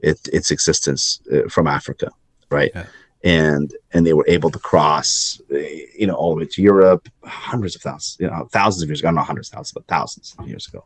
it, 0.00 0.28
its 0.32 0.50
existence 0.50 1.20
uh, 1.32 1.48
from 1.48 1.66
africa 1.66 2.10
right? 2.50 2.70
Yeah. 2.74 2.86
and 3.24 3.74
and 3.92 4.06
they 4.06 4.12
were 4.12 4.24
able 4.28 4.50
to 4.50 4.58
cross 4.58 5.40
uh, 5.52 5.58
you 5.98 6.06
know 6.06 6.14
all 6.14 6.30
the 6.34 6.40
way 6.40 6.46
to 6.46 6.62
europe 6.62 7.08
hundreds 7.24 7.74
of 7.74 7.82
thousands 7.82 8.16
you 8.20 8.26
know 8.26 8.48
thousands 8.52 8.82
of 8.82 8.88
years 8.88 9.00
ago 9.00 9.10
not 9.10 9.26
hundreds 9.26 9.48
of 9.48 9.54
thousands 9.54 9.72
but 9.72 9.86
thousands 9.86 10.34
of 10.38 10.48
years 10.48 10.66
ago. 10.68 10.84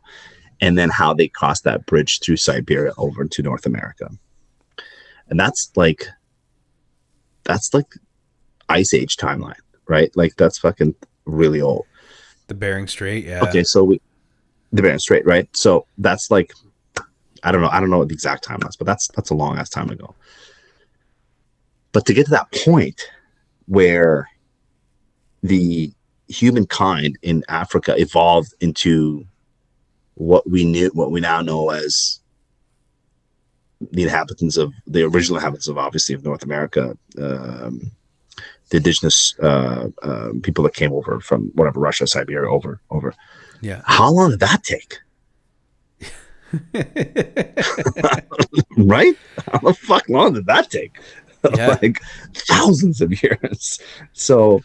And 0.63 0.77
then 0.77 0.91
how 0.91 1.11
they 1.15 1.27
crossed 1.27 1.63
that 1.63 1.87
bridge 1.87 2.19
through 2.19 2.37
siberia 2.37 2.93
over 2.97 3.25
to 3.25 3.41
north 3.41 3.65
america. 3.65 4.09
And 5.29 5.39
that's 5.39 5.71
like 5.75 6.07
that's 7.43 7.73
like 7.73 7.93
ice 8.69 8.93
age 8.93 9.17
timeline 9.17 9.55
right? 9.91 10.09
Like 10.15 10.35
that's 10.37 10.57
fucking 10.57 10.95
really 11.25 11.61
old. 11.61 11.85
The 12.47 12.53
Bering 12.55 12.87
Strait, 12.87 13.25
yeah. 13.25 13.41
okay 13.41 13.63
so 13.63 13.83
we 13.83 14.01
the 14.71 14.81
Bering 14.81 14.99
Strait, 14.99 15.25
right? 15.25 15.47
So 15.55 15.85
that's 15.99 16.31
like 16.31 16.53
i 17.43 17.51
don't 17.51 17.61
know 17.61 17.69
i 17.69 17.79
don't 17.79 17.89
know 17.89 17.97
what 17.97 18.07
the 18.07 18.13
exact 18.13 18.43
time 18.43 18.59
was 18.63 18.75
but 18.75 18.85
that's 18.85 19.07
that's 19.15 19.31
a 19.31 19.35
long 19.35 19.57
ass 19.57 19.69
time 19.69 19.89
ago. 19.89 20.15
But 21.91 22.05
to 22.05 22.13
get 22.13 22.25
to 22.25 22.31
that 22.31 22.51
point 22.51 23.01
where 23.65 24.27
the 25.43 25.91
humankind 26.27 27.17
in 27.23 27.43
africa 27.49 27.95
evolved 27.97 28.53
into 28.61 29.25
what 30.13 30.49
we 30.49 30.63
knew 30.63 30.89
what 30.93 31.11
we 31.11 31.19
now 31.19 31.41
know 31.41 31.71
as 31.71 32.20
the 33.91 34.03
inhabitants 34.03 34.57
of 34.57 34.73
the 34.87 35.03
original 35.03 35.37
inhabitants 35.37 35.67
of 35.67 35.77
obviously 35.77 36.15
of 36.15 36.23
north 36.23 36.43
america 36.43 36.97
um, 37.17 37.91
the 38.69 38.77
indigenous 38.77 39.37
uh, 39.39 39.89
uh, 40.03 40.29
people 40.43 40.63
that 40.63 40.73
came 40.73 40.93
over 40.93 41.19
from 41.19 41.51
whatever 41.55 41.79
russia 41.79 42.07
siberia 42.07 42.49
over 42.49 42.79
over. 42.89 43.13
Yeah. 43.61 43.81
how 43.85 44.11
long 44.11 44.31
did 44.31 44.39
that 44.39 44.63
take? 44.63 44.97
Right? 48.77 49.15
How 49.51 49.59
the 49.59 49.73
fuck 49.73 50.07
long 50.09 50.33
did 50.33 50.45
that 50.47 50.69
take? 50.69 50.97
Yeah. 51.55 51.75
like 51.81 51.99
thousands 52.35 53.01
of 53.01 53.23
years. 53.23 53.79
So 54.13 54.61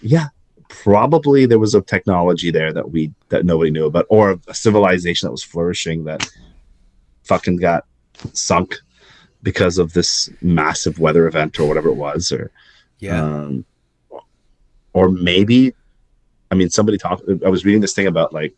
yeah 0.00 0.28
probably 0.70 1.44
there 1.44 1.58
was 1.58 1.74
a 1.74 1.82
technology 1.82 2.50
there 2.50 2.72
that 2.72 2.90
we 2.90 3.12
that 3.28 3.44
nobody 3.44 3.70
knew 3.70 3.86
about 3.86 4.06
or 4.08 4.38
a 4.46 4.54
civilization 4.54 5.26
that 5.26 5.32
was 5.32 5.42
flourishing 5.42 6.04
that 6.04 6.26
fucking 7.24 7.56
got 7.56 7.84
sunk 8.32 8.76
because 9.42 9.78
of 9.78 9.92
this 9.92 10.30
massive 10.42 10.98
weather 10.98 11.26
event 11.26 11.58
or 11.58 11.66
whatever 11.66 11.88
it 11.88 11.94
was 11.94 12.30
or 12.30 12.50
yeah. 12.98 13.22
um, 13.22 13.64
or 14.92 15.08
maybe 15.10 15.74
i 16.50 16.54
mean 16.54 16.68
somebody 16.70 16.98
talked 16.98 17.22
i 17.44 17.48
was 17.48 17.64
reading 17.64 17.80
this 17.80 17.94
thing 17.94 18.06
about 18.06 18.32
like 18.32 18.54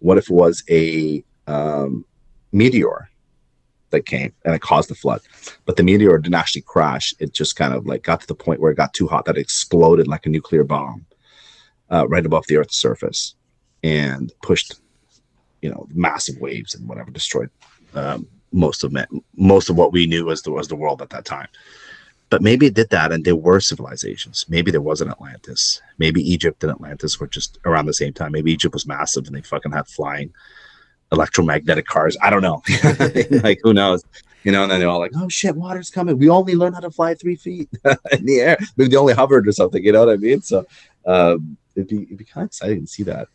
what 0.00 0.18
if 0.18 0.30
it 0.30 0.34
was 0.34 0.62
a 0.68 1.24
um, 1.46 2.04
meteor 2.52 3.08
that 3.90 4.04
came 4.04 4.32
and 4.44 4.54
it 4.54 4.60
caused 4.60 4.90
the 4.90 4.94
flood 4.94 5.20
but 5.64 5.76
the 5.76 5.82
meteor 5.82 6.18
didn't 6.18 6.34
actually 6.34 6.62
crash 6.62 7.14
it 7.20 7.32
just 7.32 7.56
kind 7.56 7.72
of 7.72 7.86
like 7.86 8.02
got 8.02 8.20
to 8.20 8.26
the 8.26 8.34
point 8.34 8.60
where 8.60 8.72
it 8.72 8.76
got 8.76 8.92
too 8.92 9.06
hot 9.06 9.24
that 9.24 9.36
it 9.36 9.40
exploded 9.40 10.08
like 10.08 10.26
a 10.26 10.28
nuclear 10.28 10.64
bomb 10.64 11.06
uh, 11.90 12.06
right 12.08 12.26
above 12.26 12.44
the 12.48 12.56
earth's 12.56 12.76
surface 12.76 13.36
and 13.84 14.32
pushed 14.42 14.80
you 15.62 15.70
know 15.70 15.86
massive 15.94 16.36
waves 16.38 16.74
and 16.74 16.88
whatever 16.88 17.10
destroyed 17.10 17.50
um, 17.96 18.26
most 18.52 18.84
of 18.84 18.94
most 19.36 19.68
of 19.68 19.76
what 19.76 19.92
we 19.92 20.06
knew 20.06 20.30
as 20.30 20.42
the 20.42 20.50
was 20.50 20.68
the 20.68 20.76
world 20.76 21.02
at 21.02 21.10
that 21.10 21.24
time. 21.24 21.48
But 22.28 22.42
maybe 22.42 22.66
it 22.66 22.74
did 22.74 22.90
that 22.90 23.12
and 23.12 23.24
there 23.24 23.36
were 23.36 23.60
civilizations. 23.60 24.46
Maybe 24.48 24.70
there 24.70 24.80
was 24.80 25.00
an 25.00 25.10
atlantis. 25.10 25.80
Maybe 25.98 26.20
egypt 26.28 26.64
and 26.64 26.72
atlantis 26.72 27.20
were 27.20 27.28
just 27.28 27.58
around 27.64 27.86
the 27.86 27.94
same 27.94 28.12
time. 28.12 28.32
Maybe 28.32 28.52
egypt 28.52 28.74
was 28.74 28.86
massive 28.86 29.26
and 29.26 29.36
they 29.36 29.42
fucking 29.42 29.72
had 29.72 29.86
flying 29.86 30.32
electromagnetic 31.12 31.86
cars. 31.86 32.16
I 32.22 32.30
don't 32.30 32.42
know. 32.42 32.62
Like 33.42 33.60
who 33.62 33.72
knows? 33.72 34.02
You 34.42 34.52
know 34.52 34.62
and 34.62 34.70
then 34.70 34.80
they're 34.80 34.88
all 34.88 35.00
like 35.00 35.12
oh 35.16 35.28
shit 35.28 35.56
water's 35.56 35.90
coming. 35.90 36.18
We 36.18 36.28
only 36.28 36.56
learned 36.56 36.74
how 36.74 36.80
to 36.80 36.90
fly 36.90 37.14
three 37.14 37.36
feet 37.36 37.68
in 38.12 38.24
the 38.24 38.40
air. 38.40 38.58
Maybe 38.76 38.90
they 38.90 38.96
only 38.96 39.14
hovered 39.14 39.46
or 39.46 39.52
something 39.52 39.84
you 39.84 39.92
know 39.92 40.06
what 40.06 40.14
i 40.14 40.16
mean? 40.16 40.40
So 40.42 40.66
um 41.04 41.56
it'd 41.76 41.88
be 41.88 42.02
it'd 42.02 42.18
be 42.18 42.24
kind 42.24 42.44
of 42.44 42.48
exciting 42.48 42.80
to 42.80 42.86
see 42.86 43.04
that 43.04 43.28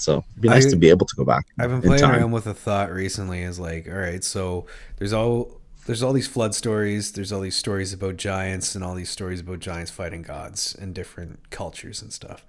so 0.00 0.24
it'd 0.30 0.42
be 0.42 0.48
nice 0.48 0.66
I- 0.66 0.70
to 0.70 0.76
be 0.76 0.88
able 0.90 1.06
to 1.06 1.16
go 1.16 1.24
back 1.24 1.46
I've 1.58 1.70
been 1.70 1.82
playing 1.82 2.02
around 2.04 2.32
with 2.32 2.46
a 2.46 2.54
thought 2.54 2.92
recently. 2.92 3.42
Is 3.42 3.58
like, 3.58 3.86
all 3.88 3.94
right, 3.94 4.24
so 4.24 4.66
there's 4.96 5.12
all 5.12 5.60
there's 5.86 6.02
all 6.02 6.12
these 6.12 6.28
flood 6.28 6.54
stories. 6.54 7.12
There's 7.12 7.32
all 7.32 7.40
these 7.40 7.56
stories 7.56 7.92
about 7.92 8.16
giants 8.16 8.74
and 8.74 8.84
all 8.84 8.94
these 8.94 9.10
stories 9.10 9.40
about 9.40 9.60
giants 9.60 9.90
fighting 9.90 10.22
gods 10.22 10.74
in 10.74 10.92
different 10.92 11.50
cultures 11.50 12.02
and 12.02 12.12
stuff. 12.12 12.44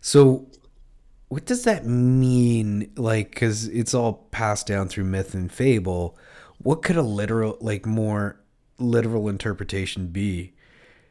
So, 0.00 0.46
what 1.28 1.44
does 1.44 1.64
that 1.64 1.84
mean? 1.84 2.90
Like, 2.96 3.30
because 3.30 3.66
it's 3.68 3.92
all 3.92 4.28
passed 4.30 4.66
down 4.66 4.88
through 4.88 5.04
myth 5.04 5.34
and 5.34 5.50
fable. 5.52 6.16
What 6.58 6.82
could 6.82 6.96
a 6.96 7.02
literal, 7.02 7.58
like, 7.60 7.84
more 7.84 8.40
literal 8.78 9.28
interpretation 9.28 10.06
be? 10.08 10.54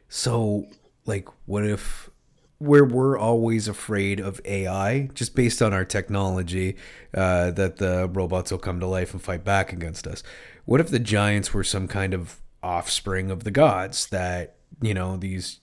So, 0.08 0.66
like, 1.04 1.28
what 1.44 1.64
if 1.64 2.10
where 2.58 2.84
we're 2.84 3.18
always 3.18 3.68
afraid 3.68 4.20
of 4.20 4.40
AI, 4.44 5.08
just 5.14 5.34
based 5.34 5.60
on 5.60 5.72
our 5.72 5.84
technology, 5.84 6.76
uh, 7.14 7.50
that 7.52 7.76
the 7.76 8.08
robots 8.12 8.50
will 8.50 8.58
come 8.58 8.80
to 8.80 8.86
life 8.86 9.12
and 9.12 9.22
fight 9.22 9.44
back 9.44 9.72
against 9.72 10.06
us? 10.06 10.22
What 10.64 10.80
if 10.80 10.88
the 10.88 10.98
giants 10.98 11.52
were 11.52 11.64
some 11.64 11.86
kind 11.86 12.14
of 12.14 12.40
offspring 12.62 13.30
of 13.30 13.44
the 13.44 13.50
gods 13.50 14.06
that, 14.08 14.56
you 14.80 14.94
know, 14.94 15.16
these 15.16 15.60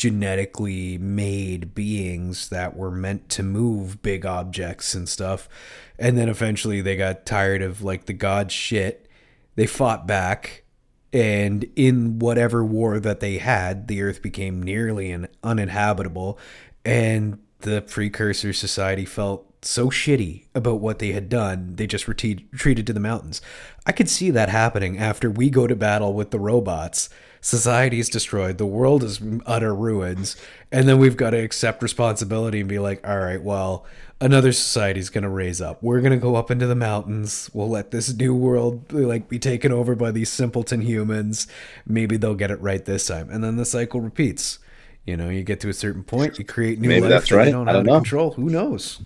genetically 0.00 0.96
made 0.96 1.74
beings 1.74 2.48
that 2.48 2.74
were 2.74 2.90
meant 2.90 3.28
to 3.28 3.42
move 3.42 4.00
big 4.00 4.24
objects 4.24 4.94
and 4.94 5.06
stuff. 5.06 5.46
And 5.98 6.16
then 6.16 6.30
eventually 6.30 6.80
they 6.80 6.96
got 6.96 7.26
tired 7.26 7.60
of 7.60 7.82
like 7.82 8.06
the 8.06 8.14
god 8.14 8.50
shit. 8.50 9.06
They 9.56 9.66
fought 9.66 10.06
back 10.06 10.64
and 11.12 11.64
in 11.76 12.18
whatever 12.18 12.64
war 12.64 13.00
that 13.00 13.20
they 13.20 13.38
had, 13.38 13.88
the 13.88 14.02
earth 14.02 14.22
became 14.22 14.62
nearly 14.62 15.12
un- 15.12 15.28
uninhabitable 15.42 16.38
and 16.84 17.38
the 17.60 17.82
precursor 17.82 18.52
society 18.52 19.04
felt 19.04 19.46
so 19.62 19.90
shitty 19.90 20.46
about 20.54 20.80
what 20.80 20.98
they 20.98 21.12
had 21.12 21.28
done, 21.28 21.74
they 21.76 21.86
just 21.86 22.08
retreated 22.08 22.86
to 22.86 22.92
the 22.92 23.00
mountains. 23.00 23.42
I 23.84 23.92
could 23.92 24.08
see 24.08 24.30
that 24.30 24.48
happening 24.48 24.98
after 24.98 25.30
we 25.30 25.50
go 25.50 25.66
to 25.66 25.76
battle 25.76 26.14
with 26.14 26.30
the 26.30 26.40
robots. 26.40 27.10
Society 27.42 28.00
is 28.00 28.08
destroyed, 28.08 28.58
the 28.58 28.66
world 28.66 29.02
is 29.02 29.20
utter 29.46 29.74
ruins, 29.74 30.36
and 30.70 30.88
then 30.88 30.98
we've 30.98 31.16
got 31.16 31.30
to 31.30 31.38
accept 31.38 31.82
responsibility 31.82 32.60
and 32.60 32.68
be 32.68 32.78
like, 32.78 33.06
all 33.06 33.18
right, 33.18 33.42
well, 33.42 33.86
another 34.20 34.52
society 34.52 35.00
is 35.00 35.10
going 35.10 35.22
to 35.24 35.30
raise 35.30 35.60
up. 35.60 35.82
We're 35.82 36.00
going 36.00 36.12
to 36.12 36.18
go 36.18 36.36
up 36.36 36.50
into 36.50 36.66
the 36.66 36.74
mountains. 36.74 37.50
We'll 37.52 37.68
let 37.68 37.90
this 37.90 38.12
new 38.14 38.34
world 38.34 38.92
like 38.92 39.28
be 39.28 39.38
taken 39.38 39.72
over 39.72 39.94
by 39.94 40.10
these 40.10 40.28
simpleton 40.30 40.82
humans. 40.82 41.46
Maybe 41.86 42.16
they'll 42.16 42.34
get 42.34 42.50
it 42.50 42.60
right 42.60 42.84
this 42.84 43.06
time, 43.06 43.30
and 43.30 43.42
then 43.42 43.56
the 43.56 43.64
cycle 43.64 44.00
repeats. 44.00 44.58
You 45.06 45.16
know, 45.16 45.28
you 45.30 45.42
get 45.42 45.60
to 45.60 45.68
a 45.68 45.72
certain 45.72 46.04
point, 46.04 46.38
you 46.38 46.44
create 46.44 46.78
new 46.78 46.88
Maybe 46.88 47.00
life 47.02 47.10
that's 47.10 47.32
right. 47.32 47.46
you 47.46 47.52
don't 47.52 47.68
I 47.68 47.72
don't 47.72 47.86
know. 47.86 47.96
control. 47.96 48.32
Who 48.32 48.50
knows? 48.50 49.00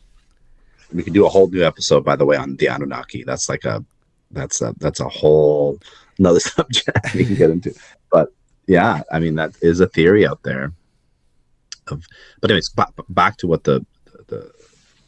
we 0.93 1.03
could 1.03 1.13
do 1.15 1.27
a 1.27 1.29
whole 1.29 1.49
new 1.49 1.65
episode 1.65 2.05
by 2.05 2.15
the 2.15 2.25
way 2.25 2.37
on 2.37 2.57
the 2.57 2.67
anunnaki 2.67 3.25
that's 3.25 3.49
like 3.49 3.65
a 3.65 3.85
that's 4.31 4.61
a 4.63 4.75
that's 4.79 5.01
a 5.01 5.09
whole 5.09 5.79
another 6.19 6.39
subject 6.57 7.15
we 7.15 7.25
can 7.25 7.35
get 7.35 7.51
into 7.51 7.75
but 8.11 8.29
yeah 8.69 9.03
i 9.11 9.19
mean 9.19 9.35
that 9.35 9.53
is 9.61 9.81
a 9.81 9.87
theory 9.89 10.27
out 10.27 10.41
there 10.45 10.73
of 11.89 12.05
but 12.41 12.51
anyways 12.51 12.69
back, 12.69 12.91
back 13.09 13.37
to 13.37 13.47
what 13.47 13.65
the, 13.65 13.85
the 14.29 14.51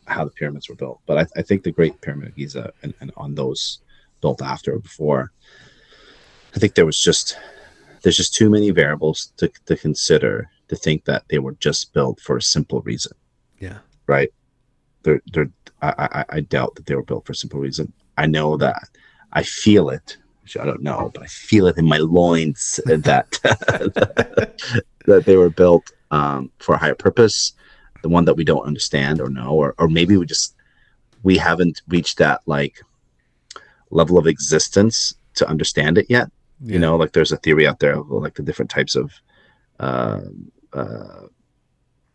how 0.09 0.25
the 0.25 0.31
pyramids 0.31 0.69
were 0.69 0.75
built 0.75 1.01
but 1.07 1.19
i, 1.19 1.27
I 1.39 1.43
think 1.43 1.63
the 1.63 1.73
great 1.73 2.01
pyramid 2.01 2.29
of 2.29 2.37
giza 2.37 2.73
and, 2.83 2.95
and 3.01 3.13
on 3.17 3.35
those 3.35 3.81
built 4.21 4.43
after 4.43 4.75
or 4.75 4.79
before 4.79 5.33
i 6.55 6.59
think 6.59 6.75
there 6.75 6.87
was 6.87 7.01
just 7.01 7.39
there's 8.03 8.17
just 8.17 8.35
too 8.35 8.49
many 8.51 8.71
variables 8.71 9.33
to, 9.39 9.49
to 9.67 9.77
consider 9.77 10.49
to 10.69 10.77
think 10.77 11.05
that 11.05 11.25
they 11.29 11.39
were 11.39 11.55
just 11.55 11.93
built 11.93 12.21
for 12.21 12.37
a 12.37 12.43
simple 12.43 12.81
reason 12.83 13.13
Yeah. 13.61 13.79
right? 14.07 14.31
They're, 15.03 15.23
they're, 15.33 15.51
I, 15.83 15.95
I, 15.99 16.25
I 16.37 16.41
doubt 16.41 16.75
that 16.75 16.87
they 16.87 16.95
were 16.97 17.05
built 17.05 17.27
for 17.27 17.33
a 17.33 17.37
simple 17.37 17.61
reason. 17.61 17.93
I 18.17 18.27
know 18.27 18.57
that 18.57 18.89
I 19.33 19.43
feel 19.45 19.89
it 19.91 20.17
I 20.61 20.65
don't 20.65 20.83
know, 20.83 21.11
but 21.13 21.25
I 21.25 21.27
feel 21.27 21.67
it 21.67 21.77
in 21.79 21.87
my 21.87 21.99
loins 21.99 22.79
that 22.87 23.31
that 25.07 25.25
they 25.25 25.37
were 25.37 25.51
built 25.51 25.91
um, 26.13 26.51
for 26.59 26.77
a 26.77 26.79
higher 26.79 26.95
purpose, 26.95 27.53
the 28.03 28.09
one 28.09 28.25
that 28.25 28.35
we 28.35 28.45
don't 28.45 28.67
understand 28.67 29.21
or 29.21 29.29
know, 29.29 29.51
or 29.51 29.75
or 29.79 29.89
maybe 29.89 30.17
we 30.17 30.27
just 30.27 30.55
we 31.23 31.37
haven't 31.37 31.83
reached 31.89 32.19
that 32.19 32.41
like 32.47 32.81
level 33.91 34.19
of 34.19 34.27
existence 34.27 35.15
to 35.35 35.49
understand 35.49 35.99
it 35.99 36.07
yet. 36.09 36.31
You 36.65 36.79
know, 36.79 36.97
like 36.97 37.13
there's 37.13 37.33
a 37.33 37.37
theory 37.39 37.67
out 37.67 37.81
there 37.81 37.99
of 37.99 38.09
like 38.11 38.35
the 38.35 38.43
different 38.43 38.71
types 38.71 38.97
of 38.97 39.13
uh, 39.79 40.23
uh, 40.73 41.27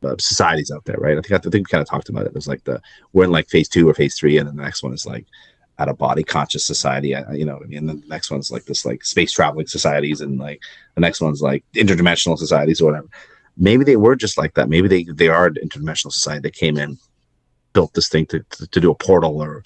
uh, 0.04 0.16
societies 0.18 0.72
out 0.72 0.84
there, 0.86 0.98
right? 0.98 1.18
I 1.18 1.22
think 1.22 1.32
I 1.34 1.38
think 1.38 1.54
we 1.54 1.72
kind 1.72 1.82
of 1.82 1.88
talked 1.88 2.10
about 2.10 2.26
it. 2.26 2.34
There's 2.34 2.48
like 2.48 2.64
the 2.64 2.82
we're 3.14 3.26
in 3.26 3.32
like 3.32 3.50
phase 3.50 3.70
two 3.70 3.88
or 3.88 3.94
phase 3.94 4.16
three, 4.16 4.38
and 4.38 4.48
then 4.48 4.56
the 4.56 4.64
next 4.64 4.82
one 4.82 4.94
is 4.94 5.06
like 5.06 5.26
out 5.78 5.90
of 5.90 5.98
body 5.98 6.24
conscious 6.24 6.66
society. 6.66 7.14
uh, 7.16 7.32
You 7.32 7.46
know 7.46 7.54
what 7.54 7.64
I 7.64 7.68
mean? 7.68 7.80
And 7.80 7.90
then 7.90 8.02
the 8.02 8.08
next 8.08 8.32
one's 8.32 8.52
like 8.52 8.66
this 8.66 8.86
like 8.86 9.04
space 9.04 9.32
traveling 9.32 9.68
societies, 9.68 10.22
and 10.22 10.40
like 10.40 10.62
the 10.96 11.02
next 11.02 11.22
one's 11.22 11.42
like 11.42 11.64
interdimensional 11.76 12.38
societies 12.38 12.82
or 12.82 12.86
whatever. 12.86 13.08
Maybe 13.62 13.86
they 13.86 13.95
were 13.95 14.16
just 14.16 14.38
like 14.38 14.55
that. 14.55 14.68
Maybe 14.68 14.88
they 14.88 15.03
they 15.03 15.30
are 15.30 15.45
an 15.45 15.57
interdimensional 15.64 16.12
society. 16.12 16.41
They 16.41 16.49
came 16.49 16.78
in, 16.78 16.97
built 17.74 17.93
this 17.93 18.09
thing 18.09 18.26
to 18.28 18.43
to, 18.57 18.68
to 18.68 18.80
do 18.80 18.91
a 18.91 18.95
portal 18.95 19.41
or 19.41 19.64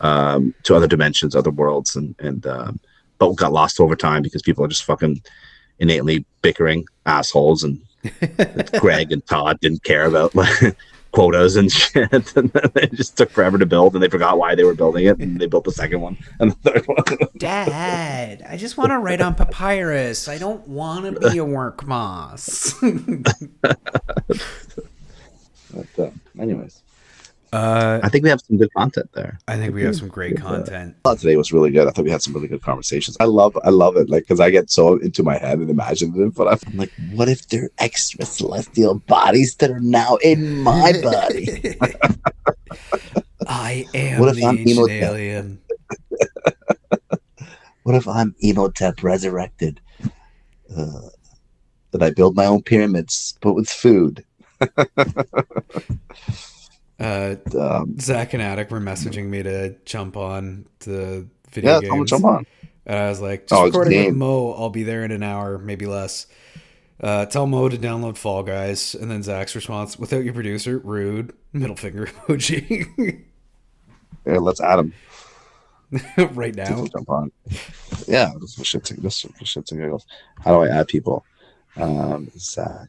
um, 0.00 0.54
to 0.64 0.76
other 0.76 0.86
dimensions, 0.86 1.34
other 1.34 1.50
worlds, 1.50 1.96
and 1.96 2.14
and 2.20 2.46
um, 2.46 2.78
but 3.18 3.34
got 3.34 3.52
lost 3.52 3.80
over 3.80 3.96
time 3.96 4.22
because 4.22 4.42
people 4.42 4.64
are 4.64 4.68
just 4.68 4.84
fucking 4.84 5.22
innately 5.80 6.24
bickering 6.42 6.84
assholes 7.06 7.62
and 7.62 7.80
Greg 8.80 9.12
and 9.12 9.26
Todd 9.26 9.58
didn't 9.60 9.82
care 9.82 10.04
about 10.04 10.34
quotas 11.18 11.56
and 11.56 11.72
shit, 11.78 12.12
and 12.12 12.24
then 12.52 12.70
they 12.74 12.86
just 12.86 13.16
took 13.16 13.28
forever 13.30 13.58
to 13.58 13.66
build, 13.66 13.94
and 13.94 14.02
they 14.02 14.08
forgot 14.08 14.38
why 14.38 14.54
they 14.54 14.62
were 14.62 14.74
building 14.74 15.06
it, 15.06 15.18
and 15.18 15.40
they 15.40 15.46
built 15.46 15.64
the 15.64 15.72
second 15.72 16.00
one 16.00 16.16
and 16.38 16.52
the 16.52 16.70
third 16.70 16.86
one. 16.86 17.02
Dad, 17.36 18.46
I 18.48 18.56
just 18.56 18.76
want 18.76 18.90
to 18.90 18.98
write 18.98 19.20
on 19.20 19.34
papyrus. 19.34 20.28
I 20.28 20.38
don't 20.38 20.66
want 20.68 21.20
to 21.20 21.30
be 21.30 21.38
a 21.38 21.44
work 21.44 21.84
moss. 21.84 22.72
but, 22.82 23.36
uh, 25.98 26.10
anyways, 26.38 26.82
uh, 27.52 28.00
I 28.02 28.08
think 28.08 28.24
we 28.24 28.30
have 28.30 28.40
some 28.46 28.58
good 28.58 28.72
content 28.76 29.10
there. 29.14 29.38
I 29.48 29.56
think 29.56 29.74
we 29.74 29.82
have 29.82 29.96
some 29.96 30.08
great 30.08 30.36
content. 30.36 30.96
I 30.98 31.08
thought 31.08 31.18
today 31.18 31.36
was 31.36 31.52
really 31.52 31.70
good. 31.70 31.86
I 31.88 31.90
thought 31.90 32.04
we 32.04 32.10
had 32.10 32.22
some 32.22 32.34
really 32.34 32.48
good 32.48 32.62
conversations. 32.62 33.16
I 33.20 33.24
love, 33.24 33.56
I 33.64 33.70
love 33.70 33.96
it, 33.96 34.10
like 34.10 34.24
because 34.24 34.40
I 34.40 34.50
get 34.50 34.70
so 34.70 34.98
into 34.98 35.22
my 35.22 35.38
head 35.38 35.58
and 35.58 35.70
imaginative. 35.70 36.34
But 36.34 36.48
I'm 36.48 36.58
like, 36.76 36.92
what 37.10 37.28
if 37.28 37.48
they're 37.48 37.70
extra 37.78 38.26
celestial 38.26 38.96
bodies 39.00 39.56
that 39.56 39.70
are 39.70 39.80
now 39.80 40.16
in 40.16 40.62
my 40.62 40.92
body? 41.02 41.48
I 43.46 43.88
am 43.94 44.20
What 44.20 44.28
if 44.30 44.36
the 44.36 44.44
I'm 44.44 44.58
ancient 44.58 44.90
alien. 44.90 45.60
what 47.82 47.94
if 47.94 48.06
I'm 48.06 48.34
Imhotep 48.40 49.02
resurrected? 49.02 49.80
Uh, 50.76 51.08
that 51.92 52.02
I 52.02 52.10
build 52.10 52.36
my 52.36 52.44
own 52.44 52.62
pyramids, 52.62 53.38
but 53.40 53.54
with 53.54 53.70
food. 53.70 54.22
Uh, 57.00 57.36
Um, 57.58 57.98
Zach 58.00 58.34
and 58.34 58.42
Attic 58.42 58.70
were 58.70 58.80
messaging 58.80 59.26
me 59.26 59.42
to 59.42 59.76
jump 59.84 60.16
on 60.16 60.66
the 60.80 61.26
video 61.50 61.80
yeah, 61.80 61.88
games. 61.88 62.10
Jump 62.10 62.24
on. 62.24 62.46
And 62.86 62.98
I 62.98 63.08
was 63.08 63.20
like, 63.20 63.46
just 63.46 63.52
Oh, 63.60 63.66
recording 63.66 64.06
with. 64.06 64.14
Moe. 64.16 64.52
I'll 64.54 64.70
be 64.70 64.82
there 64.82 65.04
in 65.04 65.10
an 65.12 65.22
hour, 65.22 65.58
maybe 65.58 65.86
less. 65.86 66.26
Uh, 67.00 67.26
tell 67.26 67.46
Moe 67.46 67.68
to 67.68 67.76
download 67.78 68.16
Fall 68.16 68.42
Guys. 68.42 68.94
And 68.94 69.10
then 69.10 69.22
Zach's 69.22 69.54
response, 69.54 69.98
without 69.98 70.24
your 70.24 70.34
producer, 70.34 70.78
rude. 70.78 71.32
Middle 71.52 71.76
finger 71.76 72.06
emoji. 72.26 73.22
Yeah, 74.26 74.38
let's 74.38 74.60
add 74.60 74.76
them. 74.76 74.92
right 76.34 76.54
now. 76.54 76.86
Jump 76.86 77.08
on. 77.08 77.32
Yeah, 78.06 78.32
this 78.40 78.56
shits 78.58 78.90
and 78.90 79.02
this 79.02 79.20
for 79.22 79.28
shits 79.44 79.70
giggles. 79.74 80.06
How 80.44 80.52
do 80.52 80.64
I 80.64 80.68
add 80.80 80.88
people? 80.88 81.24
Um, 81.76 82.30
Zach. 82.36 82.88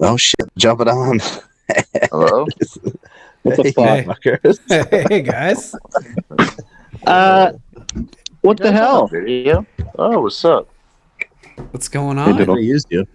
Oh 0.00 0.16
shit! 0.16 0.48
Jump 0.56 0.80
it 0.80 0.88
on. 0.88 1.20
Hello? 2.10 2.46
What 3.42 3.56
the 3.56 3.62
Hey, 3.62 3.72
fuck? 3.72 4.20
fuckers. 4.22 5.08
hey, 5.08 5.22
guys. 5.22 5.74
Uh, 7.06 7.52
what 8.42 8.58
the 8.58 8.70
hell? 8.70 9.06
Video? 9.08 9.66
Oh, 9.98 10.20
what's 10.20 10.44
up? 10.44 10.68
What's 11.70 11.88
going 11.88 12.18
on? 12.18 12.32
We 12.32 12.36
could 12.38 12.48
have 12.48 12.58
used 12.60 12.88
you. 12.90 13.06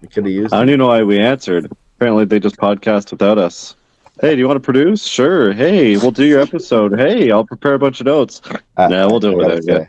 We 0.00 0.06
could 0.06 0.24
have 0.24 0.32
used. 0.32 0.54
I 0.54 0.58
don't 0.58 0.68
even 0.68 0.78
know 0.78 0.86
why 0.86 1.02
we 1.02 1.18
answered. 1.18 1.68
Apparently, 1.96 2.24
they 2.24 2.38
just 2.38 2.56
podcast 2.58 3.10
without 3.10 3.38
us. 3.38 3.74
Hey, 4.20 4.34
do 4.36 4.38
you 4.38 4.46
want 4.46 4.56
to 4.56 4.60
produce? 4.60 5.04
Sure. 5.04 5.52
Hey, 5.52 5.96
we'll 5.96 6.10
do 6.12 6.24
your 6.24 6.40
episode. 6.40 6.96
Hey, 6.96 7.32
I'll 7.32 7.44
prepare 7.44 7.74
a 7.74 7.78
bunch 7.80 7.98
of 8.00 8.06
notes. 8.06 8.40
Uh, 8.76 8.86
Nah, 8.88 9.08
we'll 9.08 9.18
do 9.20 9.30
it 9.40 9.44
I 9.44 9.48
gotta 9.48 9.54
without 9.56 9.80
you. 9.80 9.86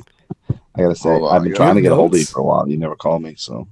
say, 0.50 0.58
I 0.76 0.82
gotta 0.82 0.96
say 0.96 1.10
I've 1.12 1.44
been 1.44 1.54
trying 1.54 1.76
to 1.76 1.76
have 1.76 1.84
get 1.84 1.92
a 1.92 1.96
hold 1.96 2.14
of 2.16 2.20
you 2.20 2.26
for 2.26 2.40
a 2.40 2.44
while. 2.44 2.68
You 2.68 2.78
never 2.78 2.96
call 2.96 3.20
me, 3.20 3.36
so. 3.38 3.68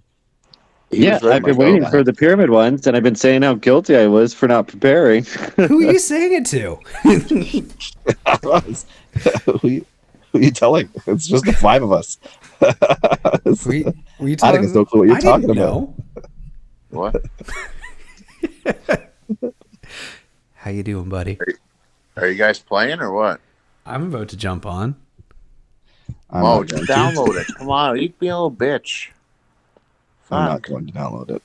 He 0.92 1.06
Yeah, 1.06 1.20
I've 1.24 1.44
been 1.44 1.56
waiting 1.56 1.86
for 1.86 2.04
the 2.04 2.14
pyramid 2.14 2.50
ones, 2.50 2.86
and 2.86 2.98
I've 2.98 3.04
been 3.04 3.16
saying 3.16 3.44
how 3.44 3.54
guilty 3.54 3.96
I 3.96 4.08
was 4.08 4.34
for 4.34 4.48
not 4.48 4.68
preparing. 4.68 5.24
Who 5.56 5.88
are 5.88 5.94
you 5.94 6.00
saying 6.00 6.34
it 6.34 6.46
to? 6.48 6.80
who, 9.62 9.68
you, 9.68 9.86
who 10.32 10.40
you 10.40 10.52
telling? 10.52 10.90
It's 11.08 11.28
just 11.28 11.46
the 11.46 11.54
five 11.54 11.82
of 11.82 11.94
us. 11.94 12.18
Were 13.66 13.74
you, 13.74 13.94
were 14.20 14.28
you 14.28 14.34
I 14.34 14.36
talking? 14.36 14.54
think 14.54 14.66
it's 14.66 14.76
no 14.76 14.86
clue 14.86 15.00
what 15.00 15.08
you're 15.08 15.18
I 15.18 15.22
talking 15.22 15.48
didn't 15.48 15.58
about. 15.58 15.74
know. 15.74 15.96
What? 16.92 17.16
How 20.56 20.70
you 20.70 20.84
doing, 20.84 21.10
buddy? 21.10 21.40
Are 22.18 22.28
you 22.28 22.36
guys 22.36 22.60
playing 22.60 23.00
or 23.00 23.12
what? 23.12 23.40
I'm 23.86 24.14
about 24.14 24.30
to 24.30 24.38
jump 24.38 24.66
on. 24.66 24.96
I'm 26.30 26.46
oh, 26.46 26.64
just 26.64 26.84
download 26.84 27.40
it. 27.40 27.48
Come 27.58 27.70
on, 27.70 28.00
you 28.00 28.10
be 28.10 28.28
a 28.28 28.36
little 28.36 28.52
bitch. 28.52 29.10
I'm 30.32 30.46
not 30.46 30.62
going 30.62 30.88
to 30.88 30.94
download 30.94 31.30
it. 31.32 31.44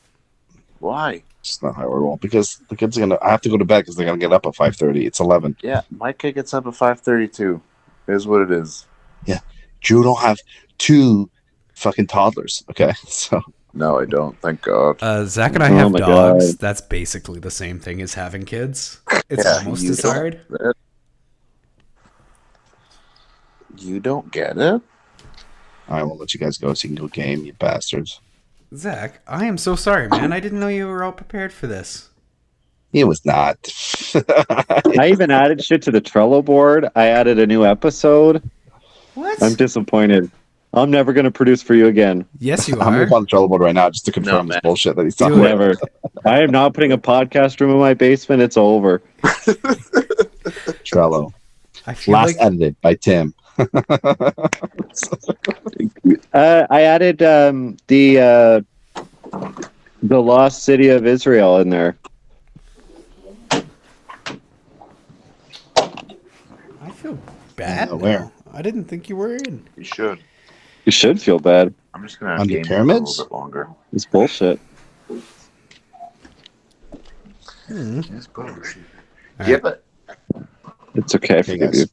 Why? 0.79 1.23
It's 1.41 1.63
not 1.63 1.77
how 1.77 1.83
I 1.83 1.87
roll 1.87 2.17
because 2.17 2.57
the 2.69 2.77
kids 2.77 2.97
are 2.97 3.01
gonna. 3.01 3.19
I 3.23 3.31
have 3.31 3.41
to 3.43 3.49
go 3.49 3.57
to 3.57 3.65
bed 3.65 3.81
because 3.81 3.95
they're 3.95 4.07
gonna 4.07 4.19
get 4.19 4.33
up 4.33 4.47
at 4.47 4.55
five 4.57 4.77
thirty. 4.77 5.07
It's 5.07 5.21
eleven. 5.21 5.57
Yeah, 5.63 5.83
my 5.91 6.13
kid 6.13 6.35
gets 6.35 6.53
up 6.53 6.67
at 6.67 6.75
five 6.75 7.01
thirty-two. 7.01 7.61
Is 8.09 8.27
what 8.27 8.43
it 8.43 8.51
is. 8.51 8.85
Yeah, 9.25 9.39
Drew 9.81 10.03
don't 10.03 10.19
have 10.21 10.39
two 10.79 11.31
fucking 11.75 12.09
toddlers. 12.09 12.65
Okay, 12.71 12.93
so 13.07 13.41
No, 13.75 14.01
I 14.01 14.07
don't. 14.07 14.37
Thank 14.41 14.63
God. 14.63 15.01
Uh, 15.03 15.25
Zach 15.25 15.55
and 15.55 15.63
I 15.63 15.69
Oh 15.69 15.75
have 15.75 15.93
my 15.93 16.01
dogs. 16.01 16.55
God. 16.55 16.59
That's 16.61 16.81
basically 16.81 17.39
the 17.39 17.51
same 17.51 17.79
thing 17.79 18.03
as 18.03 18.15
having 18.15 18.45
kids. 18.45 19.01
It's 19.29 19.45
Yeah, 19.45 19.59
almost 19.59 19.83
you 19.83 19.91
as 19.91 20.03
hard. 20.03 20.41
You 23.79 24.01
don't 24.01 24.31
get 24.31 24.57
it? 24.57 24.81
I 25.89 26.03
won't 26.03 26.21
let 26.21 26.33
you 26.35 26.41
guys 26.41 26.59
go 26.59 26.75
so 26.75 26.89
you 26.89 26.95
can 26.95 27.05
go 27.05 27.09
game, 27.09 27.45
you 27.45 27.53
bastards. 27.55 28.21
Zach, 28.77 29.21
I 29.27 29.47
am 29.47 29.57
so 29.59 29.75
sorry, 29.77 30.09
man. 30.09 30.33
I 30.33 30.41
didn't 30.41 30.61
know 30.61 30.69
you 30.69 30.87
were 30.87 31.03
all 31.03 31.13
prepared 31.13 31.53
for 31.53 31.67
this. 31.67 32.11
It 32.93 33.05
was 33.05 33.25
not. 33.25 33.57
I 34.99 35.09
even 35.11 35.31
added 35.31 35.63
shit 35.65 35.83
to 35.83 35.91
the 35.91 36.01
Trello 36.01 36.45
board. 36.45 36.89
I 36.95 37.07
added 37.07 37.39
a 37.39 37.47
new 37.47 37.65
episode. 37.65 38.43
What? 39.15 39.43
I'm 39.43 39.55
disappointed. 39.55 40.31
I'm 40.73 40.91
never 40.91 41.13
going 41.15 41.25
to 41.25 41.31
produce 41.31 41.63
for 41.63 41.75
you 41.75 41.87
again. 41.87 42.27
yes, 42.39 42.69
you 42.69 42.79
are. 42.79 42.83
I'm 42.87 42.95
are. 42.95 43.03
up 43.05 43.13
on 43.13 43.23
the 43.23 43.29
Trello 43.29 43.49
board 43.49 43.63
right 43.63 43.75
now 43.75 43.89
just 43.91 44.05
to 44.07 44.13
confirm 44.13 44.47
No, 44.47 44.53
this 44.55 44.61
bullshit 44.63 44.97
that 44.97 45.05
he's 45.05 45.17
talking 45.17 45.39
it. 45.39 45.41
about. 45.53 45.59
Never. 45.59 45.75
I 46.27 46.43
am 46.43 46.51
not 46.51 46.75
putting 46.75 46.93
a 46.93 46.99
podcast 46.99 47.61
room 47.61 47.71
in 47.71 47.79
my 47.79 47.95
basement. 47.95 48.43
It's 48.43 48.57
over. 48.59 49.03
Trello. 50.85 51.33
I 51.87 51.95
feel 51.95 52.13
Last 52.15 52.27
like 52.27 52.37
edited 52.41 52.81
by 52.81 52.95
Tim. 52.95 53.35
Uh, 56.33 56.67
I 56.71 56.83
added 56.83 57.23
um, 57.23 57.77
the 57.89 58.21
uh, 58.21 58.61
the 60.03 60.21
lost 60.21 60.65
city 60.65 60.89
of 60.89 61.07
Israel 61.07 61.59
in 61.59 61.71
there. 61.71 61.97
I 65.77 66.91
feel 66.91 67.19
bad. 67.57 67.89
Yeah, 67.89 67.95
where? 67.95 68.31
I 68.53 68.63
didn't 68.63 68.85
think 68.85 69.09
you 69.09 69.17
were 69.17 69.35
in. 69.35 69.67
You 69.77 69.85
should. 69.85 70.21
You 70.85 70.93
should 70.93 71.21
feel 71.21 71.39
bad. 71.39 71.75
I'm 71.95 72.03
just 72.03 72.21
gonna 72.21 72.33
have 72.33 72.43
Under 72.43 72.55
game 72.55 72.67
for 72.67 72.75
a 72.75 72.83
little 72.85 73.25
bit 73.25 73.33
longer. 73.33 73.69
It's 73.93 74.07
bullshit. 74.07 74.61
Hmm. 77.67 78.01
It's 78.13 78.27
bullshit. 78.29 78.83
All 79.41 79.49
Yeah, 79.49 79.59
but 79.59 79.85
It's 80.95 81.15
okay. 81.15 81.35
I 81.35 81.37
Hey, 81.39 81.43
forgive 81.43 81.73
guys. 81.73 81.81
you. 81.81 81.87